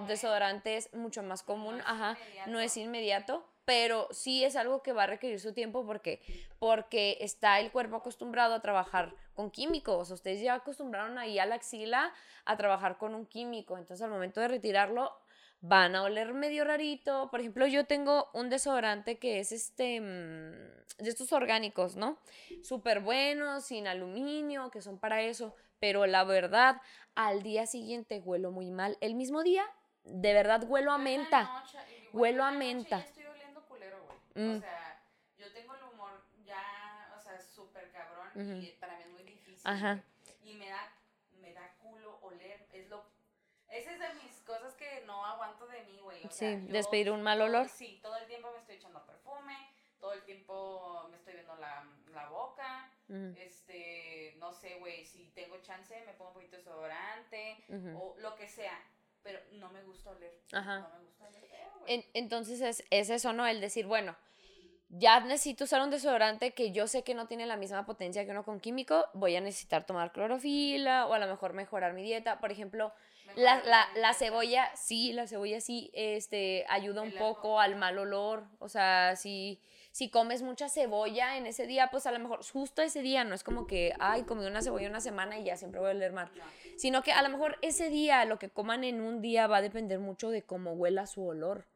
desodorantes 0.07 0.91
mucho 0.95 1.21
más 1.21 1.43
común, 1.43 1.75
es 1.75 1.85
ajá, 1.85 2.17
no 2.47 2.59
es 2.59 2.75
inmediato. 2.75 3.45
Pero 3.65 4.07
sí 4.11 4.43
es 4.43 4.55
algo 4.55 4.81
que 4.81 4.93
va 4.93 5.03
a 5.03 5.07
requerir 5.07 5.39
su 5.39 5.53
tiempo 5.53 5.85
porque 5.85 6.21
porque 6.59 7.17
está 7.21 7.59
el 7.59 7.71
cuerpo 7.71 7.97
acostumbrado 7.97 8.53
a 8.53 8.61
trabajar 8.61 9.13
con 9.33 9.51
químicos, 9.51 10.11
ustedes 10.11 10.41
ya 10.41 10.55
acostumbraron 10.55 11.17
ahí 11.17 11.39
a 11.39 11.45
la 11.45 11.55
axila 11.55 12.13
a 12.45 12.57
trabajar 12.57 12.97
con 12.97 13.15
un 13.15 13.25
químico, 13.25 13.77
entonces 13.77 14.03
al 14.03 14.11
momento 14.11 14.41
de 14.41 14.47
retirarlo 14.47 15.11
van 15.65 15.95
a 15.95 16.03
oler 16.03 16.33
medio 16.33 16.65
rarito, 16.65 17.29
por 17.31 17.39
ejemplo, 17.39 17.65
yo 17.65 17.85
tengo 17.85 18.29
un 18.33 18.49
desodorante 18.49 19.17
que 19.17 19.39
es 19.39 19.53
este 19.53 20.01
mm, 20.01 21.03
de 21.03 21.09
estos 21.09 21.31
orgánicos, 21.31 21.95
¿no? 21.95 22.17
Súper 22.63 22.99
buenos, 22.99 23.65
sin 23.65 23.87
aluminio, 23.87 24.69
que 24.71 24.81
son 24.81 24.99
para 24.99 25.21
eso, 25.21 25.55
pero 25.79 26.05
la 26.05 26.25
verdad, 26.25 26.81
al 27.15 27.43
día 27.43 27.65
siguiente 27.65 28.19
huelo 28.19 28.51
muy 28.51 28.71
mal. 28.71 28.97
El 28.99 29.15
mismo 29.15 29.41
día, 29.41 29.63
de 30.03 30.33
verdad 30.33 30.63
huelo 30.67 30.91
a 30.91 30.97
menta. 30.97 31.63
Huelo 32.11 32.43
a 32.43 32.51
menta. 32.51 32.99
Ya 32.99 33.05
estoy 33.05 33.25
oliendo 33.25 33.61
culero, 33.65 34.03
güey. 34.05 34.17
Mm. 34.35 34.57
O 34.57 34.59
sea, 34.59 35.03
yo 35.37 35.51
tengo 35.53 35.75
el 35.75 35.83
humor 35.83 36.23
ya, 36.45 37.13
o 37.17 37.21
sea, 37.21 37.39
súper 37.39 37.91
cabrón 37.91 38.29
y 38.61 38.71
para 38.79 38.95
mí 38.97 39.03
es 39.03 39.09
muy 39.09 39.23
difícil. 39.23 39.61
Ajá. 39.69 40.03
Y 40.43 40.55
me 40.55 40.69
da, 40.69 40.91
me 41.39 41.53
da 41.53 41.73
culo 41.81 42.19
oler. 42.21 42.67
Es 42.73 42.89
lo, 42.89 43.05
esa 43.69 43.91
es 43.91 43.99
de 43.99 44.13
mis 44.15 44.41
cosas 44.41 44.73
que 44.75 45.01
no 45.05 45.25
aguanto 45.25 45.67
de 45.67 45.83
mí, 45.83 45.99
güey. 45.99 46.25
O 46.25 46.29
Sí, 46.29 46.37
sea, 46.39 46.55
yo 46.59 46.67
despedir 46.73 47.11
un 47.11 47.21
mal 47.23 47.41
olor. 47.41 47.67
Sí, 47.69 47.99
todo 48.01 48.15
el 48.17 48.27
tiempo 48.27 48.51
me 48.51 48.59
estoy 48.59 48.75
echando 48.75 49.05
perfume, 49.05 49.55
todo 49.99 50.13
el 50.13 50.23
tiempo 50.23 51.07
me 51.09 51.17
estoy 51.17 51.33
viendo 51.33 51.55
la, 51.57 51.87
la 52.11 52.29
boca. 52.29 52.89
Este, 53.37 54.33
no 54.39 54.51
sé, 54.53 54.75
güey, 54.79 55.05
si 55.05 55.25
tengo 55.35 55.57
chance 55.61 56.03
me 56.05 56.13
pongo 56.13 56.29
un 56.31 56.33
poquito 56.35 56.55
de 56.57 56.63
desodorante 56.63 57.63
o 57.95 58.15
lo 58.17 58.35
que 58.35 58.47
sea, 58.47 58.79
pero 59.23 59.39
no 59.53 59.69
me 59.71 59.81
gusta 59.83 60.11
oler. 60.11 60.33
Ajá. 60.51 60.79
No 60.79 60.89
me 60.99 61.05
gusta 61.05 61.25
oler. 61.27 61.43
En- 61.87 62.05
entonces 62.13 62.61
es, 62.61 62.83
es 62.89 63.09
eso, 63.09 63.33
¿no? 63.33 63.45
El 63.47 63.61
decir, 63.61 63.85
bueno, 63.85 64.15
ya 64.89 65.19
necesito 65.21 65.63
usar 65.63 65.81
un 65.81 65.89
desodorante 65.89 66.51
que 66.53 66.71
yo 66.71 66.87
sé 66.87 67.03
que 67.03 67.15
no 67.15 67.27
tiene 67.27 67.45
la 67.47 67.57
misma 67.57 67.85
potencia 67.85 68.25
que 68.25 68.31
uno 68.31 68.43
con 68.43 68.59
químico, 68.59 69.07
voy 69.13 69.35
a 69.35 69.41
necesitar 69.41 69.85
tomar 69.85 70.11
clorofila 70.11 71.07
o 71.07 71.13
a 71.13 71.19
lo 71.19 71.27
mejor 71.27 71.53
mejorar 71.53 71.93
mi 71.93 72.03
dieta. 72.03 72.39
Por 72.39 72.51
ejemplo, 72.51 72.93
la, 73.35 73.63
la, 73.65 73.87
la 73.95 74.13
cebolla, 74.13 74.69
sí, 74.75 75.11
la 75.13 75.27
cebolla 75.27 75.61
sí, 75.61 75.89
este, 75.93 76.65
ayuda 76.69 77.01
un 77.01 77.11
poco 77.13 77.59
al 77.59 77.75
mal 77.75 77.97
olor. 77.97 78.43
O 78.59 78.69
sea, 78.69 79.15
si, 79.15 79.59
si 79.93 80.09
comes 80.09 80.41
mucha 80.41 80.69
cebolla 80.69 81.37
en 81.37 81.45
ese 81.45 81.67
día, 81.67 81.89
pues 81.91 82.07
a 82.07 82.11
lo 82.11 82.17
mejor 82.17 82.43
justo 82.43 82.81
ese 82.81 83.03
día, 83.03 83.23
no 83.23 83.35
es 83.35 83.43
como 83.43 83.67
que, 83.67 83.93
ay, 83.99 84.23
comí 84.23 84.43
una 84.43 84.63
cebolla 84.63 84.89
una 84.89 84.99
semana 84.99 85.37
y 85.37 85.43
ya 85.43 85.55
siempre 85.55 85.79
voy 85.79 85.89
a 85.89 85.91
oler 85.91 86.11
mal. 86.11 86.31
No. 86.35 86.43
Sino 86.77 87.03
que 87.03 87.11
a 87.11 87.21
lo 87.21 87.29
mejor 87.29 87.59
ese 87.61 87.89
día, 87.89 88.25
lo 88.25 88.39
que 88.39 88.49
coman 88.49 88.83
en 88.83 89.01
un 89.01 89.21
día 89.21 89.45
va 89.45 89.57
a 89.57 89.61
depender 89.61 89.99
mucho 89.99 90.31
de 90.31 90.41
cómo 90.41 90.73
huela 90.73 91.05
su 91.05 91.23
olor. 91.23 91.67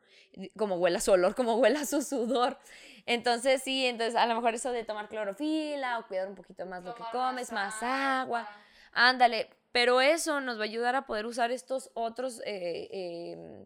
Cómo 0.57 0.77
huela 0.77 0.99
su 0.99 1.11
olor, 1.11 1.35
cómo 1.35 1.57
huela 1.57 1.85
su 1.85 2.01
sudor. 2.01 2.57
Entonces, 3.05 3.61
sí, 3.61 3.85
entonces 3.85 4.15
a 4.15 4.25
lo 4.25 4.33
mejor 4.33 4.55
eso 4.55 4.71
de 4.71 4.83
tomar 4.83 5.09
clorofila 5.09 5.99
o 5.99 6.07
cuidar 6.07 6.27
un 6.27 6.33
poquito 6.33 6.65
más 6.65 6.83
lo 6.83 6.95
que 6.95 7.03
comes, 7.11 7.51
más 7.51 7.83
agua. 7.83 8.49
Ándale, 8.93 9.51
pero 9.71 10.01
eso 10.01 10.41
nos 10.41 10.57
va 10.57 10.61
a 10.61 10.65
ayudar 10.65 10.95
a 10.95 11.05
poder 11.05 11.27
usar 11.27 11.51
estos 11.51 11.91
otros 11.93 12.41
eh, 12.45 12.89
eh, 12.91 13.65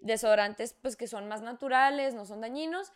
desodorantes, 0.00 0.72
pues 0.72 0.96
que 0.96 1.06
son 1.06 1.28
más 1.28 1.40
naturales, 1.40 2.14
no 2.14 2.26
son 2.26 2.40
dañinos, 2.40 2.92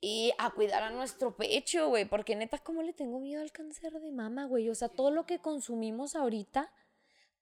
y 0.00 0.32
a 0.38 0.50
cuidar 0.50 0.82
a 0.82 0.90
nuestro 0.90 1.36
pecho, 1.36 1.88
güey, 1.88 2.04
porque 2.04 2.36
neta, 2.36 2.58
¿cómo 2.58 2.82
le 2.82 2.92
tengo 2.92 3.18
miedo 3.20 3.42
al 3.42 3.52
cáncer 3.52 3.92
de 3.92 4.12
mama, 4.12 4.44
güey? 4.44 4.68
O 4.70 4.74
sea, 4.74 4.88
todo 4.88 5.10
lo 5.10 5.26
que 5.26 5.38
consumimos 5.40 6.14
ahorita, 6.16 6.72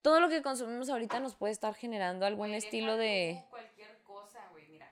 todo 0.01 0.19
lo 0.19 0.29
que 0.29 0.41
consumimos 0.41 0.89
ahorita 0.89 1.19
nos 1.19 1.35
puede 1.35 1.51
estar 1.53 1.73
generando 1.75 2.25
algún 2.25 2.47
Güey, 2.49 2.57
estilo 2.57 2.95
de... 2.97 3.43
Cualquier 3.49 4.01
cosa, 4.03 4.47
güey, 4.51 4.67
mira. 4.67 4.89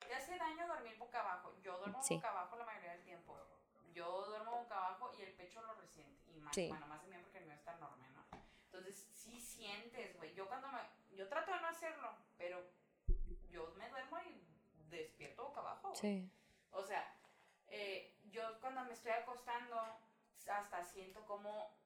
Te 0.00 0.12
hace 0.14 0.36
daño 0.36 0.66
dormir 0.66 0.96
boca 0.98 1.20
abajo. 1.20 1.54
Yo 1.62 1.76
duermo 1.78 2.02
Sí. 2.02 2.16
boca 2.16 2.30
abajo 2.30 2.56
la 2.58 2.64
mayoría 2.64 2.92
del 2.92 3.02
tiempo. 3.02 3.36
Yo 3.94 4.24
duermo 4.26 4.50
boca 4.62 4.76
abajo 4.76 5.12
y 5.18 5.22
el 5.22 5.32
pecho 5.34 5.62
lo 5.62 5.74
resiente. 5.74 6.30
Y 6.34 6.40
más, 6.40 6.54
Sí. 6.54 6.68
bueno, 6.68 6.86
más 6.86 7.02
de 7.02 7.08
mí 7.08 7.16
porque 7.22 7.38
el 7.38 7.44
mío 7.46 7.54
está 7.54 7.72
enorme, 7.76 8.08
¿no? 8.10 8.24
Entonces, 8.66 9.06
sí 9.12 9.40
sientes, 9.40 10.16
güey. 10.16 10.34
Yo 10.34 10.46
cuando 10.48 10.68
me... 10.68 10.78
Yo 11.16 11.28
trato 11.28 11.52
de 11.52 11.60
no 11.60 11.68
hacerlo, 11.68 12.10
pero 12.36 12.62
yo 13.50 13.72
me 13.76 13.88
duermo 13.88 14.18
y 14.20 14.44
despierto 14.90 15.44
boca 15.44 15.60
abajo, 15.60 15.88
güey. 15.88 16.00
Sí. 16.00 16.30
O 16.78 16.84
sea, 16.86 17.12
eh, 17.68 18.16
yo 18.30 18.60
cuando 18.60 18.84
me 18.84 18.92
estoy 18.92 19.10
acostando, 19.12 19.76
hasta 20.50 20.84
siento 20.84 21.26
como, 21.26 21.76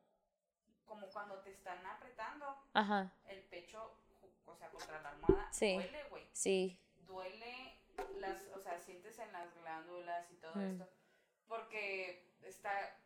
como 0.85 1.07
cuando 1.09 1.39
te 1.41 1.51
están 1.51 1.85
apretando 1.87 2.47
Ajá, 2.75 3.11
el 3.27 3.43
pecho, 3.45 3.97
o 4.45 4.55
sea, 4.55 4.69
contra 4.71 5.01
la 5.01 5.09
almohada, 5.11 5.51
Sí. 5.53 5.75
duele, 5.75 6.05
güey. 6.11 6.29
sí. 6.33 6.79
Duele, 7.07 7.79
las, 8.17 8.43
o 8.55 8.61
sea, 8.61 8.79
sientes 8.79 9.19
en 9.19 9.33
las 9.33 9.55
glándulas 9.55 10.31
y 10.31 10.35
todo 10.37 10.55
Mm. 10.57 10.61
esto. 10.73 10.89
Porque 11.49 12.31
está, 12.43 12.97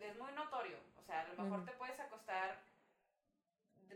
es 0.00 0.18
muy 0.18 0.32
notorio. 0.32 0.78
O 0.96 1.02
sea, 1.02 1.20
a 1.20 1.28
lo 1.28 1.42
mejor 1.42 1.60
Mm. 1.60 1.64
te 1.66 1.72
puedes 1.72 2.00
acostar 2.00 2.58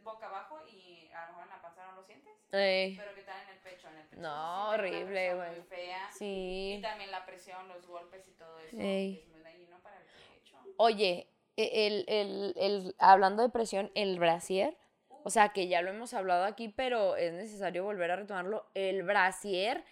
boca 0.02 0.26
abajo 0.26 0.60
y 0.66 1.08
a 1.14 1.22
lo 1.26 1.28
mejor 1.32 1.44
en 1.44 1.50
la 1.50 1.62
panza 1.62 1.86
no 1.86 1.92
lo 2.00 2.04
sientes. 2.04 2.32
Ey, 2.52 2.96
Pero 2.96 3.14
que 3.14 3.22
tal 3.22 3.42
en 3.42 3.48
el 3.50 3.58
pecho, 3.58 3.88
en 3.88 3.96
el 3.96 4.06
pecho. 4.08 4.20
No, 4.22 4.70
horrible, 4.70 5.34
güey. 5.34 5.50
Muy 5.50 5.62
fea. 5.62 6.08
Y 6.14 6.16
sí. 6.18 6.78
también 6.82 7.10
la 7.10 7.24
presión, 7.26 7.66
los 7.68 7.86
golpes 7.86 8.26
y 8.28 8.32
todo 8.32 8.58
eso. 8.60 8.76
Ey. 8.78 9.20
Es 9.22 9.28
muy 9.28 9.40
dañino 9.40 9.78
para 9.82 9.96
el 9.98 10.04
pecho. 10.04 10.56
Oye, 10.76 11.28
e- 11.56 11.86
el, 11.86 12.04
el, 12.08 12.54
el, 12.56 12.94
hablando 12.98 13.42
de 13.42 13.48
presión, 13.48 13.90
el 13.94 14.18
brasier, 14.18 14.76
o 15.24 15.30
sea 15.30 15.48
que 15.48 15.66
ya 15.68 15.82
lo 15.82 15.90
hemos 15.90 16.14
hablado 16.14 16.44
aquí, 16.44 16.68
pero 16.68 17.16
es 17.16 17.32
necesario 17.32 17.82
volver 17.84 18.10
a 18.12 18.16
retomarlo. 18.16 18.70
El 18.74 19.02
brasier, 19.02 19.84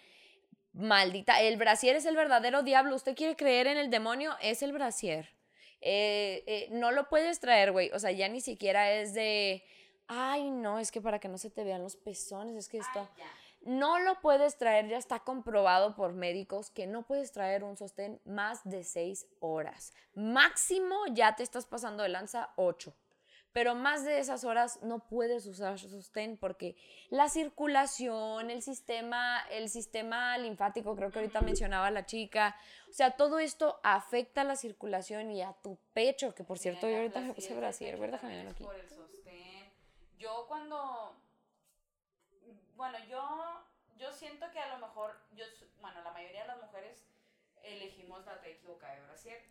maldita, 0.73 1.41
el 1.41 1.57
brasier 1.57 1.95
es 1.95 2.05
el 2.05 2.15
verdadero 2.15 2.63
diablo. 2.63 2.95
¿Usted 2.95 3.15
quiere 3.15 3.35
creer 3.35 3.67
en 3.67 3.77
el 3.77 3.89
demonio? 3.89 4.35
Es 4.41 4.61
el 4.63 4.71
brasier. 4.71 5.33
Eh, 5.81 6.43
eh, 6.47 6.67
no 6.71 6.91
lo 6.91 7.09
puedes 7.09 7.39
traer, 7.39 7.71
güey. 7.71 7.91
O 7.91 7.99
sea, 7.99 8.11
ya 8.11 8.27
ni 8.29 8.41
siquiera 8.41 8.91
es 8.91 9.13
de, 9.13 9.63
ay, 10.07 10.49
no, 10.51 10.79
es 10.79 10.91
que 10.91 11.01
para 11.01 11.19
que 11.19 11.27
no 11.27 11.37
se 11.37 11.49
te 11.49 11.63
vean 11.63 11.81
los 11.81 11.95
pezones, 11.95 12.55
es 12.55 12.69
que 12.69 12.77
esto... 12.77 12.99
Ay. 12.99 13.23
No 13.65 13.97
lo 13.97 14.21
puedes 14.21 14.59
traer, 14.59 14.87
ya 14.87 14.97
está 14.97 15.21
comprobado 15.21 15.95
por 15.95 16.13
médicos 16.13 16.69
que 16.69 16.85
no 16.85 17.01
puedes 17.01 17.31
traer 17.31 17.63
un 17.63 17.75
sostén 17.77 18.21
más 18.23 18.63
de 18.63 18.83
6 18.83 19.25
horas. 19.39 19.91
Máximo 20.13 20.95
ya 21.11 21.35
te 21.35 21.41
estás 21.41 21.65
pasando 21.65 22.03
de 22.03 22.09
lanza 22.09 22.53
8. 22.57 22.95
Pero 23.53 23.73
más 23.73 24.03
de 24.03 24.19
esas 24.19 24.43
horas 24.43 24.79
no 24.83 25.07
puedes 25.07 25.47
usar 25.47 25.79
sostén 25.79 26.37
porque 26.37 26.75
la 27.09 27.27
circulación, 27.27 28.51
el 28.51 28.61
sistema, 28.61 29.39
el 29.49 29.69
sistema 29.69 30.37
linfático, 30.37 30.95
creo 30.95 31.09
que 31.09 31.19
ahorita 31.19 31.41
mencionaba 31.41 31.89
la 31.89 32.05
chica, 32.05 32.55
o 32.89 32.93
sea, 32.93 33.11
todo 33.11 33.39
esto 33.39 33.79
afecta 33.81 34.43
la 34.43 34.57
circulación 34.57 35.31
y 35.31 35.41
a 35.41 35.53
tu 35.53 35.79
pecho, 35.93 36.35
que 36.35 36.43
por 36.43 36.59
cierto, 36.59 36.87
yo 36.87 36.97
ahorita 36.97 37.21
me 37.21 37.33
puse 37.33 37.55
brasier, 37.55 37.97
¿verdad? 37.97 38.19
Déjame 38.21 38.49
aquí. 38.49 38.63
por 38.65 38.75
el 38.75 38.89
sostén. 38.89 39.04
Yo 40.25 40.47
cuando, 40.47 41.15
bueno, 42.75 42.97
yo, 43.07 43.61
yo 43.99 44.11
siento 44.11 44.49
que 44.49 44.57
a 44.57 44.73
lo 44.73 44.79
mejor, 44.79 45.15
yo, 45.35 45.45
bueno, 45.79 46.01
la 46.01 46.09
mayoría 46.13 46.41
de 46.41 46.47
las 46.47 46.63
mujeres 46.63 47.05
elegimos 47.61 48.25
la 48.25 48.39
talla 48.39 48.53
equivocada 48.53 48.95
de 48.95 49.03
brasier. 49.03 49.43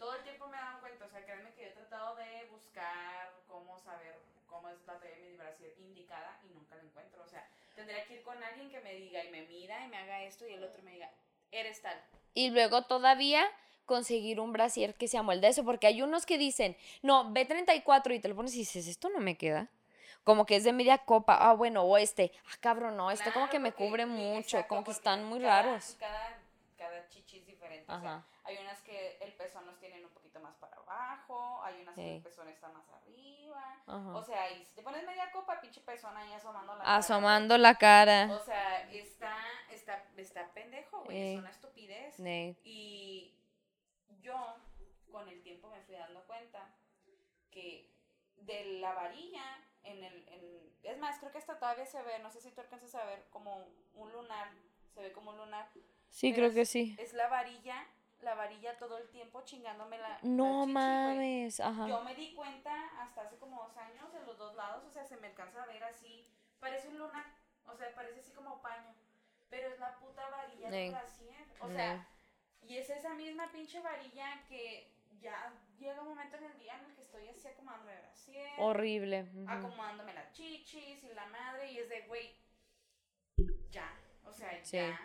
Todo 0.00 0.16
el 0.16 0.24
tiempo 0.24 0.48
me 0.48 0.56
he 0.56 0.60
dado 0.60 0.80
cuenta, 0.80 1.04
o 1.04 1.08
sea, 1.08 1.24
créanme 1.24 1.52
que 1.52 1.62
yo 1.62 1.68
he 1.68 1.70
tratado 1.74 2.16
de 2.16 2.48
buscar 2.50 3.32
cómo 3.46 3.78
saber 3.78 4.18
cómo 4.48 4.70
es 4.70 4.84
la 4.88 4.98
talla 4.98 5.14
de 5.14 5.22
mi 5.22 5.36
brasier 5.36 5.72
indicada 5.78 6.40
y 6.42 6.52
nunca 6.52 6.74
la 6.74 6.82
encuentro. 6.82 7.22
O 7.22 7.28
sea, 7.28 7.48
tendría 7.76 8.04
que 8.04 8.14
ir 8.14 8.22
con 8.24 8.42
alguien 8.42 8.72
que 8.72 8.80
me 8.80 8.96
diga 8.96 9.22
y 9.22 9.30
me 9.30 9.42
mida 9.42 9.84
y 9.84 9.88
me 9.88 9.98
haga 9.98 10.24
esto 10.24 10.48
y 10.48 10.54
el 10.54 10.64
otro 10.64 10.82
me 10.82 10.94
diga, 10.94 11.12
eres 11.52 11.80
tal. 11.80 12.02
Y 12.34 12.50
luego 12.50 12.86
todavía 12.86 13.48
conseguir 13.84 14.40
un 14.40 14.52
brasier 14.52 14.96
que 14.96 15.06
se 15.06 15.18
amolde 15.18 15.46
eso, 15.46 15.64
porque 15.64 15.86
hay 15.86 16.02
unos 16.02 16.26
que 16.26 16.38
dicen, 16.38 16.76
no, 17.02 17.32
B34 17.32 18.16
y 18.16 18.18
te 18.18 18.26
lo 18.26 18.34
pones 18.34 18.56
y 18.56 18.58
dices, 18.58 18.88
esto 18.88 19.08
no 19.08 19.20
me 19.20 19.38
queda. 19.38 19.70
Como 20.24 20.46
que 20.46 20.56
es 20.56 20.64
de 20.64 20.72
media 20.72 20.98
copa, 20.98 21.34
ah, 21.34 21.52
bueno, 21.54 21.82
o 21.82 21.96
este, 21.96 22.32
ah, 22.46 22.56
cabrón, 22.60 22.96
no, 22.96 23.10
este 23.10 23.32
como 23.32 23.48
que 23.48 23.58
me 23.58 23.72
cubre 23.72 24.06
mucho, 24.06 24.56
exacto, 24.58 24.68
como 24.68 24.84
que 24.84 24.92
están 24.92 25.24
muy 25.24 25.40
cada- 25.40 25.62
raros. 25.62 25.96
Cada, 25.98 26.38
cada 26.78 27.08
chichi 27.08 27.38
es 27.38 27.46
diferente. 27.46 27.90
o 27.92 28.00
sea, 28.00 28.24
hay 28.44 28.58
unas 28.58 28.80
que 28.82 29.18
el 29.20 29.32
pezón 29.34 29.66
los 29.66 29.78
tienen 29.78 30.04
un 30.04 30.10
poquito 30.12 30.38
más 30.40 30.54
para 30.56 30.76
abajo, 30.76 31.60
hay 31.64 31.80
unas 31.82 31.94
que 31.94 32.16
el 32.16 32.22
pezón 32.22 32.48
está 32.48 32.68
más 32.68 32.84
arriba. 32.90 33.82
Ajá. 33.86 34.16
O 34.16 34.22
sea, 34.24 34.50
y 34.52 34.64
si 34.64 34.72
te 34.74 34.82
pones 34.82 35.04
media 35.04 35.30
copa, 35.32 35.60
pinche 35.60 35.80
pezón 35.80 36.16
ahí 36.16 36.32
asomando 36.32 36.72
la 36.74 36.78
cara, 36.84 36.96
Asomando 36.96 37.58
la 37.58 37.74
cara. 37.76 38.28
O 38.32 38.44
sea, 38.44 38.90
está, 38.90 39.36
está, 39.70 40.04
está 40.16 40.48
pendejo, 40.52 41.02
güey. 41.04 41.16
Ey. 41.16 41.34
Es 41.34 41.40
una 41.40 41.50
estupidez. 41.50 42.14
Y 42.64 43.34
yo, 44.20 44.56
con 45.10 45.28
el 45.28 45.42
tiempo, 45.42 45.68
me 45.68 45.80
fui 45.82 45.96
dando 45.96 46.22
cuenta 46.24 46.68
que 47.50 47.90
de 48.36 48.64
la 48.80 48.92
varilla, 48.94 49.42
en 49.84 50.02
el. 50.04 50.28
En, 50.28 50.72
es 50.82 50.98
más, 50.98 51.18
creo 51.18 51.30
que 51.32 51.38
hasta 51.38 51.58
todavía 51.58 51.86
se 51.86 52.02
ve, 52.02 52.18
no 52.20 52.30
sé 52.30 52.40
si 52.40 52.50
tú 52.50 52.60
alcanzas 52.60 52.94
a 52.96 53.04
ver, 53.04 53.24
como 53.30 53.66
un 53.94 54.12
lunar. 54.12 54.48
Se 54.94 55.00
ve 55.00 55.12
como 55.12 55.30
un 55.30 55.38
lunar. 55.38 55.68
Sí, 56.10 56.32
creo 56.34 56.48
es- 56.48 56.54
que 56.54 56.64
sí. 56.66 56.96
Es 56.98 57.12
la 57.14 57.28
varilla, 57.28 57.86
la 58.20 58.34
varilla 58.34 58.76
todo 58.78 58.98
el 58.98 59.08
tiempo 59.08 59.42
chingándome 59.44 59.98
la. 59.98 60.08
la 60.08 60.18
No 60.22 60.62
chichi, 60.64 60.72
güey. 60.72 60.84
mames, 60.84 61.60
ajá. 61.60 61.86
Yo 61.88 62.02
me 62.02 62.14
di 62.14 62.34
cuenta 62.34 62.74
hasta 63.00 63.22
hace 63.22 63.36
como 63.38 63.62
dos 63.62 63.76
años 63.76 64.12
en 64.14 64.26
los 64.26 64.36
dos 64.38 64.54
lados, 64.54 64.84
o 64.84 64.90
sea, 64.90 65.04
se 65.04 65.16
me 65.16 65.28
alcanza 65.28 65.62
a 65.62 65.66
ver 65.66 65.82
así. 65.84 66.28
Parece 66.60 66.88
un 66.88 66.98
lunar, 66.98 67.24
o 67.66 67.74
sea, 67.76 67.92
parece 67.94 68.20
así 68.20 68.32
como 68.32 68.60
paño. 68.60 68.94
Pero 69.50 69.68
es 69.68 69.78
la 69.78 69.96
puta 69.98 70.28
varilla 70.30 70.70
de 70.70 70.84
Ey. 70.84 70.90
brasier. 70.90 71.46
O 71.60 71.68
sea, 71.70 72.06
y 72.62 72.76
es 72.76 72.88
esa 72.90 73.14
misma 73.14 73.50
pinche 73.52 73.80
varilla 73.80 74.44
que 74.48 74.91
ya 75.22 75.52
llega 75.78 76.00
un 76.02 76.08
momento 76.08 76.36
en 76.36 76.44
el 76.44 76.58
día 76.58 76.76
en 76.78 76.84
el 76.84 76.94
que 76.94 77.02
estoy 77.02 77.28
así 77.28 77.48
acomodándome 77.48 77.92
el 77.94 78.00
brasier, 78.00 78.48
Horrible. 78.58 79.22
ujú. 79.34 79.44
acomodándome 79.50 80.12
las 80.14 80.32
chichis 80.32 81.02
y 81.04 81.14
la 81.14 81.26
madre, 81.26 81.70
y 81.72 81.78
es 81.78 81.88
de, 81.88 82.02
güey, 82.02 82.34
ya. 83.70 83.90
O 84.24 84.32
sea, 84.32 84.64
Sí. 84.64 84.76
ya. 84.76 84.98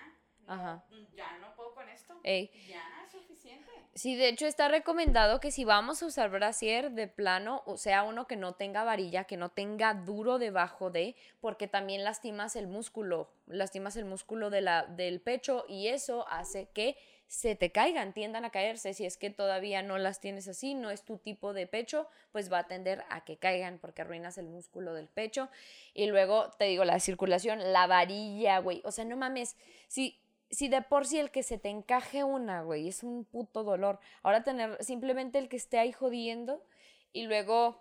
Ajá. 0.49 0.81
ya 1.13 1.37
no 1.39 1.53
puedo 1.55 1.73
con 1.73 1.89
esto. 1.89 2.17
Ey. 2.23 2.49
Ya 2.69 2.81
es 3.05 3.11
suficiente. 3.11 3.69
Sí, 3.95 4.15
de 4.15 4.29
hecho 4.29 4.45
está 4.47 4.69
recomendado 4.69 5.41
que 5.41 5.51
si 5.51 5.65
vamos 5.65 6.01
a 6.01 6.05
usar 6.05 6.29
brasier 6.29 6.91
de 6.91 7.07
plano, 7.09 7.63
o 7.65 7.75
sea, 7.75 8.03
uno 8.03 8.27
que 8.27 8.37
no 8.37 8.53
tenga 8.53 8.85
varilla, 8.85 9.25
que 9.25 9.35
no 9.35 9.49
tenga 9.49 9.93
duro 9.93 10.37
debajo 10.39 10.89
de, 10.89 11.17
porque 11.41 11.67
también 11.67 12.05
lastimas 12.05 12.55
el 12.55 12.67
músculo, 12.67 13.29
lastimas 13.47 13.97
el 13.97 14.05
músculo 14.05 14.49
de 14.49 14.61
la, 14.61 14.85
del 14.85 15.19
pecho 15.19 15.65
y 15.67 15.87
eso 15.87 16.25
hace 16.29 16.69
que 16.69 16.95
se 17.27 17.55
te 17.55 17.71
caigan, 17.71 18.13
tiendan 18.13 18.45
a 18.45 18.51
caerse. 18.51 18.93
Si 18.93 19.05
es 19.05 19.17
que 19.17 19.29
todavía 19.29 19.81
no 19.83 19.97
las 19.97 20.21
tienes 20.21 20.47
así, 20.47 20.73
no 20.73 20.89
es 20.89 21.03
tu 21.03 21.17
tipo 21.17 21.53
de 21.53 21.67
pecho, 21.67 22.07
pues 22.31 22.51
va 22.51 22.59
a 22.59 22.67
tender 22.67 23.03
a 23.09 23.25
que 23.25 23.37
caigan 23.37 23.79
porque 23.79 24.01
arruinas 24.01 24.37
el 24.37 24.47
músculo 24.47 24.93
del 24.93 25.07
pecho. 25.07 25.49
Y 25.93 26.07
luego 26.07 26.51
te 26.51 26.65
digo, 26.65 26.85
la 26.85 26.99
circulación, 26.99 27.73
la 27.73 27.85
varilla, 27.85 28.59
güey. 28.59 28.81
O 28.85 28.91
sea, 28.91 29.03
no 29.05 29.17
mames, 29.17 29.57
si, 29.87 30.19
si 30.49 30.69
de 30.69 30.81
por 30.81 31.05
sí 31.05 31.19
el 31.19 31.31
que 31.31 31.43
se 31.43 31.57
te 31.57 31.69
encaje 31.69 32.23
una, 32.23 32.61
güey, 32.61 32.87
es 32.87 33.03
un 33.03 33.25
puto 33.25 33.63
dolor. 33.63 33.99
Ahora 34.23 34.43
tener 34.43 34.81
simplemente 34.83 35.37
el 35.37 35.49
que 35.49 35.57
esté 35.57 35.79
ahí 35.79 35.91
jodiendo 35.91 36.63
y 37.11 37.23
luego 37.23 37.77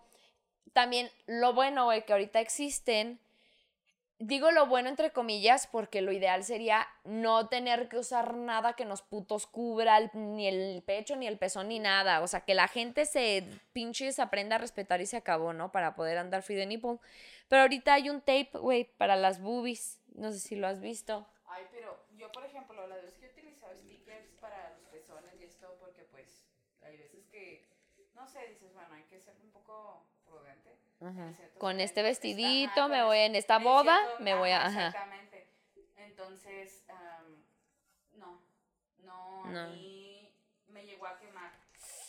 también 0.73 1.09
lo 1.27 1.55
bueno, 1.55 1.85
güey, 1.85 2.05
que 2.05 2.13
ahorita 2.13 2.41
existen. 2.41 3.21
Digo 4.19 4.51
lo 4.51 4.65
bueno 4.67 4.89
entre 4.89 5.13
comillas 5.13 5.67
porque 5.67 6.01
lo 6.01 6.11
ideal 6.11 6.43
sería 6.43 6.89
no 7.05 7.49
tener 7.49 7.91
que 7.91 7.99
usar 7.99 8.35
nada 8.35 8.73
que 8.73 8.87
nos 8.87 9.03
putos 9.03 9.47
cubra 9.47 10.11
ni 10.15 10.49
el 10.49 10.83
pecho, 10.85 11.17
ni 11.17 11.27
el 11.27 11.37
pezón, 11.37 11.69
ni 11.69 11.81
nada. 11.81 12.23
O 12.23 12.27
sea, 12.27 12.41
que 12.41 12.55
la 12.55 12.67
gente 12.67 13.05
se 13.05 13.47
pinches 13.75 14.19
aprenda 14.19 14.57
a 14.57 14.59
respetar 14.59 15.03
y 15.03 15.07
se 15.07 15.19
acabó, 15.19 15.53
¿no? 15.53 15.71
Para 15.71 15.95
poder 15.95 16.17
andar 16.17 16.43
free 16.43 16.57
de 16.57 16.65
nipple. 16.65 16.99
Pero 17.49 17.63
ahorita 17.63 17.93
hay 17.93 18.09
un 18.09 18.21
tape, 18.21 18.53
güey, 18.55 18.85
para 18.85 19.17
las 19.17 19.43
boobies. 19.43 20.01
No 20.15 20.33
sé 20.33 20.39
si 20.41 20.57
lo 20.57 20.67
has 20.67 20.81
visto. 20.81 21.27
Ay, 21.49 21.67
pero 21.71 22.07
yo, 22.17 22.33
por 22.33 22.45
ejemplo, 22.47 22.87
la 22.87 22.97
vez 22.97 23.19
que 23.19 23.27
he 23.27 23.31
utilizado 23.31 23.75
stickers 23.75 24.29
para 24.41 24.71
los 24.71 24.89
pezones 24.89 25.39
y 25.39 25.45
esto, 25.45 25.77
porque 25.79 26.05
pues 26.05 26.47
hay 26.81 26.97
veces 26.97 27.27
que, 27.27 27.69
no 28.15 28.27
sé, 28.27 28.47
dices, 28.49 28.73
bueno, 28.73 28.95
hay 28.95 29.03
que 29.05 29.21
ser 29.21 29.35
un 29.45 29.51
poco 29.51 30.07
ciertos 30.99 31.59
Con 31.59 31.81
este 31.81 32.01
momentos. 32.01 32.03
vestidito 32.23 32.71
Ajá, 32.81 32.89
me 32.89 33.03
voy 33.05 33.19
es- 33.19 33.27
en 33.31 33.37
esta 33.37 33.59
boda, 33.59 33.99
cierto- 33.99 34.23
me 34.25 34.35
voy 34.35 34.51
a... 34.51 34.57
ajá, 34.67 34.69
Ajá. 34.69 34.87
Exactamente. 34.89 35.47
Entonces, 35.97 36.83
am, 36.89 37.45
no, 38.15 38.43
no, 38.99 39.45
No. 39.47 39.61
a 39.61 39.67
mí 39.69 40.33
me 40.69 40.85
llegó 40.87 41.07
a 41.07 41.19
quemar 41.19 41.53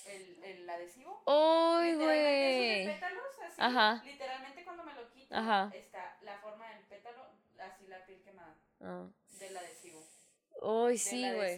el, 0.06 0.44
el 0.44 0.70
adhesivo. 0.70 1.22
¡Uy, 1.26 1.96
güey! 1.96 2.86
pétalos, 2.86 3.24
así, 3.46 3.56
Ajá. 3.58 4.02
literalmente 4.06 4.64
cuando 4.64 4.84
me 4.84 4.94
lo 4.94 5.10
quito, 5.12 5.36
Ajá. 5.36 5.70
está 5.74 6.18
la 6.22 6.38
forma 6.40 6.68
del 6.70 6.84
pétalo, 6.86 7.26
así 7.60 7.88
la 7.88 8.06
piel 8.06 8.22
quemada, 8.24 8.56
Ah. 8.82 9.06
del 9.40 9.58
adhesivo. 9.58 10.02
Uy, 10.62 10.98
sí, 10.98 11.30
güey. 11.34 11.58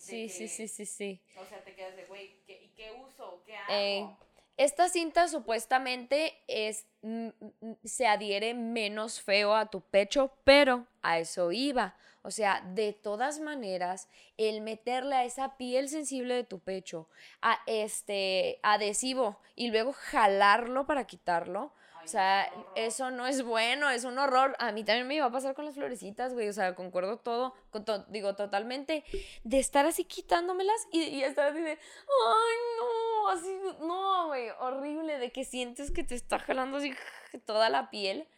Sí, 0.00 0.28
sí, 0.28 0.44
que- 0.44 0.48
sí, 0.48 0.68
sí, 0.68 0.86
sí. 0.86 1.22
O 1.36 1.44
sea, 1.44 1.62
te 1.62 1.74
quedas 1.74 1.94
de, 1.96 2.06
güey, 2.06 2.42
¿qué, 2.44 2.60
¿y 2.64 2.68
qué 2.70 2.92
uso? 2.92 3.42
¿Qué 3.46 3.56
hago? 3.56 3.72
Ey. 3.72 4.08
Esta 4.56 4.88
cinta 4.88 5.28
supuestamente 5.28 6.34
es, 6.46 6.86
mm, 7.02 7.28
mm, 7.60 7.72
se 7.84 8.06
adhiere 8.06 8.54
menos 8.54 9.20
feo 9.20 9.54
a 9.54 9.66
tu 9.66 9.80
pecho, 9.80 10.32
pero 10.44 10.86
a 11.02 11.18
eso 11.18 11.52
iba. 11.52 11.96
O 12.24 12.30
sea, 12.30 12.60
de 12.74 12.92
todas 12.92 13.40
maneras, 13.40 14.08
el 14.36 14.60
meterle 14.60 15.16
a 15.16 15.24
esa 15.24 15.56
piel 15.56 15.88
sensible 15.88 16.34
de 16.34 16.44
tu 16.44 16.60
pecho, 16.60 17.08
a 17.40 17.58
este 17.66 18.60
adhesivo 18.62 19.40
y 19.56 19.70
luego 19.70 19.92
jalarlo 19.92 20.86
para 20.86 21.04
quitarlo, 21.06 21.72
o 22.04 22.08
sea, 22.08 22.50
eso 22.74 23.12
no 23.12 23.28
es 23.28 23.44
bueno, 23.44 23.88
es 23.88 24.02
un 24.04 24.18
horror. 24.18 24.56
A 24.58 24.72
mí 24.72 24.82
también 24.82 25.06
me 25.06 25.14
iba 25.14 25.26
a 25.26 25.30
pasar 25.30 25.54
con 25.54 25.64
las 25.66 25.74
florecitas, 25.74 26.34
güey. 26.34 26.48
O 26.48 26.52
sea, 26.52 26.74
concuerdo 26.74 27.18
todo, 27.18 27.54
con 27.70 27.84
to- 27.84 28.04
digo, 28.08 28.34
totalmente, 28.34 29.04
de 29.44 29.58
estar 29.60 29.86
así 29.86 30.04
quitándomelas 30.04 30.88
y, 30.90 31.00
y 31.02 31.22
estar 31.22 31.50
así 31.52 31.60
de, 31.60 31.70
ay, 31.70 32.56
no, 32.76 32.86
así, 33.28 33.56
no, 33.80 34.28
güey, 34.28 34.50
horrible, 34.60 35.18
de 35.18 35.32
que 35.32 35.44
sientes 35.44 35.90
que 35.90 36.04
te 36.04 36.14
está 36.14 36.38
jalando 36.38 36.78
así 36.78 36.92
toda 37.46 37.68
la 37.70 37.90
piel. 37.90 38.28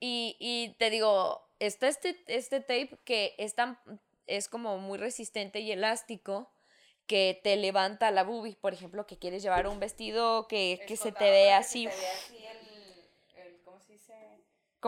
Y, 0.00 0.36
y 0.38 0.74
te 0.78 0.90
digo, 0.90 1.48
está 1.58 1.88
este, 1.88 2.22
este 2.26 2.60
tape 2.60 2.98
que 3.04 3.34
es, 3.38 3.54
tan, 3.54 3.78
es 4.26 4.48
como 4.48 4.78
muy 4.78 4.98
resistente 4.98 5.60
y 5.60 5.72
elástico 5.72 6.52
que 7.06 7.40
te 7.42 7.56
levanta 7.56 8.10
la 8.10 8.22
boobie, 8.22 8.56
por 8.56 8.74
ejemplo, 8.74 9.06
que 9.06 9.18
quieres 9.18 9.42
llevar 9.42 9.66
un 9.66 9.80
vestido 9.80 10.46
que, 10.46 10.80
que 10.86 10.96
se 10.96 11.10
te 11.10 11.52
así. 11.52 11.86
Que 11.86 11.92
se 11.92 11.98
te 11.98 12.00
vea 12.00 12.12
así 12.12 12.36
el, 12.36 12.36
el, 12.36 12.36
¿cómo 12.36 12.37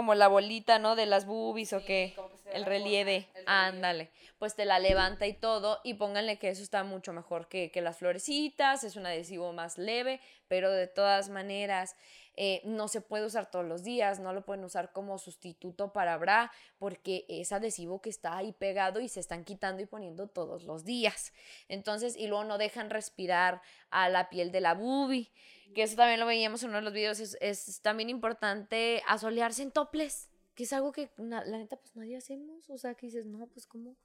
como 0.00 0.14
la 0.14 0.28
bolita, 0.28 0.78
¿no? 0.78 0.96
De 0.96 1.06
las 1.06 1.26
boobies 1.26 1.72
o 1.74 1.80
Sí, 1.80 1.86
qué. 1.86 2.12
como 2.16 2.30
que 2.30 2.50
El 2.52 2.64
relieve. 2.64 3.16
el 3.16 3.22
relieve. 3.34 3.44
Ándale. 3.46 4.10
Pues 4.38 4.54
te 4.56 4.64
la 4.64 4.78
levanta 4.78 5.26
y 5.26 5.34
todo. 5.34 5.80
Y 5.84 5.94
pónganle 5.94 6.38
que 6.38 6.48
eso 6.48 6.62
está 6.62 6.82
mucho 6.84 7.12
mejor 7.12 7.48
que, 7.48 7.70
que 7.70 7.82
las 7.82 7.98
florecitas. 7.98 8.84
Es 8.84 8.96
un 8.96 9.04
adhesivo 9.06 9.52
más 9.52 9.76
leve. 9.76 10.20
Pero 10.48 10.70
de 10.72 10.86
todas 10.86 11.28
maneras, 11.28 11.94
eh, 12.36 12.62
no 12.64 12.88
se 12.88 13.02
puede 13.02 13.26
usar 13.26 13.50
todos 13.50 13.66
los 13.66 13.82
días. 13.84 14.18
No 14.18 14.32
lo 14.32 14.42
pueden 14.44 14.64
usar 14.64 14.92
como 14.92 15.18
sustituto 15.18 15.92
para 15.92 16.16
bra. 16.16 16.50
Porque 16.78 17.26
es 17.28 17.52
adhesivo 17.52 18.00
que 18.00 18.08
está 18.08 18.36
ahí 18.38 18.52
pegado 18.52 19.00
y 19.00 19.08
se 19.10 19.20
están 19.20 19.44
quitando 19.44 19.82
y 19.82 19.86
poniendo 19.86 20.26
todos 20.26 20.64
los 20.64 20.84
días. 20.86 21.34
Entonces, 21.68 22.16
y 22.16 22.26
luego 22.26 22.44
no 22.44 22.56
dejan 22.56 22.88
respirar 22.88 23.60
a 23.90 24.08
la 24.08 24.30
piel 24.30 24.50
de 24.52 24.62
la 24.62 24.72
boobie. 24.74 25.30
Que 25.74 25.82
eso 25.82 25.96
también 25.96 26.20
lo 26.20 26.26
veíamos 26.26 26.62
en 26.62 26.70
uno 26.70 26.78
de 26.78 26.84
los 26.84 26.92
videos. 26.92 27.20
Es, 27.20 27.36
es 27.40 27.80
también 27.82 28.10
importante 28.10 29.02
asolearse 29.06 29.62
en 29.62 29.70
toples. 29.72 30.28
Que 30.54 30.64
es 30.64 30.72
algo 30.72 30.92
que 30.92 31.10
na- 31.16 31.44
la 31.44 31.58
neta 31.58 31.76
pues 31.76 31.94
nadie 31.96 32.16
hacemos. 32.16 32.68
O 32.70 32.76
sea, 32.78 32.94
que 32.94 33.06
dices, 33.06 33.24
no, 33.26 33.46
pues 33.46 33.66
¿cómo? 33.66 33.96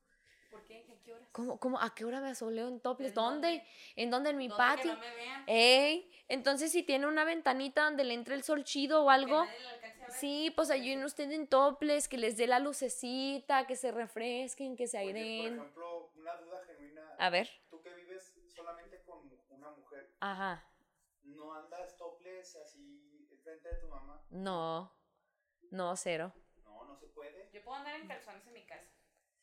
¿Por 0.52 0.64
qué? 0.64 0.86
¿A 0.90 1.04
qué 1.04 1.12
horas? 1.14 1.28
¿Cómo, 1.34 1.60
cómo, 1.60 1.82
¿A 1.82 1.94
qué 1.94 2.06
hora 2.06 2.22
me 2.22 2.30
asoleo 2.30 2.68
en 2.70 2.80
toples? 2.80 3.10
¿En 3.10 3.16
¿Dónde? 3.16 3.48
dónde? 3.50 3.68
¿En 3.96 4.10
dónde? 4.10 4.30
¿En 4.30 4.38
mi 4.38 4.48
¿Dónde 4.48 4.64
que 4.64 4.68
patio? 4.78 4.94
no 4.94 5.00
me 5.00 5.16
vean? 5.16 5.44
Ey, 5.48 6.12
entonces 6.30 6.72
si 6.72 6.84
tiene 6.84 7.08
una 7.08 7.26
ventanita 7.26 7.84
donde 7.84 8.04
le 8.06 8.14
entre 8.14 8.36
el 8.36 8.44
sol 8.44 8.64
chido 8.64 9.04
o 9.04 9.08
Que 9.10 9.14
algo, 9.16 9.46
sí, 10.20 10.54
pues 10.56 10.70
ayuden 10.72 11.04
usted 11.04 11.30
en 11.32 11.48
toples, 11.48 12.08
que 12.08 12.18
les 12.18 12.38
dé 12.38 12.48
la 12.48 12.60
lucecita, 12.60 13.68
que 13.68 13.76
se 13.76 13.92
refresquen, 13.92 14.78
que 14.78 14.88
se 14.88 15.00
Oye, 15.00 15.12
por 15.12 15.20
ejemplo, 15.58 16.12
una 16.16 16.36
duda 16.38 16.62
genuina. 16.68 17.16
A 17.18 17.30
ver. 17.30 17.50
Tú 17.70 17.82
que 17.82 17.94
vives 17.94 18.34
solamente 18.56 19.02
con 19.04 19.30
una 19.50 19.72
mujer, 19.72 20.10
Ajá. 20.22 20.64
¿No 21.26 21.54
andas 21.54 21.98
toples 21.98 22.56
así 22.56 23.28
enfrente 23.32 23.70
de 23.70 23.76
tu 23.80 23.88
mamá? 23.88 24.24
No. 24.30 24.94
No, 25.72 25.96
cero. 25.96 26.34
No, 26.64 26.86
no 26.86 26.96
se 26.98 27.08
puede. 27.08 27.50
Yo 27.52 27.64
puedo 27.64 27.78
andar 27.78 27.96
en 27.96 28.08
calzones 28.08 28.46
en 28.48 28.54
mi 28.54 28.66
casa. 28.66 28.92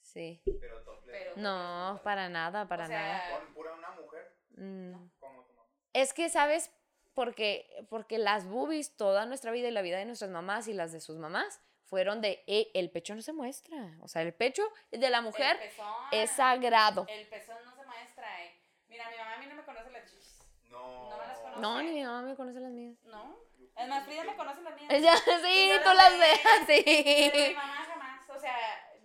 Sí. 0.01 0.43
Pero 0.61 0.83
toples. 0.85 1.17
Pero- 1.19 1.37
No, 1.37 2.01
para 2.05 2.29
nada, 2.29 2.67
para 2.69 2.85
O 2.85 2.89
sea, 2.89 3.01
nada. 3.29 3.39
Con 3.41 3.55
pura 3.55 3.75
una 3.75 3.91
mujer, 3.93 4.37
Mm. 4.51 5.09
como 5.19 5.45
tu 5.45 5.53
mamá. 5.55 5.69
Es 5.93 6.13
que, 6.13 6.29
¿sabes? 6.29 6.71
Porque, 7.15 7.69
porque 7.91 8.19
las 8.19 8.47
boobies, 8.47 8.97
toda 8.97 9.27
nuestra 9.27 9.51
vida 9.53 9.69
y 9.69 9.73
la 9.73 9.83
vida 9.83 9.99
de 9.99 10.05
nuestras 10.07 10.31
mamás 10.31 10.67
y 10.69 10.73
las 10.73 10.93
de 10.93 11.01
sus 11.01 11.17
mamás, 11.19 11.61
fueron 11.85 12.23
de, 12.23 12.43
"Eh, 12.47 12.71
el 12.75 12.91
pecho 12.91 13.15
no 13.15 13.21
se 13.21 13.35
muestra. 13.35 13.99
O 14.01 14.09
sea, 14.09 14.23
el 14.23 14.33
pecho 14.33 14.63
de 14.91 15.11
la 15.11 15.21
mujer 15.21 15.57
el 15.61 15.69
pezón, 15.69 15.95
es 16.13 16.31
sagrado. 16.31 17.05
El 17.09 17.29
pezón 17.29 17.63
no 17.67 17.75
se 17.75 17.85
muestra, 17.85 18.45
eh. 18.47 18.59
Mira, 18.89 19.11
mi 19.11 19.17
mamá 19.19 19.35
a 19.35 19.39
mí 19.39 19.47
no 19.47 19.55
me 19.57 19.65
conoce 19.65 19.91
las 19.91 20.11
chichis. 20.11 20.32
No. 20.73 21.11
No 21.11 21.17
me 21.19 21.27
las 21.27 21.39
conozco. 21.39 21.61
No, 21.61 21.83
ni 21.83 21.91
mi 21.93 22.03
mamá 22.05 22.23
me 22.23 22.35
conoce 22.37 22.61
las 22.61 22.71
mías. 22.73 22.97
¿No? 23.05 23.37
Es 23.77 23.89
más, 23.89 24.05
Frida 24.05 24.25
me 24.25 24.37
conoce 24.37 24.63
las 24.63 24.75
mías. 24.81 25.03
Ya, 25.03 25.17
sí, 25.45 25.71
tú 25.85 25.91
las 25.95 26.19
ves, 26.19 26.41
Pero 26.67 26.83
mi 26.85 27.47
sí. 27.49 27.55
mamá 27.55 27.85
jamás. 27.87 28.29
O 28.31 28.39
sea, 28.39 28.57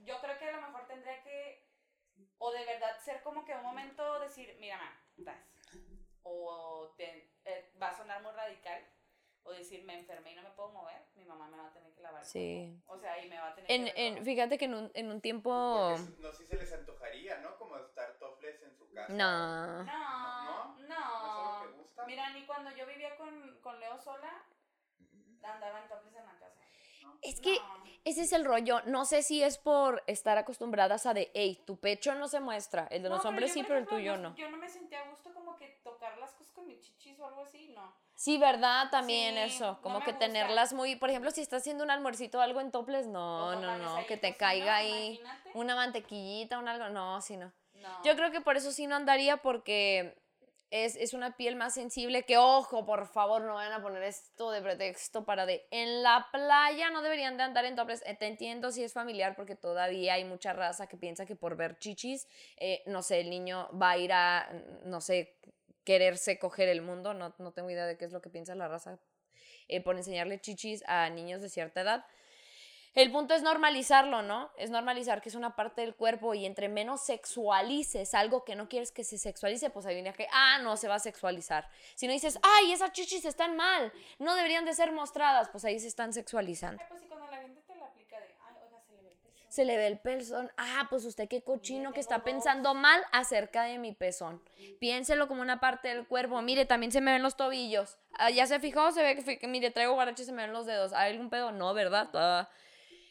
yo 0.04 0.20
creo 0.22 0.38
que 0.40 0.46
a 0.50 0.52
lo 0.54 0.62
mejor 0.68 0.88
tendría 0.88 1.22
que, 1.24 1.68
o 2.38 2.52
de 2.52 2.66
verdad 2.66 2.98
ser 3.04 3.22
como 3.22 3.46
que 3.46 3.54
un 3.54 3.64
momento 3.64 4.20
decir, 4.20 4.56
mira, 4.60 4.78
mamá, 4.78 4.92
das. 5.18 5.46
O 6.24 6.94
te- 6.98 7.32
eh, 7.46 7.72
va 7.82 7.90
a 7.90 7.98
sonar 7.98 8.22
muy 8.22 8.32
radical. 8.32 8.82
O 9.44 9.54
decir, 9.54 9.86
me 9.86 9.98
enfermé 9.98 10.34
y 10.34 10.36
no 10.36 10.42
me 10.44 10.50
puedo 10.50 10.70
mover. 10.74 11.02
Mi 11.16 11.24
mamá 11.24 11.48
me 11.48 11.56
va 11.56 11.68
a 11.68 11.72
tener 11.74 11.94
que 11.94 12.02
lavar. 12.02 12.26
Sí. 12.26 12.78
O 12.86 12.98
sea, 12.98 13.24
y 13.24 13.30
me 13.30 13.40
va 13.40 13.48
a 13.52 13.56
tener 13.56 13.72
En, 13.72 13.86
que. 13.86 14.08
en, 14.08 14.26
fíjate 14.26 14.58
que 14.58 14.66
en 14.66 14.74
un, 14.74 14.92
en 14.94 15.10
un 15.10 15.22
tiempo... 15.22 15.96
Porque 15.98 16.22
no 16.22 16.32
sé 16.34 16.38
si 16.44 16.48
se 16.48 16.58
les 16.58 16.74
antojaría, 16.74 17.38
¿no? 17.38 17.58
Como 17.58 17.78
estar 17.78 18.18
toples 18.20 18.62
en 18.64 18.76
su 18.76 18.92
casa. 18.92 19.14
No. 19.14 19.84
No, 19.86 20.44
¿No? 20.44 20.57
No. 20.88 20.96
¿No 20.96 21.16
es 21.16 21.24
algo 21.24 21.62
que 21.74 21.82
gusta? 21.82 22.06
Mira, 22.06 22.30
ni 22.32 22.46
cuando 22.46 22.72
yo 22.76 22.86
vivía 22.86 23.16
con, 23.18 23.60
con 23.62 23.80
Leo 23.80 23.98
sola, 24.00 24.32
andaba 25.44 25.82
en 25.82 25.88
toples 25.88 26.16
en 26.16 26.26
la 26.26 26.34
casa. 26.40 26.62
Es 27.22 27.40
que 27.40 27.56
No. 27.58 27.84
ese 28.04 28.22
es 28.24 28.34
el 28.34 28.46
rollo. 28.46 28.82
No 28.86 29.06
sé 29.06 29.24
si 29.24 29.42
es 29.42 29.58
por 29.58 30.04
estar 30.08 30.38
acostumbradas 30.38 31.06
a 31.06 31.14
de, 31.14 31.32
hey, 31.34 31.64
tu 31.66 31.80
pecho 31.80 32.14
no 32.16 32.28
se 32.28 32.40
muestra. 32.40 32.88
El 32.92 33.04
de 33.04 33.10
No, 33.10 33.16
los 33.16 33.26
hombres 33.26 33.54
sí, 33.54 33.64
pero 33.64 33.80
el 33.80 33.88
tuyo 33.88 34.18
no. 34.18 34.36
Yo 34.36 34.50
no 34.52 34.58
me 34.58 34.70
sentía 34.70 35.02
a 35.02 35.10
gusto 35.10 35.34
como 35.34 35.56
que 35.56 35.80
tocar 35.84 36.18
las 36.18 36.32
cosas 36.36 36.52
con 36.54 36.68
mis 36.68 36.82
chichis 36.82 37.20
o 37.20 37.26
algo 37.26 37.42
así, 37.44 37.70
no. 37.70 37.96
Sí, 38.14 38.38
¿verdad? 38.38 38.90
También 38.92 39.36
Sí, 39.36 39.42
eso. 39.56 39.80
Como 39.82 40.00
que 40.00 40.12
gusta. 40.12 40.20
tenerlas 40.26 40.74
muy... 40.74 40.96
Por 40.96 41.10
ejemplo, 41.10 41.32
si 41.32 41.42
estás 41.42 41.62
haciendo 41.62 41.84
un 41.84 41.92
almuercito 41.92 42.40
o 42.40 42.42
algo 42.42 42.60
en 42.62 42.72
toples, 42.72 43.08
no, 43.08 43.56
no, 43.62 43.78
no. 43.78 44.06
Que 44.08 44.18
te 44.18 44.36
caiga 44.36 44.76
ahí 44.78 45.20
imagínate. 45.20 45.52
una 45.54 45.76
mantequillita, 45.76 46.58
un 46.60 46.68
algo. 46.68 46.90
No, 46.90 47.22
sí, 47.22 47.38
no. 47.38 47.54
No. 47.76 48.04
Yo 48.04 48.16
creo 48.16 48.32
que 48.32 48.42
por 48.42 48.58
eso 48.58 48.72
sí 48.72 48.88
no 48.88 48.96
andaría 48.96 49.38
porque 49.38 50.18
es, 50.70 50.96
es 50.96 51.14
una 51.14 51.38
piel 51.38 51.56
más 51.56 51.74
sensible 51.74 52.24
que, 52.24 52.38
ojo, 52.38 52.86
por 52.86 53.08
favor, 53.08 53.42
no 53.42 53.56
vayan 53.56 53.74
a 53.74 53.82
poner 53.82 54.04
esto 54.04 54.52
de 54.52 54.62
pretexto 54.62 55.24
para 55.26 55.46
de, 55.46 55.66
en 55.72 56.04
la 56.04 56.28
playa 56.32 56.90
no 56.90 57.02
deberían 57.02 57.38
de 57.38 57.44
andar 57.44 57.66
en 57.66 57.76
toples. 57.76 58.04
Eh, 58.06 58.16
Te 58.16 58.28
entiendo 58.28 58.72
si 58.72 58.84
es 58.84 58.94
familiar 58.94 59.36
porque 59.36 59.56
todavía 59.56 60.16
hay 60.16 60.26
mucha 60.26 60.54
raza 60.54 60.88
que 60.88 60.98
piensa 60.98 61.26
que 61.26 61.36
por 61.36 61.56
ver 61.56 61.78
chichis, 61.80 62.28
eh, 62.58 62.84
no 62.86 63.02
sé, 63.02 63.22
el 63.22 63.30
niño 63.30 63.70
va 63.78 63.92
a 63.92 63.98
ir 63.98 64.12
a, 64.14 64.50
no 64.84 65.00
sé, 65.00 65.38
quererse 65.84 66.38
coger 66.38 66.68
el 66.68 66.82
mundo. 66.82 67.14
No, 67.14 67.34
no 67.38 67.54
tengo 67.54 67.70
idea 67.70 67.86
de 67.86 67.98
qué 67.98 68.06
es 68.06 68.12
lo 68.12 68.22
que 68.22 68.30
piensa 68.30 68.54
la 68.56 68.68
raza 68.68 69.00
eh, 69.70 69.82
por 69.82 69.96
enseñarle 69.96 70.40
chichis 70.40 70.84
a 70.88 71.10
niños 71.10 71.42
de 71.42 71.50
cierta 71.50 71.82
edad. 71.82 72.06
El 72.98 73.12
punto 73.12 73.36
es 73.36 73.44
normalizarlo, 73.44 74.24
¿no? 74.24 74.50
Es 74.58 74.72
normalizar 74.72 75.22
que 75.22 75.30
es 75.30 75.36
una 75.36 75.56
parte 75.56 75.82
del 75.82 75.94
cuerpo 75.94 76.34
y 76.34 76.48
entre 76.48 76.68
menos 76.68 77.02
sexualices 77.02 78.16
algo 78.16 78.44
que 78.44 78.56
no 78.56 78.68
quieres 78.68 78.92
que 78.92 79.04
se 79.04 79.20
sexualice, 79.20 79.70
pues 79.70 79.86
ahí 79.86 79.94
viene 79.94 80.14
que, 80.14 80.28
ah, 80.34 80.58
no, 80.64 80.78
se 80.78 80.88
va 80.88 80.96
a 80.96 81.00
sexualizar. 81.00 81.70
Si 81.94 82.08
no 82.08 82.14
dices, 82.14 82.40
ay, 82.42 82.72
esas 82.72 82.94
chichis 82.94 83.24
están 83.26 83.56
mal, 83.56 83.94
no 84.18 84.34
deberían 84.34 84.66
de 84.66 84.74
ser 84.74 84.92
mostradas, 84.92 85.48
pues 85.50 85.64
ahí 85.64 85.80
se 85.80 85.88
están 85.88 86.12
sexualizando. 86.12 86.82
Ay, 86.82 86.88
pues 86.90 87.02
sí, 87.04 87.08
cuando 87.08 87.28
la 87.28 87.38
gente 87.38 87.62
te 87.68 87.76
la 87.76 87.86
aplica 87.86 88.20
de, 88.20 88.34
ay, 88.48 88.56
se 88.88 88.96
le 88.96 89.04
ve 89.04 89.10
el 89.12 89.20
pezón. 89.20 89.48
Se 89.48 89.66
le 89.66 89.78
ve 89.78 89.88
el 89.88 90.00
pezón, 90.00 90.52
ah, 90.58 90.88
pues 90.90 91.06
usted 91.06 91.28
qué 91.28 91.44
cochino 91.44 91.94
que 91.94 92.00
está 92.00 92.16
dos. 92.16 92.24
pensando 92.24 92.74
mal 92.74 93.00
acerca 93.12 93.62
de 93.66 93.78
mi 93.78 93.92
pezón. 93.92 94.42
Piénselo 94.80 95.28
como 95.28 95.44
una 95.44 95.60
parte 95.60 95.90
del 95.90 96.08
cuerpo. 96.08 96.42
Mire, 96.42 96.66
también 96.66 96.92
se 96.92 97.02
me 97.02 97.12
ven 97.12 97.22
los 97.22 97.38
tobillos. 97.38 98.00
Ah, 98.18 98.32
¿Ya 98.32 98.48
se 98.48 98.60
fijó? 98.60 98.92
Se 98.92 99.04
ve 99.04 99.38
que, 99.38 99.48
mire, 99.48 99.70
traigo 99.70 99.94
guaraches 99.94 100.22
y 100.22 100.26
se 100.26 100.32
me 100.32 100.42
ven 100.42 100.52
los 100.52 100.66
dedos. 100.66 100.94
¿Hay 100.94 101.12
algún 101.12 101.30
pedo? 101.30 101.52
No, 101.52 101.76
¿verdad? 101.76 102.10
Ah. 102.16 102.50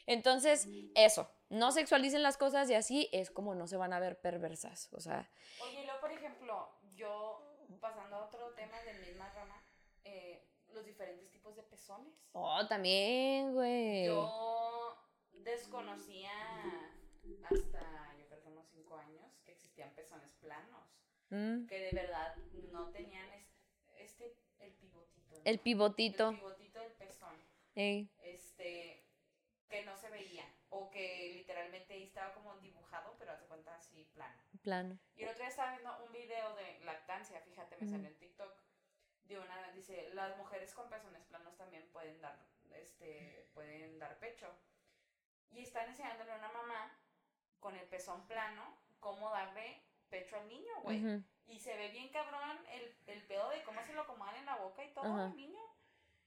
Entonces, 0.07 0.67
eso. 0.95 1.29
No 1.49 1.71
sexualicen 1.71 2.23
las 2.23 2.37
cosas 2.37 2.69
y 2.69 2.73
así 2.73 3.07
es 3.13 3.29
como 3.31 3.53
no 3.55 3.67
se 3.67 3.77
van 3.77 3.93
a 3.93 3.99
ver 3.99 4.19
perversas. 4.19 4.89
O 4.93 4.99
sea, 4.99 5.29
Oye, 5.61 5.83
luego, 5.85 5.99
por 6.01 6.11
ejemplo, 6.11 6.69
yo, 6.95 7.55
pasando 7.79 8.15
a 8.17 8.25
otro 8.25 8.49
tema 8.55 8.81
del 8.81 8.99
misma 9.05 9.31
rama, 9.33 9.63
eh, 10.03 10.43
los 10.73 10.85
diferentes 10.85 11.29
tipos 11.29 11.55
de 11.55 11.63
pezones. 11.63 12.13
oh, 12.33 12.65
también, 12.67 13.53
güey. 13.53 14.05
Yo 14.05 14.97
desconocía 15.33 16.31
hasta, 17.43 18.15
yo 18.17 18.25
creo 18.27 18.41
que 18.41 18.47
unos 18.49 18.67
5 18.67 18.97
años, 18.97 19.25
que 19.45 19.51
existían 19.51 19.91
pezones 19.95 20.33
planos, 20.33 20.83
Mm, 21.29 21.65
que 21.67 21.77
de 21.79 21.91
verdad 21.91 22.35
no 22.71 22.89
tenían 22.91 23.29
es- 23.33 23.51
este, 23.97 24.33
el 24.59 24.71
pivotito. 24.73 25.35
¿no? 25.35 25.41
El 25.43 25.59
pivotito. 25.59 26.29
El 26.29 26.35
pivotito 26.37 26.79
del 26.79 26.91
pezón. 26.93 27.35
Ey, 27.75 28.09
este 28.23 28.96
que 29.69 29.83
no 29.83 29.97
se 29.97 30.09
veía 30.09 30.45
o 30.69 30.89
que 30.89 31.31
literalmente 31.35 31.93
ahí 31.93 32.03
estaba 32.03 32.33
como 32.33 32.55
dibujado 32.57 33.15
pero 33.19 33.31
hace 33.31 33.45
cuenta 33.45 33.75
así 33.75 34.05
plano 34.13 34.41
plano. 34.61 34.97
y 35.15 35.23
el 35.23 35.29
otro 35.29 35.39
día 35.39 35.49
estaba 35.49 35.71
viendo 35.71 35.97
un 36.05 36.11
video 36.11 36.55
de 36.55 36.79
lactancia 36.85 37.39
fíjate 37.41 37.77
me 37.79 37.89
salió 37.89 38.07
en 38.07 38.17
TikTok 38.17 38.53
de 39.25 39.39
una 39.39 39.71
dice 39.73 40.09
las 40.13 40.37
mujeres 40.37 40.73
con 40.73 40.89
pezones 40.89 41.23
planos 41.25 41.55
también 41.57 41.87
pueden 41.91 42.19
dar 42.21 42.37
este 42.71 43.49
pueden 43.53 43.99
dar 43.99 44.17
pecho 44.19 44.47
y 45.51 45.61
están 45.61 45.89
enseñándole 45.89 46.31
a 46.31 46.37
una 46.37 46.51
mamá 46.51 46.97
con 47.59 47.75
el 47.75 47.87
pezón 47.87 48.25
plano 48.27 48.77
cómo 48.99 49.29
darle 49.31 49.81
pecho 50.09 50.37
al 50.37 50.47
niño 50.47 50.71
güey 50.83 51.23
y 51.47 51.59
se 51.59 51.75
ve 51.77 51.89
bien 51.89 52.09
cabrón 52.09 52.57
el, 52.71 52.95
el 53.07 53.21
pedo 53.23 53.49
de 53.49 53.63
cómo 53.63 53.81
se 53.85 53.93
lo 53.93 54.01
acomodan 54.01 54.35
en 54.35 54.45
la 54.45 54.57
boca 54.57 54.83
y 54.83 54.93
todo 54.93 55.05
Ajá. 55.05 55.25
al 55.25 55.35
niño. 55.37 55.61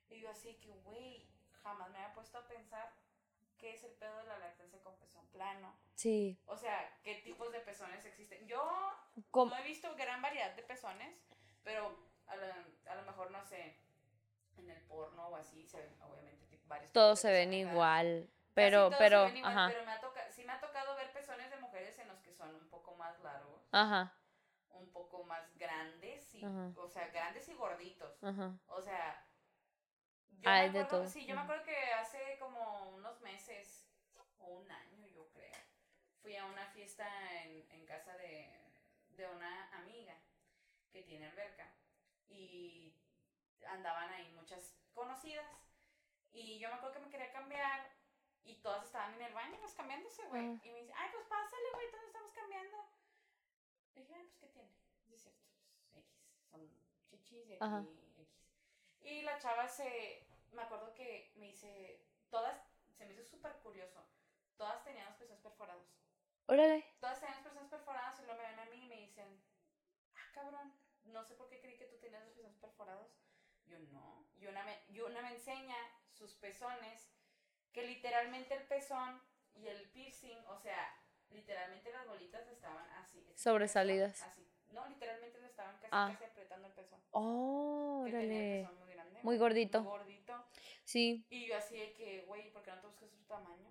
Y 0.09 0.21
yo 0.21 0.31
así 0.31 0.55
que, 0.55 0.73
güey, 0.79 1.27
jamás 1.63 1.91
me 1.91 1.99
había 1.99 2.15
puesto 2.15 2.39
a 2.39 2.49
pensar 2.49 2.91
qué 3.61 3.75
es 3.75 3.85
el 3.85 3.93
pedo 3.93 4.17
de 4.19 4.25
la 4.25 4.39
lactancia 4.39 4.83
con 4.83 4.97
pezón 4.99 5.27
plano. 5.29 5.79
Sí. 5.95 6.41
O 6.47 6.57
sea, 6.57 6.99
qué 7.05 7.17
tipos 7.17 7.53
de 7.53 7.61
pezones 7.61 8.05
existen. 8.07 8.47
Yo 8.49 8.65
no 9.35 9.57
he 9.59 9.63
visto 9.63 9.95
gran 9.97 10.21
variedad 10.23 10.55
de 10.57 10.63
pezones, 10.63 11.15
pero 11.63 11.97
a 12.27 12.37
lo, 12.37 12.47
a 12.91 12.95
lo 12.95 13.03
mejor, 13.03 13.31
no 13.31 13.45
sé, 13.45 13.77
en 14.57 14.71
el 14.71 14.81
porno 14.83 15.29
o 15.29 15.37
así 15.37 15.65
se 15.67 15.81
ven, 15.81 16.03
obviamente, 16.03 16.47
tipo, 16.47 16.67
varios 16.69 16.93
todos 16.93 17.21
se 17.21 17.31
ven 17.31 17.53
igual. 17.53 18.29
Pero, 18.55 18.89
todos 18.89 18.93
se 18.95 18.99
pero, 18.99 19.25
ven 19.25 19.37
igual, 19.37 19.53
ajá. 19.53 19.69
pero 19.69 19.85
me 19.85 19.93
ha 19.93 20.01
toca- 20.01 20.31
sí 20.33 20.45
me 20.45 20.53
ha 20.53 20.61
tocado 20.61 20.97
ver 20.97 21.13
pezones 21.13 21.51
de 21.51 21.57
mujeres 21.59 21.99
en 21.99 22.09
los 22.09 22.19
que 22.21 22.33
son 22.33 22.53
un 22.55 22.69
poco 22.69 22.97
más 22.97 23.19
largos 23.21 23.63
Ajá, 23.71 24.13
un 24.71 24.91
poco 24.91 25.23
más 25.25 25.57
grandes 25.57 26.35
y, 26.35 26.45
Ajá. 26.45 26.73
o 26.77 26.89
sea, 26.89 27.09
grandes 27.09 27.49
y 27.49 27.55
gorditos. 27.55 28.23
ajá. 28.25 28.59
O 28.67 28.83
sea, 28.83 29.25
yo 30.41 30.73
de 30.73 30.85
todo. 30.87 31.07
sí, 31.07 31.27
yo 31.27 31.35
me 31.35 31.43
acuerdo 31.43 31.65
que 31.65 31.93
hace 31.93 32.39
como 32.39 32.91
unos 32.91 33.21
meses 33.21 33.87
o 34.39 34.47
un 34.47 34.71
año, 34.71 35.07
yo 35.09 35.29
creo, 35.33 35.59
fui 36.23 36.37
a 36.37 36.47
una 36.47 36.67
fiesta 36.67 37.07
en, 37.43 37.71
en 37.71 37.87
casa 37.87 38.17
de, 38.17 38.49
de 39.11 39.27
una 39.29 39.69
amiga 39.77 40.17
que 40.93 41.03
tiene 41.03 41.27
alberca 41.27 41.71
y 42.29 42.95
andaban 43.69 44.11
ahí 44.13 44.29
muchas 44.33 44.75
conocidas 44.95 45.47
Y 46.33 46.59
yo 46.59 46.69
me 46.69 46.75
acuerdo 46.77 46.95
que 46.95 47.01
me 47.01 47.11
quería 47.11 47.33
cambiar 47.33 47.91
y 48.45 48.57
todas 48.63 48.85
estaban 48.85 49.15
en 49.15 49.23
el 49.23 49.35
baño, 49.35 49.59
pues 49.61 49.75
cambiándose, 49.75 50.27
güey. 50.29 50.43
Ajá. 50.43 50.61
Y 50.65 50.71
me 50.71 50.81
dice, 50.81 50.93
ay, 50.97 51.11
pues 51.13 51.27
pásale, 51.27 51.71
güey, 51.75 51.91
todos 51.91 52.05
estamos 52.07 52.33
cambiando. 52.33 52.77
Le 53.95 54.01
dije, 54.01 54.15
ay, 54.15 54.23
pues, 54.23 54.37
¿qué 54.39 54.47
tiene? 54.49 54.71
Cierto, 54.71 55.05
pues, 55.09 55.27
X. 55.27 55.55
Son 56.51 56.71
chichis 57.07 57.49
y 57.49 57.55
aquí. 57.55 57.63
X. 58.17 58.29
Y 59.03 59.23
la 59.23 59.39
chava 59.39 59.69
se, 59.69 60.27
me 60.53 60.63
acuerdo 60.63 60.93
que 60.95 61.33
me 61.37 61.47
dice, 61.47 62.03
todas, 62.31 62.59
se 62.97 63.07
me 63.07 63.13
hizo 63.15 63.25
súper 63.25 63.53
curioso. 63.63 64.05
Todas 64.57 64.83
tenían 64.85 65.07
los 65.07 65.17
pezones 65.17 65.41
perforados. 65.43 65.87
Órale. 66.47 66.85
Todas 67.01 67.21
tenían 67.21 67.37
los 67.43 67.47
pezones 67.53 67.71
perforados 67.71 68.19
y 68.21 68.25
luego 68.25 68.41
me 68.43 68.49
ven 68.49 68.59
a 68.59 68.65
mí 68.67 68.85
y 68.85 68.89
me 68.89 68.97
dicen, 68.97 69.43
ah, 70.15 70.31
cabrón, 70.35 70.73
no 71.05 71.25
sé 71.25 71.35
por 71.35 71.49
qué 71.49 71.61
creí 71.61 71.77
que 71.77 71.87
tú 71.87 71.97
tenías 71.99 72.25
los 72.25 72.35
pezones 72.35 72.59
perforados. 72.59 73.09
Yo 73.67 73.79
no. 73.93 74.27
Y 74.37 74.47
una 74.47 74.65
me, 74.65 74.79
y 74.89 75.01
una 75.01 75.23
me 75.23 75.35
enseña 75.35 75.77
sus 76.13 76.35
pezones, 76.35 77.09
que 77.73 77.87
literalmente 77.87 78.55
el 78.55 78.65
pezón 78.65 79.23
y 79.55 79.69
el 79.69 79.89
piercing, 79.91 80.39
o 80.49 80.59
sea, 80.59 80.97
literalmente 81.31 81.93
las 81.93 82.07
bolitas 82.07 82.47
estaban 82.49 82.89
así. 82.95 83.25
Sobresalidas. 83.37 84.21
Así. 84.23 84.47
No, 84.73 84.87
literalmente 84.89 85.41
le 85.41 85.47
estaban 85.47 85.77
casi, 85.77 85.89
Ah. 85.93 86.09
casi 86.13 86.25
apretando 86.25 86.67
el 86.69 86.75
pezón. 86.75 87.01
Oh, 87.13 88.03
Que 88.07 88.13
tenía 88.13 88.27
el 88.27 88.31
órale. 88.31 88.63
pezón 88.63 88.79
muy 88.79 88.89
grande. 88.89 88.90
Muy 89.23 89.39
gordito. 89.39 89.81
Muy 89.83 89.91
gordito. 89.91 90.35
Sí. 90.85 91.25
Y 91.31 91.47
yo 91.47 91.57
así 91.57 91.77
de 91.77 91.93
que, 91.93 92.23
güey, 92.27 92.51
¿por 92.53 92.63
qué 92.63 92.71
no 92.71 92.81
te 92.81 92.87
buscas 92.87 93.09
otro 93.13 93.27
tamaño? 93.27 93.71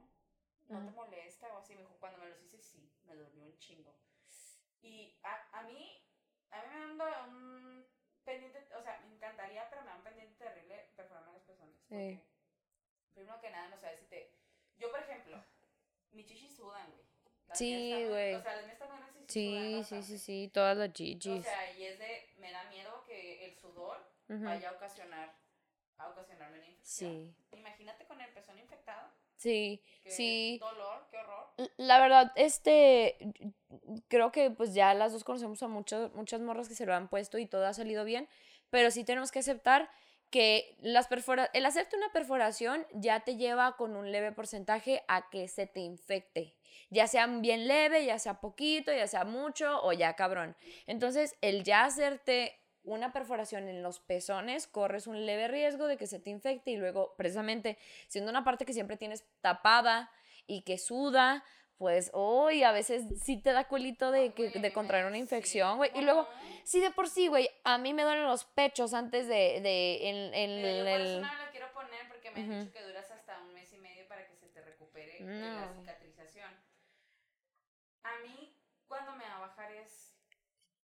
¿No 0.67 0.85
te 0.85 0.91
molesta? 0.91 1.51
O 1.53 1.57
así 1.57 1.73
me 1.73 1.81
dijo, 1.81 1.95
cuando 1.99 2.19
me 2.19 2.29
los 2.29 2.41
hice, 2.43 2.61
sí, 2.61 2.91
me 3.05 3.15
dolió 3.15 3.43
un 3.43 3.57
chingo. 3.57 3.95
Y 4.81 5.17
a, 5.23 5.59
a 5.59 5.63
mí, 5.63 6.03
a 6.51 6.61
mí 6.61 6.67
me 6.69 6.79
dan 6.79 6.97
do- 6.97 7.27
un 7.27 7.85
pendiente, 8.23 8.59
o 8.77 8.81
sea, 8.83 8.99
me 9.07 9.15
encantaría, 9.15 9.67
pero 9.69 9.81
me 9.81 9.87
da 9.89 9.95
un 9.97 10.03
pendiente 10.03 10.35
terrible 10.35 10.91
perforarme 10.95 11.33
los 11.33 11.41
pezones. 11.43 11.75
Porque, 11.89 12.23
primero 13.13 13.41
que 13.41 13.49
nada, 13.49 13.67
no 13.69 13.77
sabes 13.77 13.99
si 13.99 14.05
te... 14.05 14.31
Yo, 14.77 14.91
por 14.91 15.01
ejemplo, 15.01 15.43
mis 16.11 16.25
chichis 16.27 16.55
sudan, 16.55 16.89
güey. 16.91 17.03
Las 17.47 17.57
Sí, 17.57 18.05
güey. 18.07 18.35
O 18.35 18.41
sea, 18.43 18.55
las 18.55 18.65
mías 18.65 18.73
están 18.73 18.89
grandes 18.89 19.15
y 19.15 19.19
sí 19.19 19.25
Sí, 19.33 19.71
sudan 19.71 19.83
sí, 19.85 20.03
sí, 20.03 20.17
sí. 20.19 20.51
Todas 20.53 20.77
las 20.77 20.89
O 20.89 20.93
chichis. 20.93 21.43
sea, 21.43 21.71
y 21.77 21.83
es 21.83 21.97
de, 21.99 22.29
me 22.37 22.51
da 22.51 22.63
miedo 22.69 23.03
que 23.05 23.45
el 23.45 23.55
sudor 23.55 24.07
Vaya 24.29 24.69
a 24.69 24.73
ocasionar, 24.73 25.33
a 25.97 26.09
ocasionarme 26.09 26.59
una 26.59 26.67
infección. 26.67 27.33
Sí. 27.51 27.57
Imagínate 27.57 28.05
con 28.05 28.21
el 28.21 28.31
pezón 28.31 28.57
infectado. 28.59 29.09
Sí, 29.35 29.81
Qué 30.03 30.11
sí. 30.11 30.57
dolor, 30.59 31.07
qué 31.09 31.17
horror. 31.17 31.47
La 31.77 31.99
verdad, 31.99 32.31
este, 32.35 33.17
creo 34.09 34.31
que 34.31 34.51
pues 34.51 34.73
ya 34.73 34.93
las 34.93 35.13
dos 35.13 35.23
conocemos 35.23 35.63
a 35.63 35.67
muchas, 35.67 36.13
muchas 36.13 36.41
morras 36.41 36.67
que 36.67 36.75
se 36.75 36.85
lo 36.85 36.93
han 36.93 37.07
puesto 37.07 37.37
y 37.37 37.45
todo 37.45 37.65
ha 37.65 37.73
salido 37.73 38.03
bien, 38.03 38.27
pero 38.69 38.91
sí 38.91 39.03
tenemos 39.05 39.31
que 39.31 39.39
aceptar 39.39 39.89
que 40.29 40.75
las 40.81 41.07
perfora 41.07 41.49
el 41.53 41.65
hacerte 41.65 41.95
una 41.95 42.11
perforación 42.11 42.85
ya 42.93 43.21
te 43.21 43.35
lleva 43.35 43.77
con 43.77 43.95
un 43.95 44.11
leve 44.11 44.31
porcentaje 44.31 45.03
a 45.07 45.29
que 45.29 45.47
se 45.47 45.65
te 45.67 45.79
infecte, 45.79 46.55
ya 46.89 47.07
sea 47.07 47.25
bien 47.25 47.67
leve, 47.67 48.05
ya 48.05 48.19
sea 48.19 48.41
poquito, 48.41 48.91
ya 48.91 49.07
sea 49.07 49.23
mucho 49.23 49.81
o 49.83 49.93
ya 49.93 50.15
cabrón. 50.15 50.55
Entonces, 50.85 51.35
el 51.41 51.63
ya 51.63 51.85
hacerte 51.85 52.59
una 52.83 53.11
perforación 53.13 53.67
en 53.67 53.83
los 53.83 53.99
pezones, 53.99 54.67
corres 54.67 55.07
un 55.07 55.25
leve 55.25 55.47
riesgo 55.47 55.87
de 55.87 55.97
que 55.97 56.07
se 56.07 56.19
te 56.19 56.29
infecte 56.29 56.71
y 56.71 56.77
luego, 56.77 57.13
precisamente, 57.17 57.77
siendo 58.07 58.31
una 58.31 58.43
parte 58.43 58.65
que 58.65 58.73
siempre 58.73 58.97
tienes 58.97 59.25
tapada 59.41 60.11
y 60.47 60.63
que 60.63 60.77
suda, 60.77 61.43
pues, 61.77 62.09
hoy 62.13 62.63
a 62.63 62.71
veces 62.71 63.03
sí 63.23 63.41
te 63.41 63.53
da 63.53 63.65
culito 63.67 64.11
de, 64.11 64.33
que, 64.33 64.49
de 64.49 64.73
contraer 64.73 65.05
una 65.05 65.17
infección, 65.17 65.77
güey. 65.77 65.91
Y 65.95 66.01
luego, 66.01 66.27
sí, 66.63 66.79
de 66.81 66.91
por 66.91 67.07
sí, 67.07 67.27
güey, 67.27 67.49
a 67.63 67.77
mí 67.77 67.93
me 67.93 68.03
duelen 68.03 68.25
los 68.25 68.43
pechos 68.45 68.93
antes 68.93 69.27
de, 69.27 69.61
de 69.61 70.09
en, 70.09 70.33
en 70.33 70.49
yo 70.77 70.83
por 70.83 71.01
eso 71.01 71.15
el... 71.15 71.21
no 71.21 71.27
me 71.33 71.45
lo 71.45 71.51
quiero 71.51 71.71
poner 71.73 72.07
porque 72.09 72.31
me 72.31 72.39
han 72.41 72.49
Ujú. 72.49 72.59
dicho 72.59 72.73
que 72.73 72.83
duras 72.83 73.09
hasta 73.11 73.39
un 73.43 73.53
mes 73.53 73.71
y 73.73 73.77
medio 73.77 74.07
para 74.07 74.27
que 74.27 74.35
se 74.35 74.47
te 74.47 74.61
recupere 74.61 75.19
eh, 75.19 75.25
la 75.55 75.67
No. 75.67 75.81
cicatrización. 75.81 76.49
A 78.03 78.11
mí, 78.23 78.57
cuando 78.87 79.13
me 79.15 79.23
va 79.25 79.37
a 79.37 79.39
bajar 79.39 79.71
es 79.71 79.98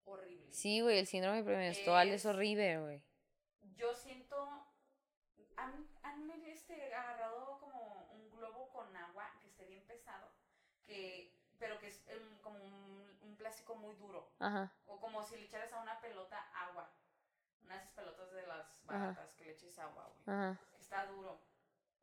horrible. 0.06 0.52
Sí, 0.54 0.82
güey, 0.82 1.00
el 1.00 1.08
síndrome 1.08 1.44
premenstrual 1.44 2.10
es, 2.10 2.22
Es- 2.22 2.26
horrible, 2.26 2.80
güey. 2.82 3.04
Yo 3.76 3.94
siento. 3.94 4.65
¿Han, 5.58 5.88
han 6.04 6.32
este, 6.48 6.94
agarrado 6.94 7.60
como 7.60 8.08
un 8.12 8.30
globo 8.32 8.70
con 8.72 8.96
agua 8.96 9.32
que 9.41 9.48
esté 9.48 9.65
bien 9.65 9.86
pesado? 9.86 10.30
Que, 10.86 11.34
pero 11.60 11.80
que 11.80 11.88
es 11.88 12.02
em, 12.08 12.38
como 12.41 12.60
un, 12.63 13.18
un 13.22 13.36
plástico 13.38 13.76
muy 13.76 13.96
duro. 13.96 14.32
Ajá, 14.39 14.72
O 14.86 15.00
como 15.00 15.24
si 15.24 15.36
le 15.38 15.46
echaras 15.46 15.72
a 15.74 15.82
una 15.82 16.00
pelota 16.02 16.39
agua. 16.54 16.91
Unas 17.63 17.78
de 17.80 17.84
esas 17.84 17.94
pelotas 17.96 18.32
de 18.32 18.46
las 18.48 18.84
Ajá. 18.88 19.00
baratas 19.00 19.34
que 19.34 19.46
le 19.46 19.52
eches 19.54 19.80
agua, 19.80 20.06
güey. 20.08 20.38
ajá, 20.38 20.60
está 20.80 21.06
duro, 21.08 21.39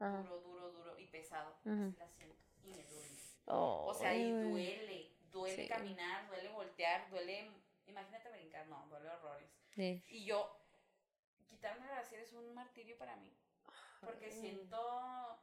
ajá. 0.00 0.22
duro, 0.22 0.40
duro, 0.40 0.72
duro 0.72 0.98
y 0.98 1.06
pesado. 1.06 1.54
Así 1.64 1.96
la 1.98 2.08
siento. 2.08 2.42
Y 2.64 2.70
me 2.70 2.84
duele. 2.84 3.18
O 3.46 3.94
sea, 3.94 4.14
y 4.16 4.30
duele. 4.32 5.12
Duele 5.30 5.56
Sí. 5.62 5.68
caminar, 5.68 6.26
duele 6.28 6.48
voltear, 6.48 7.08
duele. 7.10 7.50
Imagínate 7.86 8.30
brincar, 8.30 8.66
no, 8.66 8.86
duele 8.88 9.08
horrores. 9.10 9.50
Sí. 9.74 10.02
Y 10.08 10.24
yo, 10.24 10.56
quitarme 11.48 11.86
la 11.86 11.92
brasier 11.94 12.20
es 12.20 12.32
un 12.32 12.54
martirio 12.54 12.96
para 12.98 13.16
mí. 13.16 13.32
Porque 14.00 14.26
Ay. 14.26 14.32
siento 14.32 15.38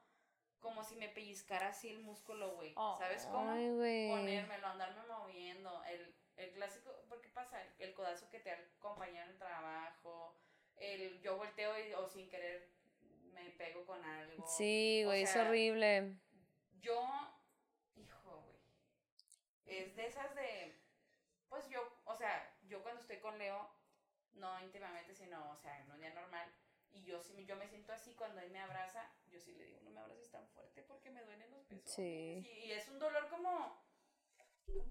como 0.59 0.83
si 0.83 0.95
me 0.95 1.09
pellizcara 1.09 1.69
así 1.69 1.89
el 1.89 1.99
músculo, 1.99 2.55
güey. 2.55 2.73
¿Sabes 2.73 3.25
cómo? 3.25 3.49
Ay. 3.51 4.09
Ponérmelo, 4.09 4.67
andarme 4.67 5.01
moviendo. 5.07 5.83
El, 5.85 6.13
el 6.37 6.51
clásico, 6.51 6.91
¿por 7.07 7.21
qué 7.21 7.29
pasa? 7.29 7.61
El, 7.61 7.69
el 7.79 7.93
codazo 7.93 8.29
que 8.29 8.39
te 8.39 8.51
acompaña 8.51 9.23
en 9.23 9.29
el 9.29 9.37
trabajo. 9.37 10.35
El 10.75 11.21
yo 11.21 11.37
volteo 11.37 11.77
y, 11.79 11.93
o 11.93 12.07
sin 12.07 12.29
querer 12.29 12.69
me 13.33 13.49
pego 13.51 13.85
con 13.85 14.03
algo. 14.03 14.45
Sí, 14.47 15.03
O 15.03 15.07
güey, 15.07 15.25
sea, 15.25 15.43
es 15.43 15.47
horrible. 15.47 16.15
Yo, 16.81 17.01
hijo, 17.95 18.41
güey. 18.41 18.57
Es 19.65 19.95
de 19.95 20.05
esas 20.07 20.33
de. 20.35 20.78
Pues 21.49 21.67
yo, 21.69 21.81
o 22.05 22.15
sea, 22.15 22.55
yo 22.63 22.81
cuando 22.83 23.01
estoy 23.01 23.17
con 23.17 23.37
Leo, 23.37 23.69
no 24.33 24.59
íntimamente, 24.61 25.13
sino, 25.13 25.49
o 25.51 25.55
sea, 25.55 25.79
en 25.79 25.91
un 25.91 25.99
día 25.99 26.13
normal. 26.13 26.47
Y 26.91 27.03
yo 27.03 27.21
sí, 27.21 27.33
me- 27.33 27.45
yo 27.45 27.55
me 27.55 27.67
siento 27.67 27.91
así 27.93 28.15
cuando 28.15 28.39
él 28.41 28.49
me 28.51 28.59
abraza. 28.59 29.03
Yo 29.27 29.39
sí 29.39 29.53
le 29.53 29.65
digo, 29.65 29.79
no 29.81 29.89
me 29.91 29.99
abraces 29.99 30.29
tan 30.31 30.47
fuerte 30.49 30.81
porque 30.83 31.09
me 31.11 31.23
duelen 31.23 31.49
los 31.51 31.63
pezones. 31.63 31.91
Sí. 31.93 32.41
Y, 32.45 32.65
y 32.67 32.71
es 32.71 32.87
un 32.89 32.99
dolor 32.99 33.27
como. 33.29 33.83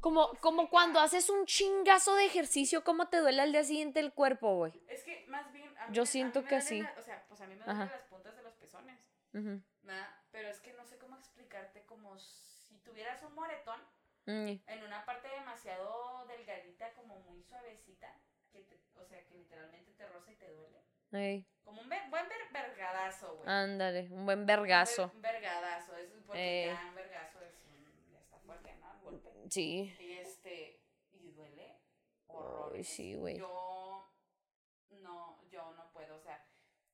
Como, 0.00 0.28
Pues, 0.30 0.40
como 0.40 0.70
cuando 0.70 0.98
haces 1.00 1.30
un 1.30 1.46
chingazo 1.46 2.14
de 2.16 2.24
ejercicio, 2.26 2.82
¿cómo 2.82 3.08
te 3.08 3.18
duele 3.18 3.42
al 3.42 3.52
día 3.52 3.62
siguiente 3.62 4.00
el 4.00 4.12
cuerpo, 4.12 4.56
güey? 4.56 4.72
Es 4.88 5.04
que 5.04 5.24
más 5.28 5.52
bien. 5.52 5.76
a 5.78 5.86
mí 5.88 5.94
Yo 5.96 6.02
a 6.02 6.06
siento 6.06 6.40
mí 6.40 6.44
me 6.44 6.50
que 6.50 6.60
sí. 6.60 6.82
la- 6.82 6.94
o 6.98 7.02
sea, 7.02 7.24
pues 7.28 7.40
a 7.40 7.46
mí 7.46 7.54
me 7.54 7.64
duelen 7.64 7.82
Ajá. 7.82 7.92
las 7.92 8.02
puntas 8.04 8.34
de 8.36 8.42
los 8.42 8.54
pezones. 8.54 8.98
Ujú. 9.34 9.60
¿verdad? 9.82 10.08
Pero 10.32 10.48
es 10.48 10.60
que 10.60 10.72
no 10.74 10.84
sé 10.84 10.98
cómo 10.98 11.16
explicarte, 11.16 11.84
como 11.86 12.18
si 12.18 12.78
tuvieras 12.84 13.22
un 13.22 13.34
moretón. 13.34 13.80
Mm, 14.28 14.60
en 14.66 14.84
una 14.84 15.06
parte 15.06 15.26
demasiado 15.28 16.26
delgadita, 16.26 16.92
como 16.92 17.18
muy 17.20 17.42
suavecita, 17.42 18.14
que 18.52 18.60
te, 18.60 18.78
o 18.94 19.04
sea, 19.06 19.24
que 19.24 19.34
literalmente 19.34 19.92
te 19.92 20.06
roza 20.06 20.30
y 20.30 20.36
te 20.36 20.50
duele. 20.52 20.82
ey, 21.12 21.46
Como 21.64 21.80
un 21.80 21.88
ver- 21.88 22.10
buen 22.10 22.28
ver- 22.28 22.52
vergadazo, 22.52 23.36
güey. 23.36 23.48
ándale, 23.48 24.02
un 24.10 24.26
buen 24.26 24.40
Un 24.40 24.46
vergazo. 24.46 25.06
ver- 25.06 25.16
Un 25.16 25.22
vergadazo, 25.22 25.96
es 25.96 26.10
porque 26.26 26.64
Eh. 26.64 26.66
ya 26.74 26.84
un 26.90 26.94
vergazo 26.94 27.40
es 27.40 27.54
un, 27.64 28.16
está 28.16 28.38
fuerte, 28.40 28.74
¿no? 28.76 28.92
El 28.92 29.00
golpe. 29.00 29.30
Sí. 29.50 29.96
Y 29.98 30.12
este, 30.18 30.82
y 31.12 31.30
duele 31.30 31.78
horror. 32.26 32.72
Ay, 32.74 32.84
sí, 32.84 33.14
güey. 33.14 33.38
Yo 33.38 34.06
no, 34.90 35.38
yo 35.50 35.72
no 35.72 35.90
puedo, 35.92 36.16
o 36.16 36.20
sea, 36.20 36.44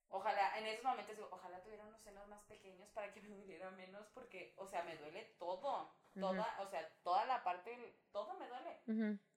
ojalá, 0.09 0.57
en 0.59 0.67
esos 0.69 0.85
momentos 0.85 1.17
digo, 1.17 1.29
ojalá 1.33 1.61
tuviera 1.65 1.85
unos 1.85 2.01
senos 2.01 2.29
más 2.29 2.43
pequeños 2.45 2.89
para 2.91 3.13
que 3.13 3.21
me 3.23 3.35
doliera 3.37 3.73
menos, 3.73 4.07
porque, 4.15 4.55
o 4.57 4.69
sea, 4.69 4.85
me 4.85 4.97
duele 4.97 5.35
todo, 5.41 5.93
toda, 6.21 6.61
o 6.63 6.67
sea, 6.69 6.89
toda 7.03 7.25
la 7.27 7.43
parte, 7.43 7.99
todo 8.13 8.35
me 8.35 8.49
duele, 8.49 8.81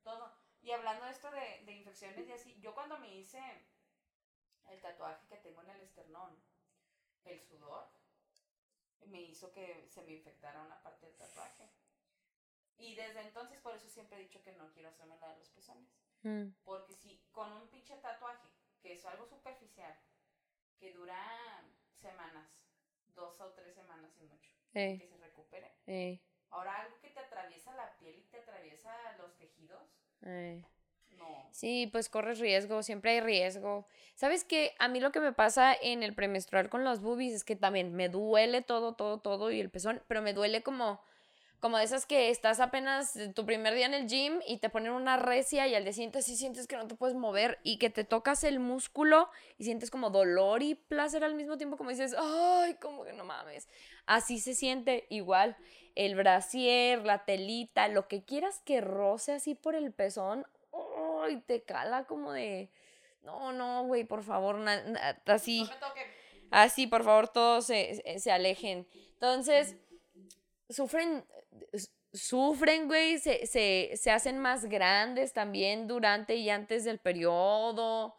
todo. 0.03 0.33
Y 0.61 0.71
hablando 0.71 1.05
de 1.05 1.11
esto 1.11 1.29
de, 1.31 1.63
de 1.65 1.71
infecciones 1.71 2.27
y 2.27 2.31
así, 2.31 2.59
yo 2.59 2.73
cuando 2.73 2.97
me 2.99 3.13
hice 3.15 3.39
el 4.69 4.81
tatuaje 4.81 5.25
que 5.27 5.37
tengo 5.37 5.61
en 5.61 5.69
el 5.69 5.81
esternón, 5.81 6.35
el 7.25 7.39
sudor, 7.41 7.87
me 9.05 9.21
hizo 9.21 9.51
que 9.51 9.87
se 9.89 10.01
me 10.03 10.13
infectara 10.13 10.61
una 10.61 10.81
parte 10.83 11.05
del 11.05 11.15
tatuaje. 11.15 11.69
Y 12.77 12.95
desde 12.95 13.21
entonces, 13.21 13.59
por 13.61 13.75
eso 13.75 13.87
siempre 13.89 14.17
he 14.17 14.23
dicho 14.23 14.41
que 14.43 14.51
no 14.53 14.71
quiero 14.71 14.89
hacerme 14.89 15.17
la 15.19 15.29
de 15.29 15.37
los 15.39 15.49
pezones. 15.49 15.89
Mm, 16.23 16.49
Porque 16.63 16.93
si 16.95 17.23
con 17.31 17.51
un 17.53 17.67
pinche 17.69 17.95
tatuaje, 17.97 18.47
que 18.81 18.93
es 18.93 19.05
algo 19.05 19.25
superficial, 19.25 19.97
que 20.77 20.93
dura 20.93 21.63
semanas, 21.95 22.49
dos 23.15 23.39
o 23.39 23.51
tres 23.53 23.73
semanas 23.73 24.11
y 24.19 24.23
mucho, 24.25 24.51
ey, 24.73 24.97
que 24.99 25.07
se 25.07 25.17
recupere. 25.17 25.75
ey, 25.85 26.21
Ahora 26.49 26.75
algo 26.81 26.95
que 27.01 27.09
te 27.09 27.19
atraviesa 27.19 27.73
la 27.75 27.93
piel 27.99 28.15
y 28.17 28.23
te 28.31 28.39
atraviesa 28.39 28.91
los 29.17 29.35
tejidos, 29.37 29.81
ey. 30.23 30.65
no. 31.17 31.49
Sí, 31.51 31.87
pues 31.91 32.09
corres 32.09 32.39
riesgo, 32.39 32.83
siempre 32.83 33.11
hay 33.11 33.21
riesgo. 33.21 33.87
¿Sabes 34.15 34.43
qué? 34.43 34.75
A 34.79 34.87
mí 34.87 34.99
lo 34.99 35.11
que 35.11 35.19
me 35.19 35.33
pasa 35.33 35.75
en 35.81 36.03
el 36.03 36.13
premenstrual 36.13 36.69
con 36.69 36.83
los 36.83 37.01
boobies 37.01 37.33
es 37.33 37.43
que 37.43 37.55
también 37.55 37.93
me 37.95 38.09
duele 38.09 38.61
todo, 38.61 38.93
todo, 38.93 39.19
todo 39.19 39.51
y 39.51 39.59
el 39.59 39.69
pezón, 39.69 40.01
pero 40.07 40.21
me 40.21 40.33
duele 40.33 40.61
como, 40.63 41.01
como 41.59 41.77
de 41.77 41.83
esas 41.85 42.05
que 42.05 42.29
estás 42.29 42.59
apenas 42.59 43.15
eh, 43.15 43.29
tu 43.33 43.45
primer 43.45 43.73
día 43.75 43.87
en 43.87 43.93
el 43.95 44.07
gym 44.07 44.39
y 44.47 44.57
te 44.59 44.69
ponen 44.69 44.91
una 44.93 45.17
recia 45.17 45.67
y 45.67 45.75
al 45.75 45.83
día 45.83 45.93
siguiente 45.93 46.21
sí 46.21 46.35
sientes 46.37 46.67
que 46.67 46.77
no 46.77 46.87
te 46.87 46.95
puedes 46.95 47.15
mover 47.15 47.59
y 47.63 47.77
que 47.79 47.89
te 47.89 48.03
tocas 48.03 48.43
el 48.43 48.59
músculo 48.59 49.29
y 49.57 49.63
sientes 49.65 49.89
como 49.91 50.09
dolor 50.11 50.61
y 50.63 50.75
placer 50.75 51.23
al 51.23 51.35
mismo 51.35 51.57
tiempo, 51.57 51.77
como 51.77 51.89
dices, 51.91 52.15
ay, 52.17 52.75
como 52.75 53.03
que 53.05 53.13
no 53.13 53.25
mames. 53.25 53.67
Así 54.05 54.39
se 54.39 54.53
siente 54.55 55.07
igual 55.09 55.57
el 55.97 56.13
brasier, 56.13 57.03
la 57.03 57.25
telita, 57.25 57.87
lo 57.87 58.07
que 58.07 58.23
quieras 58.23 58.61
que 58.63 58.81
roce 58.81 59.33
así 59.33 59.55
por 59.55 59.73
el 59.73 59.91
pezón, 59.91 60.45
ay, 61.23 61.41
te 61.47 61.63
cala 61.63 62.05
como 62.05 62.31
de, 62.33 62.69
no, 63.23 63.51
no, 63.51 63.83
güey, 63.83 64.03
por 64.03 64.21
favor, 64.21 64.63
así. 65.25 65.63
No 65.63 65.95
me. 65.95 66.01
Así, 66.51 66.85
por 66.85 67.03
favor, 67.03 67.29
todos 67.29 67.65
se, 67.65 68.19
se 68.19 68.31
alejen. 68.31 68.87
Entonces, 69.13 69.75
sufren, 70.69 71.25
sufren, 72.13 72.87
güey, 72.87 73.17
se, 73.17 73.47
se, 73.47 73.91
se 73.95 74.11
hacen 74.11 74.37
más 74.37 74.65
grandes 74.65 75.33
también 75.33 75.87
durante 75.87 76.35
y 76.35 76.51
antes 76.51 76.83
del 76.83 76.99
periodo. 76.99 78.15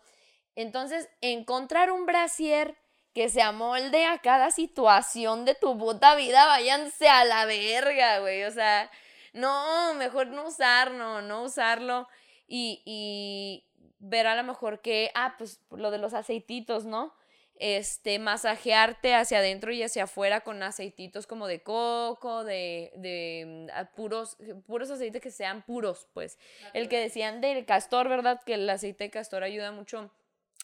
Entonces, 0.56 1.08
encontrar 1.20 1.92
un 1.92 2.06
brasier 2.06 2.76
que 3.14 3.28
se 3.28 3.42
amolde 3.42 4.04
a 4.06 4.18
cada 4.18 4.50
situación 4.50 5.44
de 5.44 5.54
tu 5.54 5.76
puta 5.78 6.14
vida, 6.14 6.46
váyanse 6.46 7.08
a 7.08 7.24
la 7.24 7.44
verga, 7.44 8.20
güey. 8.20 8.44
O 8.44 8.50
sea, 8.50 8.90
no, 9.32 9.94
mejor 9.94 10.28
no 10.28 10.46
usarlo, 10.46 11.22
no 11.22 11.42
usarlo. 11.42 12.08
Y, 12.46 12.82
y 12.84 13.66
ver 13.98 14.26
a 14.26 14.36
lo 14.36 14.44
mejor 14.44 14.80
que, 14.80 15.10
ah, 15.14 15.34
pues 15.38 15.60
lo 15.70 15.90
de 15.90 15.98
los 15.98 16.14
aceititos, 16.14 16.84
¿no? 16.84 17.14
este, 17.58 18.18
masajearte 18.18 19.14
hacia 19.14 19.38
adentro 19.38 19.72
y 19.72 19.82
hacia 19.82 20.04
afuera 20.04 20.40
con 20.40 20.62
aceititos 20.62 21.26
como 21.26 21.46
de 21.46 21.62
coco, 21.62 22.44
de, 22.44 22.92
de 22.96 23.68
mm, 23.72 23.96
puros, 23.96 24.36
puros 24.66 24.90
aceites 24.90 25.20
que 25.20 25.30
sean 25.30 25.62
puros, 25.62 26.08
pues. 26.12 26.38
El 26.72 26.88
que 26.88 26.98
decían 26.98 27.40
del 27.40 27.64
castor, 27.64 28.08
¿verdad? 28.08 28.40
Que 28.44 28.54
el 28.54 28.68
aceite 28.70 29.04
de 29.04 29.10
castor 29.10 29.42
ayuda 29.42 29.72
mucho 29.72 30.10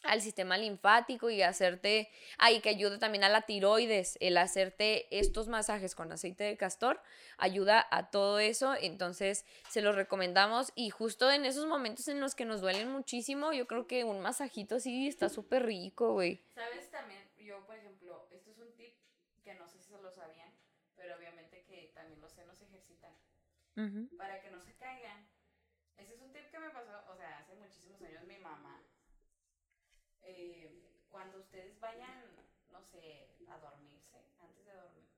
al 0.05 0.20
sistema 0.20 0.57
linfático 0.57 1.30
y 1.30 1.42
hacerte, 1.42 2.11
ay, 2.38 2.61
que 2.61 2.68
ayuda 2.68 2.98
también 2.98 3.24
a 3.24 3.28
la 3.28 3.42
tiroides, 3.42 4.16
el 4.20 4.36
hacerte 4.36 5.07
estos 5.11 5.48
masajes 5.48 5.94
con 5.94 6.12
aceite 6.12 6.44
de 6.44 6.57
castor 6.57 7.00
ayuda 7.38 7.86
a 7.90 8.11
todo 8.11 8.38
eso, 8.38 8.74
entonces 8.80 9.44
se 9.68 9.82
los 9.82 9.96
recomendamos 9.96 10.72
y 10.74 10.90
justo 10.90 11.30
en 11.30 11.44
esos 11.44 11.66
momentos 11.66 12.09
en 12.09 12.20
los 12.20 12.34
que 12.34 12.44
nos 12.44 12.61
duelen 12.61 12.90
muchísimo, 12.90 13.52
yo 13.52 13.66
creo 13.66 13.86
que 13.86 14.05
un 14.05 14.20
masajito 14.20 14.76
así 14.76 15.09
está 15.09 15.28
súper 15.28 15.64
rico, 15.64 16.12
güey. 16.12 16.42
¿Sabes 16.55 16.90
también? 16.90 17.22
Yo, 17.38 17.64
por 17.66 17.76
ejemplo, 17.76 18.28
esto 18.30 18.50
es 18.50 18.59
un 18.59 18.72
tip 18.74 18.94
que 19.42 19.55
no 19.55 19.66
sé 19.66 19.78
si 19.78 19.90
se 19.90 20.00
lo 20.00 20.11
sabían, 20.11 20.52
pero 20.96 21.16
obviamente 21.16 21.64
que 21.64 21.92
también 21.94 22.20
los 22.20 22.32
senos 22.32 22.57
se 22.59 22.64
ejercitan 22.64 23.12
para 24.16 24.40
que 24.40 24.50
no 24.50 24.61
se 24.61 24.74
caigan. 24.74 25.26
Ese 25.96 26.14
es 26.14 26.20
un 26.20 26.32
tip 26.32 26.50
que 26.50 26.59
me 26.59 26.70
pasó, 26.70 27.05
o 27.09 27.16
sea, 27.16 27.38
hace 27.38 27.55
muchísimos 27.55 28.00
años 28.02 28.24
mi 28.24 28.38
mamá 28.38 28.80
eh, 30.24 30.82
cuando 31.10 31.38
ustedes 31.38 31.78
vayan, 31.80 32.24
no 32.70 32.82
sé, 32.82 33.28
a 33.48 33.58
dormirse, 33.58 34.18
antes 34.40 34.64
de 34.64 34.72
dormir, 34.74 35.08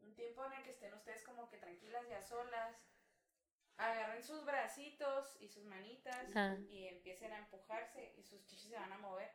un 0.00 0.14
tiempo 0.14 0.44
en 0.46 0.52
el 0.54 0.62
que 0.64 0.70
estén 0.70 0.94
ustedes 0.94 1.22
como 1.22 1.48
que 1.48 1.58
tranquilas 1.58 2.06
y 2.08 2.12
a 2.12 2.22
solas, 2.22 2.76
agarren 3.76 4.22
sus 4.22 4.44
bracitos 4.44 5.36
y 5.40 5.48
sus 5.48 5.64
manitas 5.64 6.28
y 6.68 6.86
empiecen 6.88 7.32
a 7.32 7.38
empujarse 7.38 8.14
y 8.16 8.22
sus 8.22 8.44
chichis 8.46 8.70
se 8.70 8.76
van 8.76 8.92
a 8.92 8.98
mover. 8.98 9.32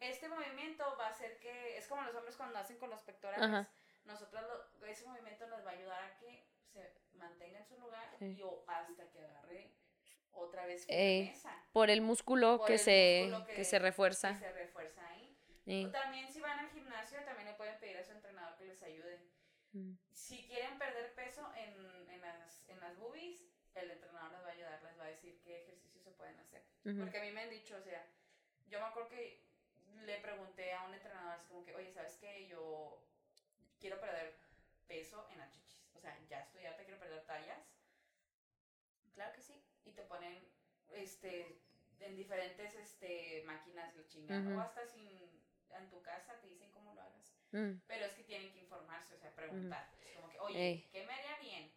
Este 0.00 0.28
movimiento 0.28 0.84
va 0.98 1.06
a 1.06 1.10
hacer 1.10 1.38
que, 1.38 1.78
es 1.78 1.86
como 1.86 2.02
los 2.02 2.14
hombres 2.14 2.36
cuando 2.36 2.58
hacen 2.58 2.78
con 2.78 2.90
los 2.90 3.02
pectorales, 3.02 3.66
nosotros 4.04 4.44
ese 4.86 5.06
movimiento 5.06 5.46
nos 5.46 5.64
va 5.64 5.70
a 5.70 5.74
ayudar 5.74 6.02
a 6.02 6.16
que 6.18 6.46
se 6.66 6.94
mantenga 7.14 7.58
en 7.58 7.64
su 7.64 7.78
lugar 7.78 8.16
y 8.20 8.42
hasta 8.66 9.10
que 9.10 9.24
agarre 9.24 9.72
otra 10.36 10.66
vez 10.66 10.86
por 11.72 11.90
el 11.90 12.00
músculo, 12.00 12.64
que, 12.64 12.78
se, 12.78 13.32
que, 13.54 13.64
se 13.64 13.78
refuerza. 13.78 14.38
se 14.38 14.52
refuerza 14.52 15.02
ahí. 15.08 15.90
también 15.90 16.32
si 16.32 16.40
van 16.40 16.58
al 16.58 16.70
gimnasio, 16.70 17.18
también 17.24 17.48
le 17.48 17.54
pueden 17.54 17.78
pedir 17.80 17.96
a 17.96 18.04
su 18.04 18.12
entrenador 18.12 18.56
que 18.56 18.64
les 18.66 18.82
ayude. 18.82 19.20
Mm. 19.72 19.94
Si 20.12 20.46
quieren 20.46 20.78
perder 20.78 21.14
peso 21.14 21.50
en, 21.56 22.10
en, 22.10 22.20
las, 22.20 22.64
en 22.68 22.80
las 22.80 22.96
boobies, 22.98 23.44
el 23.74 23.90
entrenador 23.90 24.32
les 24.32 24.42
va 24.44 24.48
a 24.48 24.52
ayudar, 24.52 24.82
les 24.84 24.98
va 24.98 25.04
a 25.04 25.08
decir 25.08 25.40
qué 25.42 25.62
ejercicios 25.62 26.04
se 26.04 26.12
pueden 26.12 26.38
hacer. 26.38 26.62
Porque 26.82 27.18
a 27.18 27.22
mí 27.22 27.32
me 27.32 27.42
han 27.42 27.50
dicho, 27.50 27.76
o 27.76 27.82
sea, 27.82 28.06
yo 28.68 28.78
me 28.78 28.86
acuerdo 28.86 29.08
que 29.08 29.42
le 30.04 30.18
pregunté 30.20 30.72
a 30.74 30.84
un 30.84 30.94
entrenador, 30.94 31.32
así 31.32 31.48
como 31.48 31.64
que, 31.64 31.74
oye, 31.74 31.90
¿sabes 31.90 32.16
qué? 32.20 32.46
Yo 32.46 33.02
quiero 33.80 34.00
perder 34.00 34.36
peso 34.86 35.26
en 35.32 35.38
las 35.38 35.50
chichis. 35.50 35.90
O 35.96 36.00
sea, 36.00 36.16
ya 36.28 36.40
estoy 36.40 36.62
te 36.62 36.84
quiero 36.84 37.00
perder 37.00 37.24
tallas. 37.26 37.66
Claro 39.14 39.32
que 39.32 39.42
sí 39.42 39.64
y 39.94 39.96
te 39.96 40.02
ponen 40.02 40.42
este 40.92 41.60
en 42.00 42.16
diferentes 42.16 42.74
este 42.74 43.42
máquinas 43.46 43.94
la 43.94 44.06
chingada 44.06 44.56
o 44.56 44.60
hasta 44.60 44.86
sin 44.86 45.08
en 45.70 45.90
tu 45.90 46.02
casa 46.02 46.40
te 46.40 46.48
dicen 46.48 46.70
cómo 46.72 46.94
lo 46.94 47.00
hagas. 47.00 47.34
Mm. 47.52 47.80
pero 47.86 48.04
es 48.06 48.14
que 48.14 48.24
tienen 48.24 48.52
que 48.52 48.58
informarse 48.58 49.14
o 49.14 49.18
sea 49.18 49.30
preguntar. 49.34 49.88
Como 50.16 50.28
que 50.30 50.40
oye 50.40 50.88
qué 50.92 51.06
me 51.06 51.12
haría 51.12 51.38
bien 51.38 51.72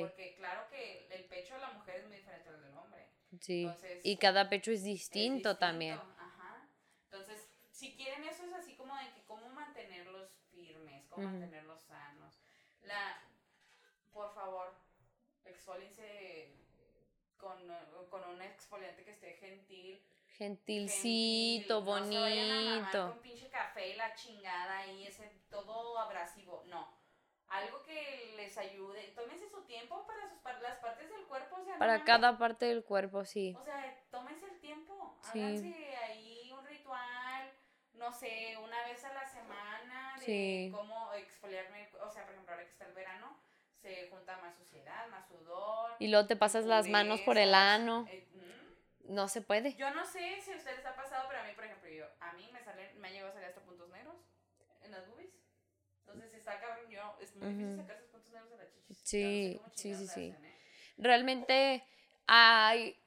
porque 0.00 0.34
claro 0.36 0.68
que 0.70 1.08
el 1.10 1.24
pecho 1.24 1.54
de 1.54 1.60
la 1.60 1.72
mujer 1.72 1.96
es 1.96 2.06
muy 2.06 2.16
diferente 2.16 2.48
al 2.48 2.62
del 2.62 2.76
hombre. 2.76 3.08
Sí. 3.40 3.68
Y 4.02 4.16
cada 4.18 4.48
pecho 4.48 4.70
es 4.70 4.82
distinto, 4.82 5.56
también. 5.56 5.98
Ajá. 6.18 6.68
entonces 7.04 7.48
si 7.70 7.94
quieren 7.96 8.24
eso 8.24 8.44
es 8.44 8.52
así 8.52 8.76
como 8.76 8.94
de 8.96 9.10
que 9.12 9.22
cómo 9.24 9.48
mantenerlos 9.50 10.30
firmes 10.50 11.06
cómo 11.08 11.28
mantenerlos 11.28 11.82
sanos. 11.82 12.40
La 12.82 13.22
por 14.12 14.34
favor 14.34 14.74
exfólense 15.44 16.59
con, 17.40 17.58
con 18.08 18.28
un 18.28 18.42
exfoliante 18.42 19.04
que 19.04 19.10
esté 19.10 19.32
gentil. 19.34 20.02
Gentilcito, 20.36 21.82
bonito. 21.82 23.06
No 23.06 23.12
con 23.12 23.20
pinche 23.20 23.48
café 23.50 23.88
y 23.90 23.94
la 23.96 24.14
chingada 24.14 24.86
ese 24.86 25.30
todo 25.50 25.98
abrasivo. 25.98 26.62
No. 26.66 26.88
Algo 27.48 27.82
que 27.82 28.32
les 28.36 28.56
ayude. 28.56 29.12
Tómense 29.14 29.48
su 29.48 29.62
tiempo 29.64 30.06
para, 30.06 30.28
sus, 30.28 30.38
para 30.38 30.60
las 30.60 30.78
partes 30.78 31.10
del 31.10 31.26
cuerpo. 31.26 31.56
O 31.60 31.64
sea, 31.64 31.78
para 31.78 32.04
cada 32.04 32.38
parte 32.38 32.66
del 32.66 32.84
cuerpo, 32.84 33.24
sí. 33.24 33.56
O 33.60 33.64
sea, 33.64 34.02
tómense 34.10 34.46
el 34.46 34.60
tiempo. 34.60 35.18
Sí. 35.32 35.40
Háganse 35.40 35.96
ahí 35.96 36.52
un 36.52 36.64
ritual, 36.64 37.52
no 37.94 38.12
sé, 38.12 38.56
una 38.62 38.82
vez 38.84 39.04
a 39.04 39.12
la 39.12 39.26
semana 39.26 40.16
de 40.24 40.70
cómo 40.72 41.12
exfoliarme. 41.14 41.90
O 42.00 42.08
sea, 42.08 42.24
por 42.24 42.32
ejemplo, 42.32 42.52
ahora 42.52 42.64
que 42.64 42.70
está 42.70 42.86
el 42.86 42.94
verano 42.94 43.36
se 43.82 44.08
junta 44.08 44.36
más 44.38 44.56
suciedad, 44.56 45.08
más 45.08 45.26
sudor. 45.28 45.92
Y 45.98 46.08
luego 46.08 46.26
te 46.26 46.36
pasas 46.36 46.64
las 46.64 46.88
manos 46.88 47.20
por 47.22 47.38
el 47.38 47.54
ano. 47.54 48.06
Eh, 48.10 48.26
no 49.04 49.28
se 49.28 49.42
puede. 49.42 49.74
Yo 49.74 49.90
no 49.92 50.04
sé 50.04 50.40
si 50.40 50.52
a 50.52 50.56
ustedes 50.56 50.84
ha 50.86 50.94
pasado, 50.94 51.26
pero 51.28 51.40
a 51.40 51.44
mí, 51.44 51.52
por 51.54 51.64
ejemplo, 51.64 51.90
yo, 51.90 52.06
a 52.20 52.32
mí 52.34 52.48
me 52.52 52.62
salen, 52.62 53.00
me 53.00 53.08
ha 53.08 53.10
llegado 53.10 53.30
a 53.30 53.32
salir 53.32 53.48
hasta 53.48 53.60
puntos 53.62 53.88
negros 53.90 54.16
en 54.82 54.92
las 54.92 55.08
boobies. 55.08 55.32
Entonces, 56.00 56.30
si 56.30 56.36
está 56.36 56.60
cabrón, 56.60 56.88
yo, 56.90 57.16
es 57.20 57.34
muy 57.36 57.48
difícil 57.48 57.76
sacar 57.76 57.96
esos 57.96 58.08
puntos 58.10 58.32
negros 58.32 58.50
de 58.50 58.56
la 58.56 58.70
chichis. 58.70 59.00
Sí, 59.02 59.60
sí, 59.74 59.94
sí, 59.94 60.06
sí. 60.06 60.20
¿eh? 60.28 60.56
Realmente 60.96 61.84
hay 62.26 63.00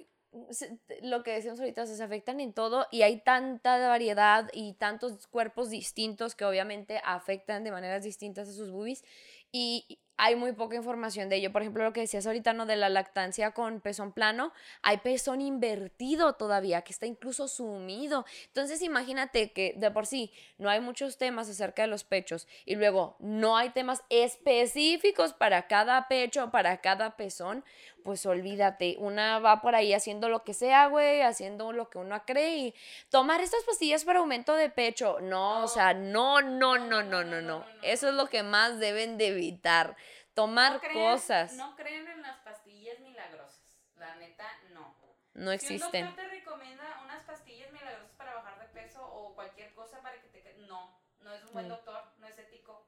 lo 1.04 1.24
que 1.24 1.32
decíamos 1.32 1.60
ahorita, 1.60 1.86
se 1.86 2.04
afectan 2.04 2.40
en 2.40 2.54
todo 2.54 2.88
y 2.92 3.04
hay 3.04 3.22
tanta 3.22 3.88
variedad 3.88 4.50
y 4.52 4.74
tantos 4.74 5.28
cuerpos 5.28 5.70
distintos 5.70 6.34
que 6.34 6.44
obviamente 6.44 7.00
afectan 7.04 7.64
de 7.64 7.72
maneras 7.72 8.04
distintas 8.04 8.50
a 8.50 8.54
sus 8.54 8.72
boobies 8.72 9.04
y 9.52 10.00
hay 10.18 10.36
muy 10.36 10.54
poca 10.54 10.76
información 10.76 11.30
de 11.30 11.38
ello. 11.38 11.52
Por 11.52 11.62
ejemplo, 11.62 11.84
lo 11.84 11.94
que 11.94 12.02
decías 12.02 12.26
ahorita, 12.26 12.54
¿no? 12.54 12.66
De 12.66 12.76
la 12.76 12.90
lactancia 12.90 13.52
con 13.52 13.82
pezón 13.82 14.12
plano, 14.12 14.54
hay 14.82 14.98
pezón 14.98 15.42
invertido 15.42 16.34
todavía, 16.34 16.82
que 16.82 16.92
está 16.92 17.06
incluso 17.06 17.48
sumido. 17.48 18.26
Entonces, 18.48 18.82
imagínate 18.82 19.52
que 19.52 19.74
de 19.78 19.92
por 19.92 20.06
sí 20.06 20.32
no 20.58 20.70
hay 20.70 20.82
muchos 20.82 21.18
temas 21.18 21.50
acerca 21.50 21.82
de 21.84 21.88
los 21.88 22.04
pechos 22.04 22.48
y 22.66 22.76
luego 22.76 23.16
no 23.20 23.58
hay 23.58 23.70
temas 23.70 24.04
específicos 24.10 25.34
para 25.34 25.68
cada 25.68 26.08
pecho, 26.08 26.52
para 26.52 26.82
cada 26.82 27.18
pezón 27.18 27.64
pues 28.04 28.26
olvídate, 28.26 28.96
una 29.00 29.40
va 29.40 29.62
por 29.62 29.76
ahí 29.76 29.94
haciendo 29.94 30.30
lo 30.30 30.44
que 30.44 30.54
sea, 30.54 30.88
güey, 30.88 31.22
haciendo 31.22 31.72
lo 31.72 31.90
que 31.90 31.98
uno 31.98 32.22
cree 32.26 32.58
y 32.58 32.76
tomar 33.10 33.42
estas 33.42 33.64
pastillas 33.64 34.06
para 34.06 34.20
aumento 34.20 34.56
de 34.56 34.70
pecho, 34.70 35.20
no, 35.22 35.64
o 35.64 35.68
sea, 35.68 35.94
no, 35.94 36.42
no, 36.42 36.78
no, 36.78 37.04
no, 37.04 37.24
no, 37.24 37.42
no, 37.42 37.66
eso 37.82 38.10
es 38.10 38.16
lo 38.16 38.28
que 38.28 38.44
más 38.44 38.80
deben 38.80 39.18
de 39.18 39.28
evitar, 39.28 39.96
tomar 40.34 40.82
cosas. 40.94 41.54
No 41.54 41.76
creen 41.76 42.08
en 42.08 42.22
las 42.22 42.38
pastillas 42.40 43.00
milagrosas, 43.00 43.80
la 43.98 44.16
neta, 44.16 44.46
no. 44.74 44.96
No 45.34 45.52
existen. 45.52 45.92
Si 45.92 45.98
un 45.98 46.06
doctor 46.10 46.26
te 46.26 46.30
recomienda 46.30 47.02
unas 47.04 47.24
pastillas 47.24 47.72
milagrosas 47.72 48.12
para 48.18 48.36
bajar 48.36 48.60
de 48.60 48.68
peso 48.68 49.04
o 49.04 49.34
cualquier 49.34 49.74
cosa 49.74 50.00
para 50.02 50.22
que 50.22 50.28
te... 50.28 50.54
No, 50.68 51.02
no 51.22 51.34
es 51.34 51.44
un 51.44 51.54
buen 51.54 51.66
mm. 51.66 51.70
doctor, 51.70 52.04
no 52.20 52.28
es 52.28 52.38
ético. 52.38 52.83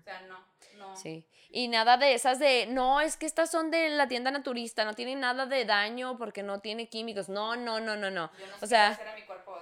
O 0.00 0.02
sea, 0.04 0.20
no, 0.22 0.38
no. 0.78 0.96
Sí. 0.96 1.26
Y 1.50 1.68
nada 1.68 1.96
de 1.96 2.14
esas 2.14 2.38
de, 2.38 2.66
no, 2.66 3.00
es 3.00 3.16
que 3.16 3.26
estas 3.26 3.50
son 3.50 3.70
de 3.70 3.88
la 3.90 4.08
tienda 4.08 4.30
naturista, 4.30 4.84
no 4.84 4.94
tienen 4.94 5.20
nada 5.20 5.46
de 5.46 5.64
daño 5.64 6.18
porque 6.18 6.42
no 6.42 6.60
tiene 6.60 6.88
químicos. 6.88 7.28
No, 7.28 7.56
no, 7.56 7.80
no, 7.80 7.96
no, 7.96 8.10
no. 8.10 8.30
Yo 8.38 8.46
no 8.46 8.54
o 8.60 8.66
sea, 8.66 8.88
hacer 8.88 9.08
a 9.08 9.14
mi 9.14 9.22
cuerpo, 9.22 9.58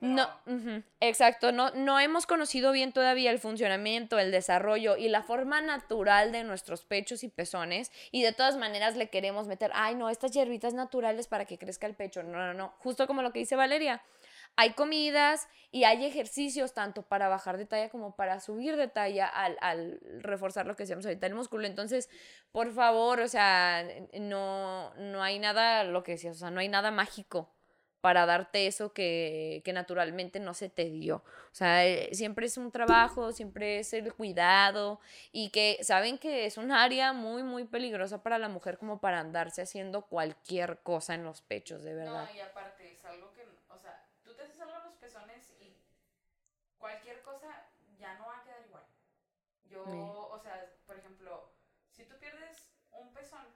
No, 0.00 0.28
ujú, 0.46 0.82
exacto, 1.00 1.50
no, 1.50 1.70
no 1.70 1.98
hemos 1.98 2.26
conocido 2.26 2.72
bien 2.72 2.92
todavía 2.92 3.30
el 3.30 3.38
funcionamiento, 3.38 4.18
el 4.18 4.30
desarrollo 4.32 4.96
y 4.98 5.08
la 5.08 5.22
forma 5.22 5.62
natural 5.62 6.30
de 6.30 6.44
nuestros 6.44 6.84
pechos 6.84 7.22
y 7.24 7.28
pezones 7.28 7.90
y 8.10 8.22
de 8.22 8.32
todas 8.32 8.56
maneras 8.58 8.96
le 8.96 9.08
queremos 9.08 9.46
meter, 9.46 9.70
ay 9.74 9.94
no, 9.94 10.10
estas 10.10 10.32
hierbitas 10.32 10.74
naturales 10.74 11.26
para 11.26 11.46
que 11.46 11.56
crezca 11.58 11.86
el 11.86 11.94
pecho, 11.94 12.22
no, 12.22 12.36
no, 12.38 12.52
no, 12.52 12.74
justo 12.80 13.06
como 13.06 13.22
lo 13.22 13.32
que 13.32 13.38
dice 13.38 13.56
Valeria, 13.56 14.02
hay 14.56 14.72
comidas 14.74 15.48
y 15.70 15.84
hay 15.84 16.04
ejercicios 16.04 16.72
tanto 16.74 17.02
para 17.02 17.28
bajar 17.28 17.58
de 17.58 17.66
talla 17.66 17.88
como 17.88 18.14
para 18.14 18.40
subir 18.40 18.76
de 18.76 18.88
talla 18.88 19.26
al, 19.26 19.56
al 19.60 20.00
reforzar 20.20 20.66
lo 20.66 20.76
que 20.76 20.84
decíamos 20.84 21.04
ahorita, 21.06 21.26
el 21.26 21.34
músculo, 21.34 21.66
entonces, 21.66 22.08
por 22.52 22.72
favor, 22.72 23.20
o 23.20 23.28
sea, 23.28 23.84
no, 24.20 24.94
no 24.94 25.22
hay 25.22 25.38
nada, 25.38 25.84
lo 25.84 26.02
que 26.02 26.12
decías, 26.12 26.36
o 26.36 26.38
sea, 26.38 26.50
no 26.50 26.60
hay 26.60 26.68
nada 26.68 26.90
mágico 26.90 27.50
para 28.04 28.26
darte 28.26 28.66
eso 28.66 28.92
que, 28.92 29.62
que 29.64 29.72
naturalmente 29.72 30.38
no 30.38 30.52
se 30.52 30.68
te 30.68 30.90
dio. 30.90 31.16
O 31.16 31.54
sea, 31.54 31.86
eh, 31.86 32.10
siempre 32.12 32.44
es 32.44 32.58
un 32.58 32.70
trabajo, 32.70 33.32
siempre 33.32 33.78
es 33.78 33.94
el 33.94 34.12
cuidado 34.12 35.00
y 35.32 35.48
que 35.48 35.78
saben 35.80 36.18
que 36.18 36.44
es 36.44 36.58
un 36.58 36.70
área 36.70 37.14
muy, 37.14 37.42
muy 37.42 37.64
peligrosa 37.64 38.22
para 38.22 38.38
la 38.38 38.50
mujer 38.50 38.76
como 38.76 39.00
para 39.00 39.20
andarse 39.20 39.62
haciendo 39.62 40.02
cualquier 40.02 40.80
cosa 40.82 41.14
en 41.14 41.24
los 41.24 41.40
pechos, 41.40 41.82
de 41.82 41.94
verdad. 41.94 42.28
No, 42.30 42.36
y 42.36 42.40
aparte 42.40 42.92
es 42.92 43.02
algo 43.06 43.32
que, 43.32 43.48
o 43.70 43.78
sea, 43.78 44.04
tú 44.22 44.34
te 44.34 44.42
haces 44.42 44.60
algo 44.60 44.76
en 44.76 44.84
los 44.84 44.94
pezones 44.96 45.50
y 45.62 45.74
cualquier 46.84 47.22
cosa 47.22 47.48
ya 47.98 48.12
no 48.18 48.26
va 48.26 48.40
a 48.40 48.44
quedar 48.44 48.60
igual. 48.66 48.84
Yo, 49.64 49.84
Sí. 49.86 49.96
o 50.36 50.38
sea, 50.38 50.70
por 50.86 50.98
ejemplo, 50.98 51.50
si 51.90 52.04
tú 52.04 52.18
pierdes 52.18 52.68
un 52.90 53.10
pezón, 53.14 53.46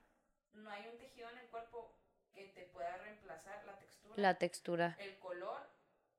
no 0.54 0.70
hay 0.70 0.88
un 0.88 0.96
tejido 0.96 1.28
en 1.28 1.36
el 1.36 1.46
cuerpo 1.48 1.94
que 2.32 2.46
te 2.48 2.62
pueda 2.72 2.96
reemplazar 2.96 3.62
la 3.66 3.76
textura, 3.76 4.14
La 4.16 4.38
textura, 4.38 4.96
el 4.98 5.18
color 5.18 5.60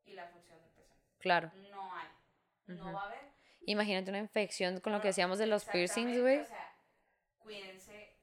y 0.05 0.14
la 0.14 0.28
función 0.28 0.62
del 0.62 0.70
pezón. 0.70 0.97
claro. 1.18 1.51
No 1.72 1.95
hay. 1.95 2.10
No 2.68 2.93
va 2.93 3.01
a 3.01 3.05
haber. 3.07 3.32
Imagínate 3.62 4.12
una 4.12 4.20
infección 4.20 4.80
con 4.80 4.93
lo 4.93 5.01
que 5.01 5.07
decíamos 5.07 5.39
de 5.39 5.47
los 5.47 5.66
piercings, 5.66 6.22
güey. 6.22 6.41
O 6.41 6.45
sea, 6.45 6.76
cuídense, 7.39 8.16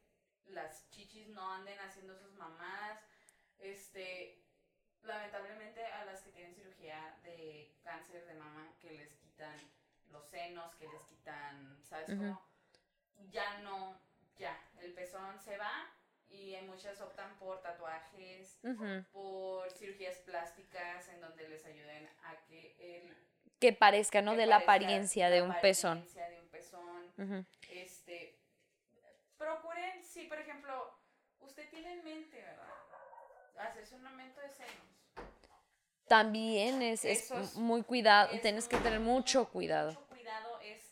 las 0.47 0.89
chichis 0.91 1.29
no 1.31 1.53
anden 1.55 1.77
haciendo 1.81 2.17
sus 2.17 2.33
mamadas. 2.35 3.01
Este, 3.59 4.45
lamentablemente 5.03 5.85
a 5.85 6.05
las 6.05 6.23
que 6.23 6.31
tienen 6.31 6.55
cirugía 6.55 7.19
de 7.25 7.75
cáncer 7.97 8.27
de 8.27 8.35
mama, 8.35 8.69
que 8.81 8.91
les 8.91 9.15
quitan 9.15 9.57
los 10.11 10.27
senos, 10.27 10.75
que 10.77 10.87
les 10.89 11.03
quitan, 11.05 11.79
¿sabes 11.83 12.07
cómo? 12.09 12.43
Ya 13.31 13.59
no, 13.61 13.99
ya, 14.37 14.59
el 14.81 14.93
pezón 14.93 15.39
se 15.41 15.57
va 15.57 15.91
y 16.29 16.55
hay 16.55 16.67
muchas 16.67 17.01
optan 17.01 17.39
por 17.39 17.63
tatuajes, 17.63 18.59
por 19.13 19.71
cirugías 19.73 20.19
plásticas 20.19 21.09
en 21.09 21.21
donde 21.21 21.49
les 21.49 21.65
ayuden 21.65 22.09
a 22.25 22.37
que 22.45 22.77
el 22.79 23.17
Que 23.59 23.73
parezca, 23.73 24.21
¿no? 24.21 24.33
que 24.33 24.39
De 24.39 24.47
la 24.47 24.57
apariencia 24.57 25.31
de 25.31 25.41
un 25.43 25.55
pezón. 25.61 25.99
apariencia 25.99 26.29
de 26.29 26.41
un 26.41 26.49
pezón. 26.49 27.13
Ujú. 27.17 27.47
Este, 27.71 28.39
procuren, 29.39 30.05
si 30.05 30.25
por 30.27 30.39
ejemplo, 30.39 30.99
usted 31.41 31.69
tiene 31.71 31.93
en 31.95 32.05
mente, 32.05 32.43
¿verdad? 32.43 32.69
Hacerse 33.59 33.95
un 33.95 34.07
aumento 34.07 34.41
de 34.43 34.51
senos. 34.51 34.96
También 36.09 36.83
es, 36.83 37.05
es 37.05 37.31
es- 37.31 37.55
muy 37.57 37.83
cuidado, 37.83 38.33
es 38.33 38.43
tienes 38.43 38.69
que 38.69 38.77
tener 38.79 39.01
mucho 39.01 39.49
cuidado. 39.49 39.91
Mucho 39.93 40.07
cuidado 40.07 40.61
es, 40.61 40.83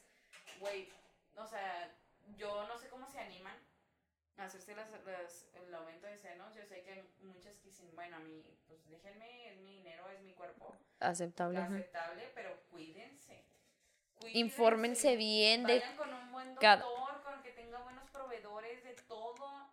güey, 0.58 0.88
o 1.36 1.46
sea, 1.46 1.94
yo 2.36 2.66
no 2.66 2.76
sé 2.78 2.88
cómo 2.88 3.08
se 3.08 3.18
animan 3.20 3.56
a 4.36 4.44
hacerse 4.44 4.74
las, 4.74 4.90
las- 5.06 5.46
el 5.54 5.72
aumento 5.74 6.06
de 6.06 6.18
senos. 6.18 6.52
Yo 6.54 6.64
sé 6.66 6.82
que 6.82 6.92
hay 6.92 7.08
muchas 7.22 7.56
que 7.58 7.68
dicen, 7.68 7.88
bueno, 7.94 8.16
a 8.16 8.20
mí, 8.20 8.44
pues 8.66 8.84
déjenme, 8.88 9.50
es 9.52 9.58
mi 9.60 9.76
dinero, 9.76 10.08
es 10.10 10.20
mi 10.22 10.32
cuerpo. 10.32 10.74
Aceptable. 11.00 11.58
aceptable, 11.60 12.30
pero 12.34 12.56
cuídense. 12.70 13.44
Infórmense 14.32 15.16
bien 15.16 15.64
de 15.64 15.80
Vayan 15.80 15.96
con 15.96 16.12
un 16.12 16.32
buen 16.32 16.48
doctor, 16.54 16.60
cada- 16.60 17.22
con 17.22 17.42
que 17.42 17.50
tenga 17.50 17.78
buenos 17.78 18.08
proveedores 18.10 18.82
de 18.82 18.94
todo, 19.06 19.70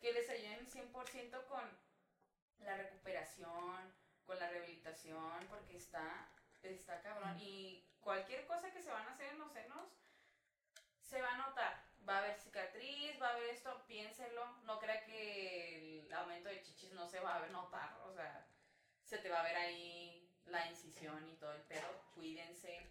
que 0.00 0.12
les 0.12 0.28
ayuden 0.30 0.66
100% 0.66 1.46
con 1.46 1.60
la 2.60 2.76
recuperación, 2.76 3.92
con 4.32 4.40
la 4.40 4.48
rehabilitación, 4.48 5.46
porque 5.50 5.76
está, 5.76 6.26
está 6.62 7.02
cabrón. 7.02 7.38
Y 7.38 7.84
cualquier 8.00 8.46
cosa 8.46 8.72
que 8.72 8.82
se 8.82 8.90
van 8.90 9.06
a 9.06 9.12
hacer 9.12 9.28
en 9.30 9.38
los 9.38 9.52
senos, 9.52 9.86
se 11.00 11.20
va 11.20 11.34
a 11.34 11.48
notar. 11.48 11.84
Va 12.08 12.16
a 12.16 12.18
haber 12.20 12.40
cicatriz, 12.40 13.20
va 13.20 13.28
a 13.28 13.32
haber 13.34 13.50
esto, 13.50 13.84
piénselo. 13.86 14.46
No 14.64 14.78
crea 14.80 15.04
que 15.04 16.06
el 16.06 16.12
aumento 16.14 16.48
de 16.48 16.62
chichis 16.62 16.92
no 16.92 17.06
se 17.06 17.20
va 17.20 17.36
a 17.36 17.48
notar. 17.48 18.00
O 18.06 18.12
sea, 18.14 18.46
se 19.04 19.18
te 19.18 19.28
va 19.28 19.40
a 19.40 19.44
ver 19.44 19.56
ahí 19.56 20.26
la 20.46 20.66
incisión 20.66 21.28
y 21.28 21.36
todo 21.36 21.52
el 21.52 21.62
pedo. 21.62 22.02
Cuídense. 22.14 22.90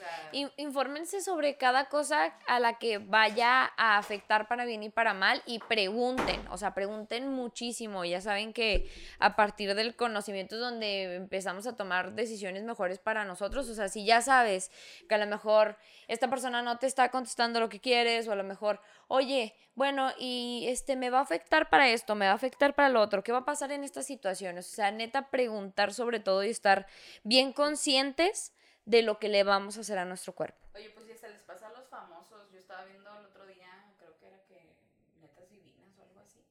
Sea, 0.00 0.28
In- 0.32 0.52
Infórmense 0.56 1.20
sobre 1.20 1.56
cada 1.56 1.88
cosa 1.88 2.34
a 2.46 2.60
la 2.60 2.78
que 2.78 2.98
vaya 2.98 3.70
a 3.76 3.98
afectar 3.98 4.48
para 4.48 4.64
bien 4.64 4.82
y 4.82 4.88
para 4.90 5.12
mal 5.14 5.42
y 5.46 5.58
pregunten, 5.58 6.40
o 6.48 6.56
sea, 6.56 6.74
pregunten 6.74 7.28
muchísimo. 7.28 8.04
Ya 8.04 8.20
saben 8.20 8.52
que 8.52 8.90
a 9.18 9.36
partir 9.36 9.74
del 9.74 9.96
conocimiento 9.96 10.54
es 10.56 10.60
donde 10.60 11.16
empezamos 11.16 11.66
a 11.66 11.76
tomar 11.76 12.12
decisiones 12.14 12.62
mejores 12.64 12.98
para 12.98 13.24
nosotros. 13.24 13.68
O 13.68 13.74
sea, 13.74 13.88
si 13.88 14.04
ya 14.04 14.22
sabes 14.22 14.70
que 15.08 15.14
a 15.14 15.18
lo 15.18 15.26
mejor 15.26 15.76
esta 16.08 16.28
persona 16.30 16.62
no 16.62 16.78
te 16.78 16.86
está 16.86 17.10
contestando 17.10 17.60
lo 17.60 17.68
que 17.68 17.80
quieres 17.80 18.26
o 18.28 18.32
a 18.32 18.36
lo 18.36 18.44
mejor, 18.44 18.80
oye, 19.08 19.54
bueno, 19.74 20.10
y 20.18 20.66
este 20.68 20.96
me 20.96 21.10
va 21.10 21.18
a 21.18 21.22
afectar 21.22 21.70
para 21.70 21.88
esto, 21.88 22.14
me 22.14 22.26
va 22.26 22.32
a 22.32 22.34
afectar 22.34 22.74
para 22.74 22.88
lo 22.88 23.00
otro, 23.00 23.22
¿qué 23.22 23.32
va 23.32 23.38
a 23.38 23.44
pasar 23.44 23.72
en 23.72 23.84
estas 23.84 24.06
situaciones? 24.06 24.66
O 24.70 24.74
sea, 24.74 24.90
neta, 24.90 25.30
preguntar 25.30 25.92
sobre 25.94 26.20
todo 26.20 26.44
y 26.44 26.50
estar 26.50 26.86
bien 27.24 27.52
conscientes 27.52 28.52
de 28.90 29.02
lo 29.02 29.20
que 29.20 29.28
le 29.28 29.44
vamos 29.44 29.76
a 29.76 29.82
hacer 29.82 29.98
a 29.98 30.04
nuestro 30.04 30.32
cuerpo. 30.34 30.58
Oye, 30.74 30.90
pues 30.90 31.06
si 31.06 31.12
hasta 31.12 31.28
les 31.28 31.42
pasa 31.42 31.68
a 31.68 31.72
los 31.72 31.86
famosos. 31.86 32.50
Yo 32.50 32.58
estaba 32.58 32.84
viendo 32.84 33.08
el 33.20 33.26
otro 33.26 33.46
día, 33.46 33.94
creo 33.98 34.18
que 34.18 34.26
era 34.26 34.42
que 34.46 34.74
Netas 35.20 35.48
Divinas 35.48 35.96
o 35.98 36.02
algo 36.02 36.18
así. 36.20 36.44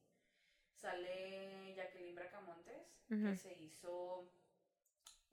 Sale 0.74 1.74
Jacqueline 1.76 2.14
Bracamontes, 2.14 2.96
que 3.08 3.14
Ujú. 3.14 3.36
se 3.36 3.52
hizo 3.60 4.32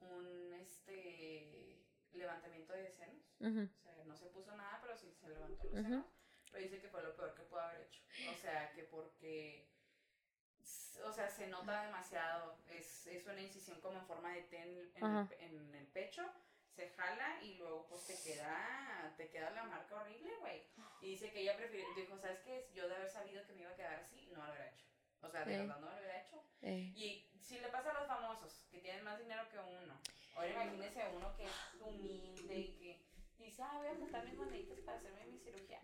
un 0.00 0.52
este 0.60 1.82
levantamiento 2.12 2.74
de 2.74 2.90
senos. 2.90 3.24
Ujú. 3.40 3.70
O 3.74 3.82
sea, 3.82 4.04
no 4.04 4.14
se 4.14 4.26
puso 4.26 4.54
nada, 4.54 4.78
pero 4.82 4.94
sí 4.94 5.10
se 5.18 5.28
levantó 5.30 5.64
los 5.64 5.72
Ujú. 5.72 5.82
senos. 5.84 6.06
Pero 6.52 6.62
dice 6.62 6.80
que 6.80 6.88
fue 6.88 7.02
lo 7.02 7.16
peor 7.16 7.34
que 7.34 7.42
pudo 7.44 7.60
haber 7.60 7.82
hecho. 7.86 8.02
O 8.30 8.34
sea, 8.34 8.70
que 8.72 8.82
porque. 8.84 9.66
O 11.04 11.12
sea, 11.12 11.30
se 11.30 11.46
nota 11.46 11.84
demasiado. 11.84 12.58
Es, 12.68 13.06
es 13.06 13.26
una 13.26 13.40
incisión 13.40 13.80
como 13.80 13.98
en 13.98 14.06
forma 14.06 14.32
de 14.34 14.42
T 14.42 14.56
en, 14.58 14.76
el, 15.06 15.32
en 15.40 15.74
el 15.74 15.86
pecho. 15.86 16.22
Se 16.78 16.90
jala 16.90 17.42
y 17.42 17.54
luego 17.54 17.88
pues 17.88 18.06
te 18.06 18.14
queda, 18.22 19.12
te 19.16 19.28
queda 19.30 19.50
la 19.50 19.64
marca 19.64 19.96
horrible, 19.96 20.30
güey. 20.38 20.62
Y 21.00 21.10
dice 21.10 21.32
que 21.32 21.40
ella 21.40 21.56
prefirió, 21.56 21.84
dijo, 21.96 22.16
¿sabes 22.16 22.38
qué? 22.42 22.70
Yo 22.72 22.86
de 22.88 22.94
haber 22.94 23.10
sabido 23.10 23.44
que 23.44 23.52
me 23.54 23.62
iba 23.62 23.72
a 23.72 23.74
quedar 23.74 23.94
así, 23.94 24.28
no 24.32 24.44
lo 24.44 24.52
hubiera 24.52 24.70
hecho. 24.70 24.86
O 25.20 25.28
sea, 25.28 25.44
de 25.44 25.56
verdad 25.58 25.80
no 25.80 25.90
lo 25.90 25.96
hubiera 25.96 26.22
hecho. 26.22 26.40
Eh, 26.62 26.92
Y 26.94 27.28
si 27.40 27.58
le 27.58 27.66
pasa 27.66 27.90
a 27.90 27.94
los 27.94 28.06
famosos, 28.06 28.68
que 28.70 28.78
tienen 28.78 29.02
más 29.02 29.18
dinero 29.18 29.42
que 29.50 29.58
uno, 29.58 30.00
ahora 30.36 30.50
imagínese 30.50 31.02
a 31.02 31.08
uno 31.08 31.34
que 31.34 31.46
es 31.46 31.50
humilde 31.80 32.56
y 32.56 32.76
que 32.78 33.44
dice, 33.44 33.60
ah, 33.64 33.72
voy 33.74 33.88
a 33.88 33.96
juntar 33.96 34.24
mis 34.24 34.34
moneditas 34.36 34.78
para 34.82 34.98
hacerme 34.98 35.26
mi 35.26 35.38
cirugía. 35.40 35.80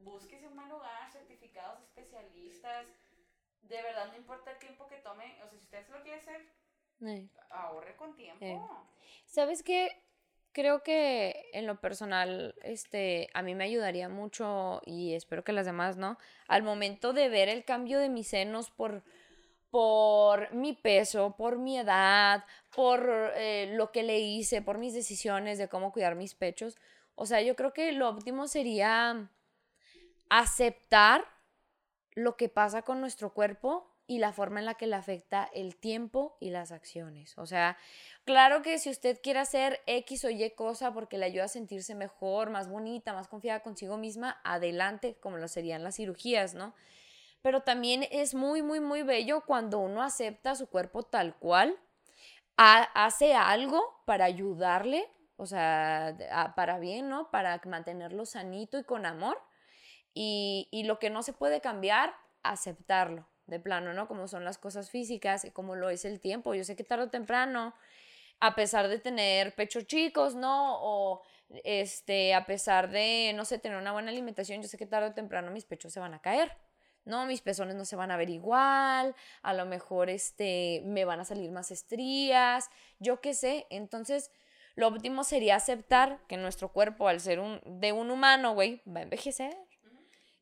Búsquese 0.00 0.46
un 0.46 0.56
buen 0.56 0.68
lugar, 0.68 1.10
certificados 1.10 1.80
especialistas. 1.84 2.86
De 3.62 3.82
verdad, 3.82 4.08
no 4.08 4.16
importa 4.18 4.50
el 4.50 4.58
tiempo 4.58 4.86
que 4.88 4.98
tome, 4.98 5.42
o 5.42 5.48
sea, 5.48 5.58
si 5.58 5.64
usted 5.64 5.86
se 5.86 5.92
lo 5.92 6.02
quiere 6.02 6.20
hacer, 6.20 6.52
eh. 7.00 7.30
ahorre 7.48 7.96
con 7.96 8.14
tiempo. 8.14 8.86
¿Sabes 9.24 9.62
qué? 9.62 10.04
Creo 10.58 10.82
que 10.82 11.50
en 11.52 11.68
lo 11.68 11.80
personal, 11.80 12.52
este, 12.64 13.30
a 13.32 13.42
mí 13.42 13.54
me 13.54 13.62
ayudaría 13.62 14.08
mucho 14.08 14.82
y 14.84 15.14
espero 15.14 15.44
que 15.44 15.52
las 15.52 15.66
demás, 15.66 15.96
¿no? 15.96 16.18
Al 16.48 16.64
momento 16.64 17.12
de 17.12 17.28
ver 17.28 17.48
el 17.48 17.64
cambio 17.64 18.00
de 18.00 18.08
mis 18.08 18.26
senos 18.26 18.68
por, 18.68 19.04
por 19.70 20.52
mi 20.52 20.72
peso, 20.72 21.36
por 21.36 21.58
mi 21.58 21.78
edad, 21.78 22.44
por 22.74 23.08
eh, 23.36 23.70
lo 23.76 23.92
que 23.92 24.02
le 24.02 24.18
hice, 24.18 24.60
por 24.60 24.78
mis 24.78 24.94
decisiones 24.94 25.58
de 25.58 25.68
cómo 25.68 25.92
cuidar 25.92 26.16
mis 26.16 26.34
pechos. 26.34 26.76
O 27.14 27.24
sea, 27.24 27.40
yo 27.40 27.54
creo 27.54 27.72
que 27.72 27.92
lo 27.92 28.08
óptimo 28.08 28.48
sería 28.48 29.30
aceptar 30.28 31.24
lo 32.16 32.36
que 32.36 32.48
pasa 32.48 32.82
con 32.82 33.00
nuestro 33.00 33.32
cuerpo 33.32 33.94
y 34.08 34.18
la 34.18 34.32
forma 34.32 34.58
en 34.60 34.66
la 34.66 34.74
que 34.74 34.88
le 34.88 34.96
afecta 34.96 35.50
el 35.54 35.76
tiempo 35.76 36.38
y 36.40 36.50
las 36.50 36.72
acciones. 36.72 37.38
O 37.38 37.46
sea, 37.46 37.78
claro 38.24 38.62
que 38.62 38.78
si 38.78 38.90
usted 38.90 39.20
quiere 39.22 39.38
hacer 39.40 39.80
X 39.86 40.24
o 40.24 40.30
Y 40.30 40.50
cosa 40.52 40.92
porque 40.94 41.18
le 41.18 41.26
ayuda 41.26 41.44
a 41.44 41.48
sentirse 41.48 41.94
mejor, 41.94 42.50
más 42.50 42.68
bonita, 42.70 43.14
más 43.14 43.28
confiada 43.28 43.60
consigo 43.60 43.98
misma, 43.98 44.40
adelante, 44.44 45.16
como 45.20 45.36
lo 45.36 45.46
serían 45.46 45.84
las 45.84 45.96
cirugías, 45.96 46.54
¿no? 46.54 46.74
Pero 47.42 47.62
también 47.62 48.06
es 48.10 48.34
muy, 48.34 48.62
muy, 48.62 48.80
muy 48.80 49.02
bello 49.02 49.42
cuando 49.46 49.78
uno 49.80 50.02
acepta 50.02 50.56
su 50.56 50.68
cuerpo 50.68 51.02
tal 51.04 51.36
cual, 51.36 51.76
ha- 52.56 52.90
hace 52.94 53.34
algo 53.34 54.02
para 54.06 54.24
ayudarle, 54.26 55.08
o 55.36 55.46
sea, 55.46 56.16
para 56.56 56.78
bien, 56.78 57.08
¿no? 57.08 57.30
Para 57.30 57.60
mantenerlo 57.66 58.26
sanito 58.26 58.78
y 58.78 58.84
con 58.84 59.06
amor. 59.06 59.40
Y, 60.14 60.68
y 60.72 60.84
lo 60.84 60.98
que 60.98 61.10
no 61.10 61.22
se 61.22 61.32
puede 61.32 61.60
cambiar, 61.60 62.14
aceptarlo 62.42 63.26
de 63.48 63.58
plano, 63.58 63.92
¿no? 63.92 64.06
Como 64.06 64.28
son 64.28 64.44
las 64.44 64.58
cosas 64.58 64.90
físicas 64.90 65.44
y 65.44 65.50
como 65.50 65.74
lo 65.74 65.90
es 65.90 66.04
el 66.04 66.20
tiempo. 66.20 66.54
Yo 66.54 66.64
sé 66.64 66.76
que 66.76 66.84
tarde 66.84 67.04
o 67.04 67.10
temprano 67.10 67.74
a 68.40 68.54
pesar 68.54 68.88
de 68.88 68.98
tener 68.98 69.54
pechos 69.54 69.86
chicos, 69.86 70.34
¿no? 70.34 70.78
O 70.80 71.22
este, 71.64 72.34
a 72.34 72.46
pesar 72.46 72.90
de, 72.90 73.32
no 73.34 73.44
sé, 73.44 73.58
tener 73.58 73.78
una 73.78 73.92
buena 73.92 74.10
alimentación, 74.10 74.62
yo 74.62 74.68
sé 74.68 74.76
que 74.76 74.86
tarde 74.86 75.08
o 75.08 75.14
temprano 75.14 75.50
mis 75.50 75.64
pechos 75.64 75.92
se 75.92 76.00
van 76.00 76.14
a 76.14 76.20
caer. 76.20 76.56
No, 77.04 77.24
mis 77.24 77.40
pezones 77.40 77.74
no 77.74 77.86
se 77.86 77.96
van 77.96 78.10
a 78.10 78.18
ver 78.18 78.28
igual, 78.28 79.14
a 79.42 79.54
lo 79.54 79.64
mejor 79.64 80.10
este, 80.10 80.82
me 80.84 81.06
van 81.06 81.20
a 81.20 81.24
salir 81.24 81.50
más 81.50 81.70
estrías, 81.70 82.68
yo 82.98 83.22
qué 83.22 83.32
sé. 83.32 83.66
Entonces, 83.70 84.30
lo 84.74 84.88
óptimo 84.88 85.24
sería 85.24 85.56
aceptar 85.56 86.20
que 86.28 86.36
nuestro 86.36 86.70
cuerpo, 86.70 87.08
al 87.08 87.20
ser 87.20 87.40
un, 87.40 87.60
de 87.64 87.92
un 87.92 88.10
humano, 88.10 88.52
güey, 88.52 88.82
va 88.86 89.00
a 89.00 89.04
envejecer. 89.04 89.56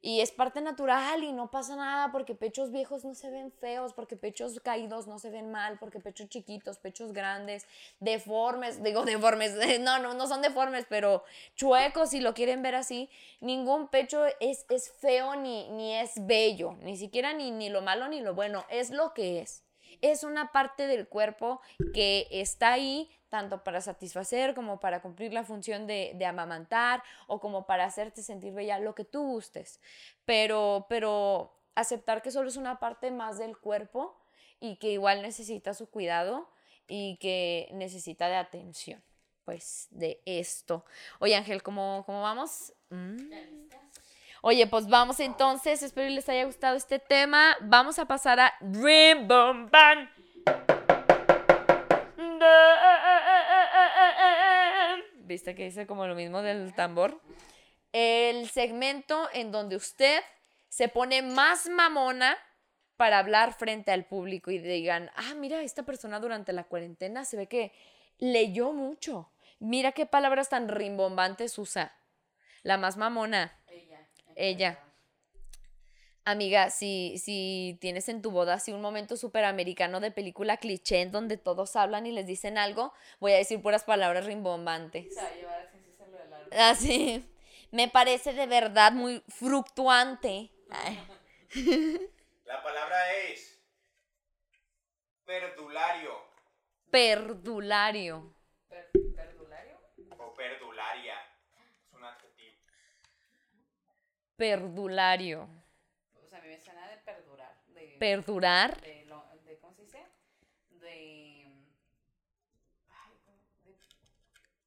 Y 0.07 0.21
es 0.21 0.31
parte 0.31 0.61
natural 0.61 1.25
y 1.25 1.33
no 1.33 1.51
pasa 1.51 1.75
nada 1.75 2.13
porque 2.13 2.37
pechos 2.37 2.71
viejos 2.71 3.05
no 3.05 3.17
se 3.17 3.29
ven 3.29 3.51
feos, 3.51 3.93
porque 3.93 4.15
pechos 4.15 4.61
caídos 4.61 5.09
no 5.09 5.19
se 5.19 5.31
ven 5.31 5.51
mal, 5.51 5.81
porque 5.81 5.99
pechos 5.99 6.29
chiquitos, 6.29 6.79
pechos 6.79 7.13
grandes, 7.13 7.67
deformes, 7.99 8.81
digo 8.85 9.05
deformes, 9.05 9.57
no, 9.81 9.99
no, 9.99 10.15
no 10.15 10.29
son 10.29 10.43
deformes, 10.43 10.87
pero 10.89 11.25
chuecos 11.57 12.11
si 12.11 12.21
lo 12.21 12.35
quieren 12.35 12.63
ver 12.63 12.77
así. 12.77 13.11
Ningún 13.41 13.89
pecho 13.89 14.25
es, 14.39 14.65
es 14.69 14.93
feo 14.93 15.35
ni, 15.35 15.69
ni 15.71 15.97
es 15.97 16.25
bello, 16.25 16.77
ni 16.83 16.97
siquiera 16.97 17.33
ni, 17.33 17.51
ni 17.51 17.69
lo 17.69 17.83
malo 17.83 18.07
ni 18.07 18.21
lo 18.21 18.33
bueno, 18.33 18.65
es 18.71 18.91
lo 18.91 19.13
que 19.13 19.41
es. 19.41 19.65
Es 20.03 20.23
una 20.23 20.53
parte 20.53 20.87
del 20.87 21.09
cuerpo 21.09 21.61
que 21.93 22.29
está 22.31 22.75
ahí 22.75 23.11
tanto 23.29 23.65
para 23.65 23.81
satisfacer 23.81 24.55
como 24.55 24.81
para 24.81 25.03
cumplir 25.03 25.33
la 25.33 25.45
función 25.45 25.87
de, 25.87 26.13
de, 26.15 26.27
amamantar 26.27 27.03
o 27.27 27.41
como 27.41 27.67
para 27.67 27.85
hacerte 27.85 28.23
sentir 28.23 28.53
bella, 28.53 28.79
lo 28.79 28.95
que 28.95 29.05
tú 29.05 29.23
gustes. 29.23 29.81
Pero, 30.25 30.87
pero 30.89 31.53
aceptar 31.75 32.23
que 32.23 32.31
solo 32.31 32.49
es 32.49 32.57
una 32.57 32.79
parte 32.79 33.11
más 33.11 33.39
del 33.39 33.57
cuerpo 33.59 34.17
y 34.61 34.77
que 34.77 34.91
igual 34.91 35.23
necesita 35.23 35.75
su 35.75 35.89
cuidado 35.91 36.49
y 36.89 37.17
que 37.19 37.69
necesita 37.73 38.29
de 38.29 38.37
atención, 38.37 39.03
pues, 39.45 39.89
de 39.91 40.23
esto. 40.25 40.85
Oye, 41.19 41.37
Ángel, 41.37 41.63
¿cómo, 41.63 42.05
cómo 42.07 42.23
vamos? 42.23 42.73
Mm. 42.91 43.31
Oye, 44.43 44.67
pues 44.67 44.87
vamos 44.87 45.19
entonces, 45.21 45.83
espero 45.83 46.07
que 46.07 46.15
les 46.15 46.29
haya 46.29 46.45
gustado 46.45 46.77
este 46.77 46.99
tema. 46.99 47.57
Vamos 47.63 47.99
a 47.99 48.07
pasar 48.07 48.39
a 48.39 48.55
Dream 48.61 49.27
Boom 49.27 49.71
Band. 49.71 50.09
¿Viste 55.27 55.57
que 55.57 55.65
dice 55.65 55.89
como 55.89 56.07
lo 56.07 56.15
mismo 56.15 56.41
del 56.41 56.73
tambor? 56.73 57.21
El 57.93 58.49
segmento 58.49 59.29
en 59.33 59.51
donde 59.51 59.75
usted 59.75 60.23
se 60.69 60.87
pone 60.87 61.21
más 61.23 61.69
mamona 61.69 62.39
para 62.97 63.19
hablar 63.19 63.53
frente 63.53 63.91
al 63.91 64.05
público 64.05 64.53
y 64.53 64.59
digan, 64.59 65.11
ah, 65.17 65.35
mira, 65.35 65.63
esta 65.63 65.83
persona 65.83 66.21
durante 66.21 66.53
la 66.53 66.63
cuarentena 66.63 67.25
se 67.25 67.37
ve 67.37 67.49
que 67.49 67.73
leyó 68.19 68.73
mucho. 68.73 69.33
Mira 69.59 69.91
qué 69.91 70.07
palabras 70.07 70.49
tan 70.49 70.69
rimbombantes 70.69 71.59
usa. 71.59 71.93
La 72.63 72.79
más 72.79 72.97
mamona. 72.97 73.59
Ella. 73.67 74.09
Ella. 74.37 74.86
Amiga, 76.29 76.71
si, 76.71 77.19
si 77.19 77.79
tienes 77.81 78.09
en 78.09 78.21
tu 78.21 78.33
boda 78.33 78.55
así 78.55 78.73
un 78.73 78.81
momento 78.81 79.17
súper 79.17 79.45
americano 79.45 80.01
de 80.01 80.11
película 80.11 80.57
cliché 80.57 81.01
en 81.03 81.13
donde 81.13 81.37
todos 81.37 81.77
hablan 81.77 82.05
y 82.05 82.11
les 82.11 82.27
dicen 82.27 82.59
algo, 82.59 82.93
voy 83.21 83.33
a 83.33 83.37
decir 83.37 83.63
puras 83.63 83.85
palabras 83.85 84.27
rimbombantes. 84.27 85.17
Así. 85.17 85.41
Así. 86.51 87.31
Me 87.71 87.87
parece 87.87 88.33
de 88.33 88.47
verdad 88.49 88.91
muy 88.91 89.23
fructuante. 89.29 90.51
Ay. 90.69 90.99
La 92.45 92.61
palabra 92.61 93.13
es 93.31 93.61
perdulario 95.25 96.11
Perdulario. 96.91 98.35
Per- 98.69 98.91
¿Perdulario? 99.15 99.77
o 100.19 100.35
perdularia. 100.35 101.15
Es 101.21 101.95
un 101.95 102.03
adjetivo. 102.05 102.57
Perdulario. 104.37 105.49
Mí 106.47 106.53
me 106.55 106.61
suena 106.61 106.89
de 106.89 106.97
perdurar. 106.99 107.55
De, 107.75 107.97
Perdurar. 107.99 108.81
de, 108.81 109.05
lo- 109.07 109.25
de- 109.45 109.59
¿Cómo 109.59 109.75
se 109.75 109.83
dice? 109.83 109.99
De. 110.71 110.87
de- 113.65 113.77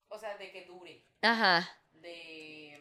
o 0.10 0.20
sea, 0.20 0.38
de 0.38 0.52
que 0.52 0.66
dure. 0.66 1.02
Ajá. 1.22 1.70
De. 1.94 2.80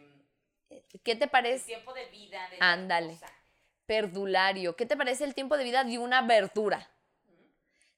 ¿Qué 1.05 1.15
te 1.15 1.25
El 1.25 1.31
parece? 1.31 1.65
tiempo 1.67 1.93
de 1.95 2.07
vida 2.07 2.49
de 2.51 2.57
Ándale. 2.61 3.19
Perdulario. 3.87 4.75
¿Qué 4.77 4.85
te 4.85 4.97
parece 4.97 5.25
el 5.25 5.35
tiempo 5.35 5.57
de 5.57 5.65
vida 5.65 5.85
de 5.85 5.99
una 5.99 6.23
verdura? 6.23 6.91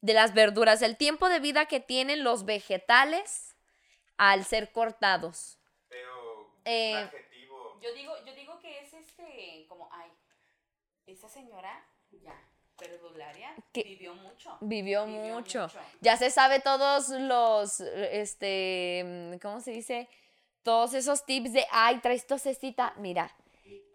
De 0.03 0.13
las 0.15 0.35
verduras. 0.35 0.83
El 0.83 0.97
tiempo 0.97 1.29
de 1.29 1.41
vida 1.41 1.67
que 1.67 1.81
tienen 1.81 2.25
los 2.25 2.45
vegetales 2.45 3.57
al 4.19 4.45
ser 4.45 4.71
cortados. 4.71 5.59
Pero 5.89 6.55
Eh, 6.65 6.91
es 6.93 6.97
un 6.99 7.05
adjetivo. 7.05 7.81
Yo 7.81 7.95
digo, 7.95 8.13
yo 8.27 8.35
digo 8.35 8.59
que 8.61 8.81
es 8.81 8.93
este, 8.93 9.65
como, 9.69 9.89
ay, 9.93 10.11
esa 11.13 11.29
señora, 11.29 11.85
ya, 12.11 12.35
perdularia, 12.77 13.55
¿Qué? 13.73 13.83
vivió 13.83 14.15
mucho. 14.15 14.57
Vivió, 14.61 15.05
Vivió 15.07 15.35
mucho. 15.35 15.63
mucho. 15.63 15.79
Ya 16.01 16.17
se 16.17 16.31
sabe 16.31 16.61
todos 16.61 17.09
los, 17.11 17.81
este, 17.81 19.39
¿cómo 19.43 19.61
se 19.61 19.73
dice? 19.73 20.09
Todos 20.63 20.95
esos 20.95 21.25
tips 21.27 21.53
de, 21.53 21.67
ay, 21.71 21.99
traes 22.01 22.27
tosecita. 22.27 22.95
Mira, 22.97 23.31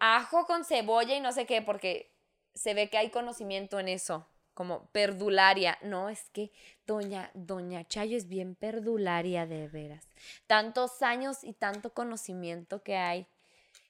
ajo 0.00 0.46
con 0.46 0.64
cebolla 0.64 1.14
y 1.16 1.20
no 1.20 1.32
sé 1.32 1.46
qué, 1.46 1.62
porque 1.62 2.12
se 2.54 2.74
ve 2.74 2.88
que 2.88 2.98
hay 2.98 3.10
conocimiento 3.10 3.78
en 3.78 3.88
eso, 3.88 4.26
como 4.54 4.86
perdularia. 4.90 5.78
No, 5.82 6.08
es 6.08 6.28
que 6.30 6.50
doña, 6.86 7.30
doña 7.34 7.86
Chayo 7.86 8.16
es 8.16 8.28
bien 8.28 8.54
perdularia 8.54 9.46
de 9.46 9.68
veras. 9.68 10.08
Tantos 10.46 11.02
años 11.02 11.44
y 11.44 11.52
tanto 11.52 11.92
conocimiento 11.92 12.82
que 12.82 12.96
hay. 12.96 13.26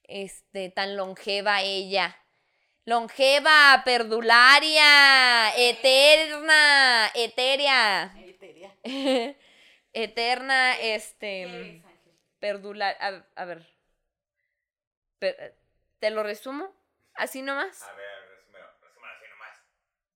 Este, 0.05 0.71
tan 0.71 0.97
longeva 0.97 1.63
ella. 1.63 2.17
Longeva, 2.87 3.83
perdularia, 3.85 5.51
eterna, 5.57 7.09
etérea, 7.17 8.15
Eteria. 8.17 8.73
eterna, 9.93 10.77
¿Qué 10.77 10.95
este, 10.95 11.83
perdular, 12.39 12.97
a, 13.01 13.25
a 13.43 13.45
ver, 13.45 13.67
Per- 15.19 15.57
¿te 15.99 16.11
lo 16.11 16.23
resumo? 16.23 16.73
Así 17.15 17.43
nomás. 17.43 17.83
A 17.83 17.93
ver, 17.95 18.07
resúmelo, 18.37 18.67
resúmelo 18.81 19.13
así 19.17 19.25
nomás. 19.31 19.61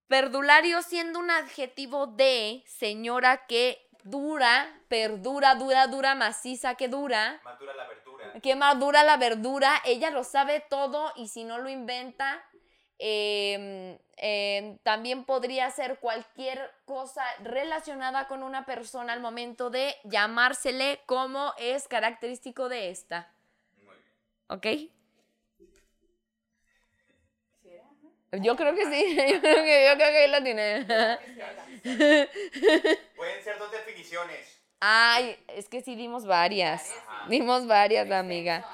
Perdulario 0.07 0.83
siendo 0.83 1.19
un 1.19 1.33
adjetivo 1.33 2.07
de 2.07 2.63
señora 2.69 3.47
que 3.49 3.85
dura, 4.05 4.81
perdura, 4.87 5.57
dura, 5.57 5.89
dura, 5.89 6.15
maciza, 6.15 6.77
que 6.77 6.87
dura. 6.87 7.41
Madura 7.43 7.75
la 7.75 7.89
verdura. 7.89 8.41
que 8.41 8.55
madura 8.55 9.03
la 9.03 9.17
verdura, 9.17 9.83
ella 9.85 10.11
lo 10.11 10.23
sabe 10.23 10.61
todo 10.61 11.13
y 11.17 11.27
si 11.27 11.43
no 11.43 11.59
lo 11.59 11.69
inventa, 11.69 12.45
em, 13.01 13.99
em, 14.19 14.79
también 14.79 15.25
podría 15.25 15.71
ser 15.71 15.99
cualquier 15.99 16.71
cosa 16.85 17.25
relacionada 17.43 18.29
con 18.29 18.43
una 18.43 18.67
persona 18.67 19.15
al 19.15 19.21
momento 19.21 19.71
de 19.71 19.97
llamársele 20.05 21.01
como 21.07 21.55
es 21.57 21.89
característico 21.89 22.69
de 22.69 22.91
esta. 22.91 23.33
Muy 23.83 23.97
bien. 23.97 24.05
¿Ok? 24.49 24.67
Yo 28.33 28.55
creo 28.55 28.75
que 28.75 28.85
sí, 28.85 29.17
yo 29.33 29.41
creo 29.41 29.65
que, 29.65 29.87
yo 29.89 29.95
creo 29.97 30.11
que 30.11 30.19
ahí 30.19 30.31
la 30.31 30.45
tiene. 30.45 30.85
Pueden 33.17 33.43
ser 33.43 33.59
dos 33.59 33.73
definiciones. 33.73 34.63
Ay, 34.79 35.43
es 35.49 35.69
que 35.69 35.81
sí 35.81 35.97
dimos 35.97 36.27
varias. 36.27 36.95
Ajá. 37.07 37.27
Dimos 37.29 37.67
varias, 37.67 38.11
amiga. 38.11 38.65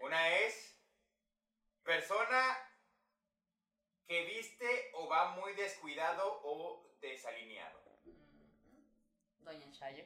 Una 0.00 0.36
es 0.38 0.74
persona 1.82 2.69
que 4.10 4.24
viste 4.24 4.90
o 4.94 5.06
va 5.06 5.36
muy 5.36 5.52
descuidado 5.52 6.40
o 6.42 6.82
desalineado. 7.00 7.78
Doña 9.44 9.70
Chayo. 9.70 10.04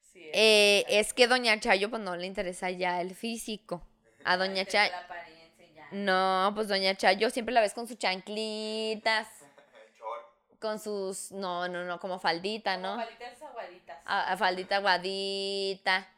Sí, 0.00 0.30
Eh, 0.32 0.82
Doña 0.86 0.98
es 1.00 1.12
que 1.12 1.26
Doña 1.26 1.60
Chayo 1.60 1.90
pues 1.90 2.00
no 2.00 2.16
le 2.16 2.24
interesa 2.24 2.70
ya 2.70 3.02
el 3.02 3.14
físico. 3.14 3.86
A 4.24 4.38
Doña 4.38 4.64
Chayo. 4.64 4.94
No, 5.90 6.52
pues 6.54 6.68
Doña 6.68 6.94
Chayo 6.94 7.28
siempre 7.28 7.52
la 7.52 7.60
ves 7.60 7.74
con 7.74 7.86
sus 7.86 7.98
chanclitas, 7.98 9.28
con 10.58 10.80
sus, 10.80 11.32
no, 11.32 11.68
no, 11.68 11.84
no, 11.84 12.00
como 12.00 12.18
faldita, 12.18 12.76
Como 12.76 12.96
¿no? 12.96 12.96
Palitas 12.96 13.42
aguaditas. 13.42 14.00
A, 14.06 14.32
a 14.32 14.36
faldita 14.38 14.76
aguadita. 14.76 16.08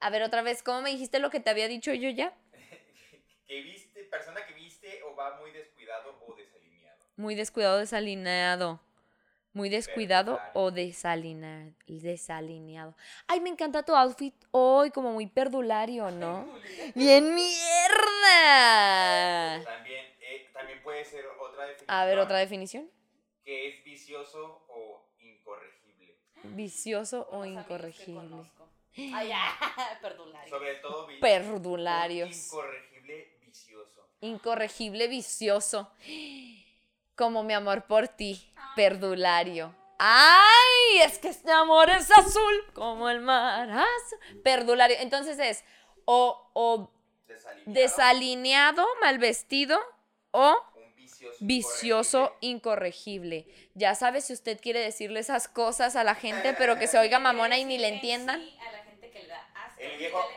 A 0.00 0.10
ver, 0.10 0.22
otra 0.22 0.42
vez, 0.42 0.62
¿cómo 0.62 0.82
me 0.82 0.90
dijiste 0.90 1.18
lo 1.18 1.30
que 1.30 1.40
te 1.40 1.48
había 1.48 1.66
dicho 1.66 1.94
yo 1.94 2.10
ya? 2.10 2.34
Que 3.46 3.60
viste, 3.60 4.04
persona 4.04 4.44
que 4.46 4.54
viste 4.54 5.02
o 5.02 5.14
va 5.14 5.36
muy 5.38 5.50
descuidado 6.02 6.24
o 6.26 6.34
desalineado. 6.34 6.98
Muy 7.16 7.34
descuidado, 7.34 7.78
desalineado. 7.78 8.80
Muy 9.52 9.68
descuidado 9.68 10.40
o 10.54 10.72
desalina- 10.72 11.72
desalineado. 11.86 12.96
Ay, 13.28 13.40
me 13.40 13.50
encanta 13.50 13.84
tu 13.84 13.94
outfit 13.94 14.34
hoy, 14.50 14.90
como 14.90 15.12
muy 15.12 15.28
perdulario, 15.28 16.10
¿no? 16.20 16.48
¡Bien 16.96 17.32
mierda! 18.34 19.64
También, 19.64 20.04
eh, 20.20 20.50
también 20.52 20.82
puede 20.82 21.04
ser 21.04 21.24
otra 21.40 21.66
definición. 21.66 21.90
A 21.96 22.04
ver, 22.04 22.18
otra 22.18 22.38
definición. 22.38 22.90
Que 23.44 23.68
es 23.68 23.84
vicioso 23.84 24.64
o 24.68 25.06
incorregible. 25.20 26.16
Vicioso 26.42 27.28
o 27.30 27.44
incorregible. 27.44 28.28
conozco. 28.28 28.68
Ay, 28.96 29.28
ya, 29.28 29.52
perdulario. 30.02 30.50
Sobre 30.50 30.74
todo 30.76 31.06
vi- 31.06 31.20
Perdularios. 31.20 32.46
Incorregible 32.46 33.36
vicioso. 33.40 34.03
Incorregible 34.24 35.06
vicioso. 35.08 35.90
Como 37.16 37.42
mi 37.42 37.52
amor 37.52 37.84
por 37.86 38.08
ti. 38.08 38.52
Perdulario. 38.76 39.74
¡Ay! 39.98 41.00
Es 41.02 41.18
que 41.18 41.28
este 41.28 41.52
amor 41.52 41.88
es 41.90 42.10
azul 42.10 42.64
como 42.74 43.08
el 43.08 43.20
mar 43.20 43.70
azul. 43.70 44.40
Perdulario. 44.42 44.96
Entonces 45.00 45.38
es 45.38 45.64
o, 46.04 46.50
o 46.54 46.90
Desalineado. 47.26 47.72
desalineado, 47.72 48.86
mal 49.00 49.18
vestido 49.18 49.78
o 50.32 50.54
Un 50.74 50.94
vicioso. 50.96 51.36
vicioso 51.40 52.36
incorregible. 52.40 53.36
incorregible. 53.38 53.70
Ya 53.74 53.94
sabe 53.94 54.20
si 54.20 54.32
usted 54.32 54.60
quiere 54.60 54.80
decirle 54.80 55.20
esas 55.20 55.48
cosas 55.48 55.96
a 55.96 56.04
la 56.04 56.14
gente, 56.14 56.54
pero 56.54 56.78
que 56.78 56.86
se 56.88 56.98
oiga 56.98 57.18
mamona 57.18 57.56
y 57.58 57.64
ni 57.64 57.78
le 57.78 57.88
En 57.88 57.94
entiendan. 57.94 58.40
sí, 58.40 58.56
a 58.68 58.72
la 58.72 58.78
gente 58.84 59.10
que 59.10 59.20
le 59.20 59.28
da 59.28 59.46
asco, 59.54 59.80
El 59.80 59.98
viejo-. 59.98 60.28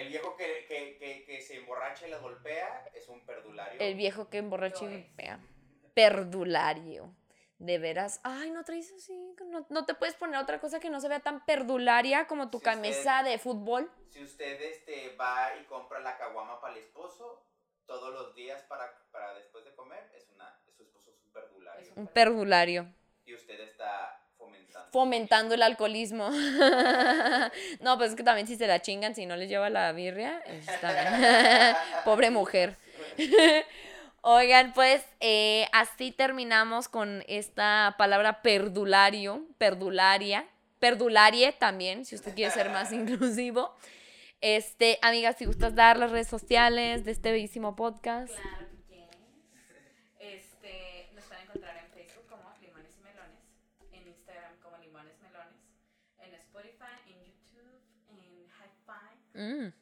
El 0.00 0.08
viejo 0.08 0.36
que, 0.36 0.64
que, 0.66 0.96
que, 0.98 1.24
que 1.24 1.40
se 1.42 1.56
emborracha 1.56 2.06
y 2.06 2.10
la 2.10 2.18
golpea 2.18 2.90
es 2.94 3.08
un 3.08 3.20
perdulario. 3.26 3.80
El 3.80 3.94
viejo 3.94 4.28
que 4.30 4.38
emborracha 4.38 4.84
y 4.84 4.88
golpea. 4.88 5.40
Perdulario. 5.94 7.14
De 7.58 7.78
veras. 7.78 8.20
Ay, 8.24 8.50
no 8.50 8.64
traes 8.64 8.90
así. 8.92 9.12
No, 9.46 9.66
no 9.68 9.84
te 9.84 9.94
puedes 9.94 10.14
poner 10.14 10.40
otra 10.40 10.58
cosa 10.60 10.80
que 10.80 10.88
no 10.88 10.98
se 10.98 11.08
vea 11.08 11.20
tan 11.20 11.44
perdularia 11.44 12.26
como 12.26 12.48
tu 12.50 12.58
Si 12.58 12.62
usted- 12.62 12.70
camisa 12.72 13.22
de 13.22 13.36
fútbol. 13.38 13.90
Si 14.08 14.22
usted 14.24 14.60
este, 14.62 15.14
va 15.16 15.54
y 15.60 15.64
compra 15.66 16.00
la 16.00 16.16
caguama 16.16 16.58
para 16.60 16.72
el 16.72 16.80
esposo 16.80 17.44
todos 17.84 18.14
los 18.14 18.34
días 18.34 18.62
para, 18.62 18.90
para 19.12 19.34
después 19.34 19.64
de 19.66 19.74
comer, 19.74 20.10
es 20.16 20.30
una, 20.30 20.58
su 20.74 20.82
esposo 20.82 21.10
es 21.10 21.22
un 21.22 21.32
perdulario. 21.32 21.82
Es 21.82 21.92
Un 21.96 22.06
perdulario. 22.06 22.94
Y 23.26 23.34
usted 23.34 23.60
está 23.60 24.19
fomentando. 24.90 25.54
El 25.54 25.62
alcoholismo. 25.62 26.30
no, 27.80 27.98
pues 27.98 28.10
es 28.10 28.16
que 28.16 28.22
también 28.22 28.46
si 28.46 28.56
se 28.56 28.66
la 28.66 28.80
chingan, 28.80 29.14
si 29.14 29.26
no 29.26 29.36
les 29.36 29.48
lleva 29.48 29.70
la 29.70 29.92
birria, 29.92 30.42
está 30.46 30.92
bien. 30.92 31.76
Pobre 32.04 32.30
mujer. 32.30 32.76
Oigan, 34.22 34.74
pues 34.74 35.02
eh, 35.20 35.66
así 35.72 36.12
terminamos 36.12 36.88
con 36.88 37.24
esta 37.26 37.94
palabra 37.96 38.42
perdulario, 38.42 39.46
perdularia, 39.56 40.46
perdularie 40.78 41.52
también, 41.52 42.04
si 42.04 42.16
usted 42.16 42.34
quiere 42.34 42.52
ser 42.52 42.68
más 42.70 42.92
inclusivo. 42.92 43.74
Este, 44.42 44.98
amigas, 45.02 45.36
si 45.38 45.46
gustas 45.46 45.74
dar 45.74 45.98
las 45.98 46.10
redes 46.10 46.28
sociales 46.28 47.04
de 47.04 47.12
este 47.12 47.32
bellísimo 47.32 47.76
podcast. 47.76 48.32
Claro 48.32 48.69
Mm, 59.40 59.72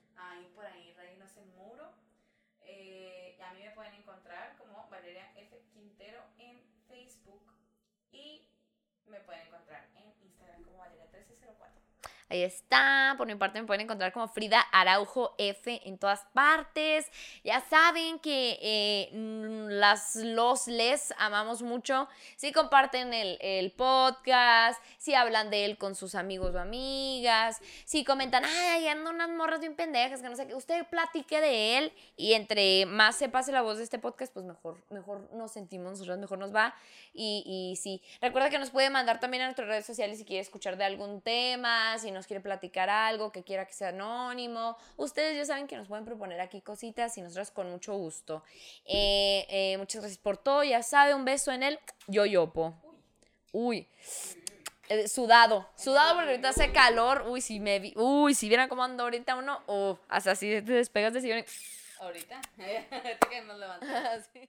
Ahí 12.29 12.43
está. 12.43 13.14
Por 13.16 13.26
mi 13.26 13.35
parte 13.35 13.61
me 13.61 13.66
pueden 13.66 13.83
encontrar 13.83 14.12
como 14.12 14.29
Frida 14.29 14.61
Araujo 14.72 15.35
F 15.39 15.81
en 15.85 15.99
todas 15.99 16.26
partes. 16.33 17.07
Ya 17.45 17.61
saben 17.61 18.18
que 18.18 18.59
eh, 18.61 19.11
mm, 19.12 19.68
las, 19.70 20.16
los, 20.16 20.68
les 20.68 21.14
amamos 21.18 21.62
mucho. 21.62 22.09
Si 22.37 22.53
comparten 22.53 23.14
el, 23.14 23.39
el 23.41 23.70
podcast, 23.72 24.83
si 24.99 25.14
hablan 25.14 25.51
de 25.51 25.64
él 25.64 25.79
con 25.79 25.95
sus 25.95 26.14
amigos 26.14 26.55
o 26.55 26.59
amigas, 26.59 27.61
si 27.85 28.05
comentan, 28.05 28.45
ay, 28.45 28.89
andan 28.89 29.14
unas 29.14 29.31
morras 29.31 29.61
bien 29.61 29.74
pendejas, 29.74 30.20
que 30.20 30.29
no 30.29 30.37
sé 30.37 30.47
qué. 30.47 30.55
Usted 30.55 30.87
platique 30.89 31.41
de 31.41 31.79
él 31.79 31.93
y 32.16 32.35
entre 32.35 32.87
más 32.87 33.16
se 33.16 33.29
pase 33.29 33.53
la 33.53 33.62
voz 33.62 33.79
de 33.79 33.85
este 33.85 33.99
podcast, 33.99 34.33
pues 34.33 34.45
mejor, 34.45 34.83
mejor 34.91 35.29
nos 35.33 35.53
sentimos 35.53 35.99
mejor 36.16 36.39
nos 36.39 36.55
va. 36.55 36.74
Y, 37.12 37.43
y 37.47 37.76
sí, 37.76 38.03
recuerda 38.20 38.51
que 38.51 38.59
nos 38.59 38.70
puede 38.70 38.91
mandar 38.91 39.20
también 39.20 39.43
a 39.43 39.47
nuestras 39.47 39.68
redes 39.68 39.87
sociales 39.87 40.18
si 40.18 40.24
quiere 40.24 40.41
escuchar 40.41 40.76
de 40.76 40.85
algún 40.85 41.20
tema, 41.20 41.99
si 41.99 42.11
nos 42.18 42.26
quiere 42.26 42.42
platicar 42.42 42.90
algo, 42.90 43.32
que 43.32 43.42
quiera 43.42 43.66
que 43.66 43.72
sea 43.72 43.88
anónimo. 43.88 44.76
Ustedes 44.96 45.36
ya 45.36 45.44
saben 45.44 45.66
que 45.66 45.76
nos 45.76 45.88
pueden 45.88 46.04
proponer 46.04 46.40
aquí 46.40 46.60
cositas 46.60 47.16
y 47.16 47.22
nosotros 47.22 47.50
con 47.50 47.70
mucho 47.70 47.94
gusto. 47.94 48.42
Eh, 48.84 49.46
eh, 49.48 49.78
muchas 49.78 50.02
gracias 50.02 50.18
por 50.18 50.36
todo, 50.36 50.62
ya 50.64 50.82
sabe, 50.82 51.14
un 51.14 51.24
beso 51.24 51.52
en 51.52 51.62
el 51.62 51.78
yoyopo. 52.06 52.74
Uy. 53.52 53.88
Eh, 54.90 55.06
sudado, 55.06 55.68
sudado 55.76 56.14
porque 56.14 56.30
ahorita 56.30 56.48
hace 56.48 56.72
calor. 56.72 57.24
Uy, 57.28 57.40
si 57.40 57.60
me 57.60 57.78
vi, 57.78 57.92
uy, 57.96 58.34
si 58.34 58.48
vieran 58.48 58.68
cómo 58.68 58.84
ando 58.84 59.04
ahorita 59.04 59.36
uno, 59.36 59.60
oh, 59.66 59.98
hasta 60.08 60.32
así 60.32 60.48
te 60.62 60.72
despegas 60.72 61.12
de 61.12 61.20
sillón 61.20 61.44
Ahorita, 62.00 62.40
que 63.30 63.40
nos 63.42 63.58
levantamos. 63.58 64.24
Sí. 64.32 64.40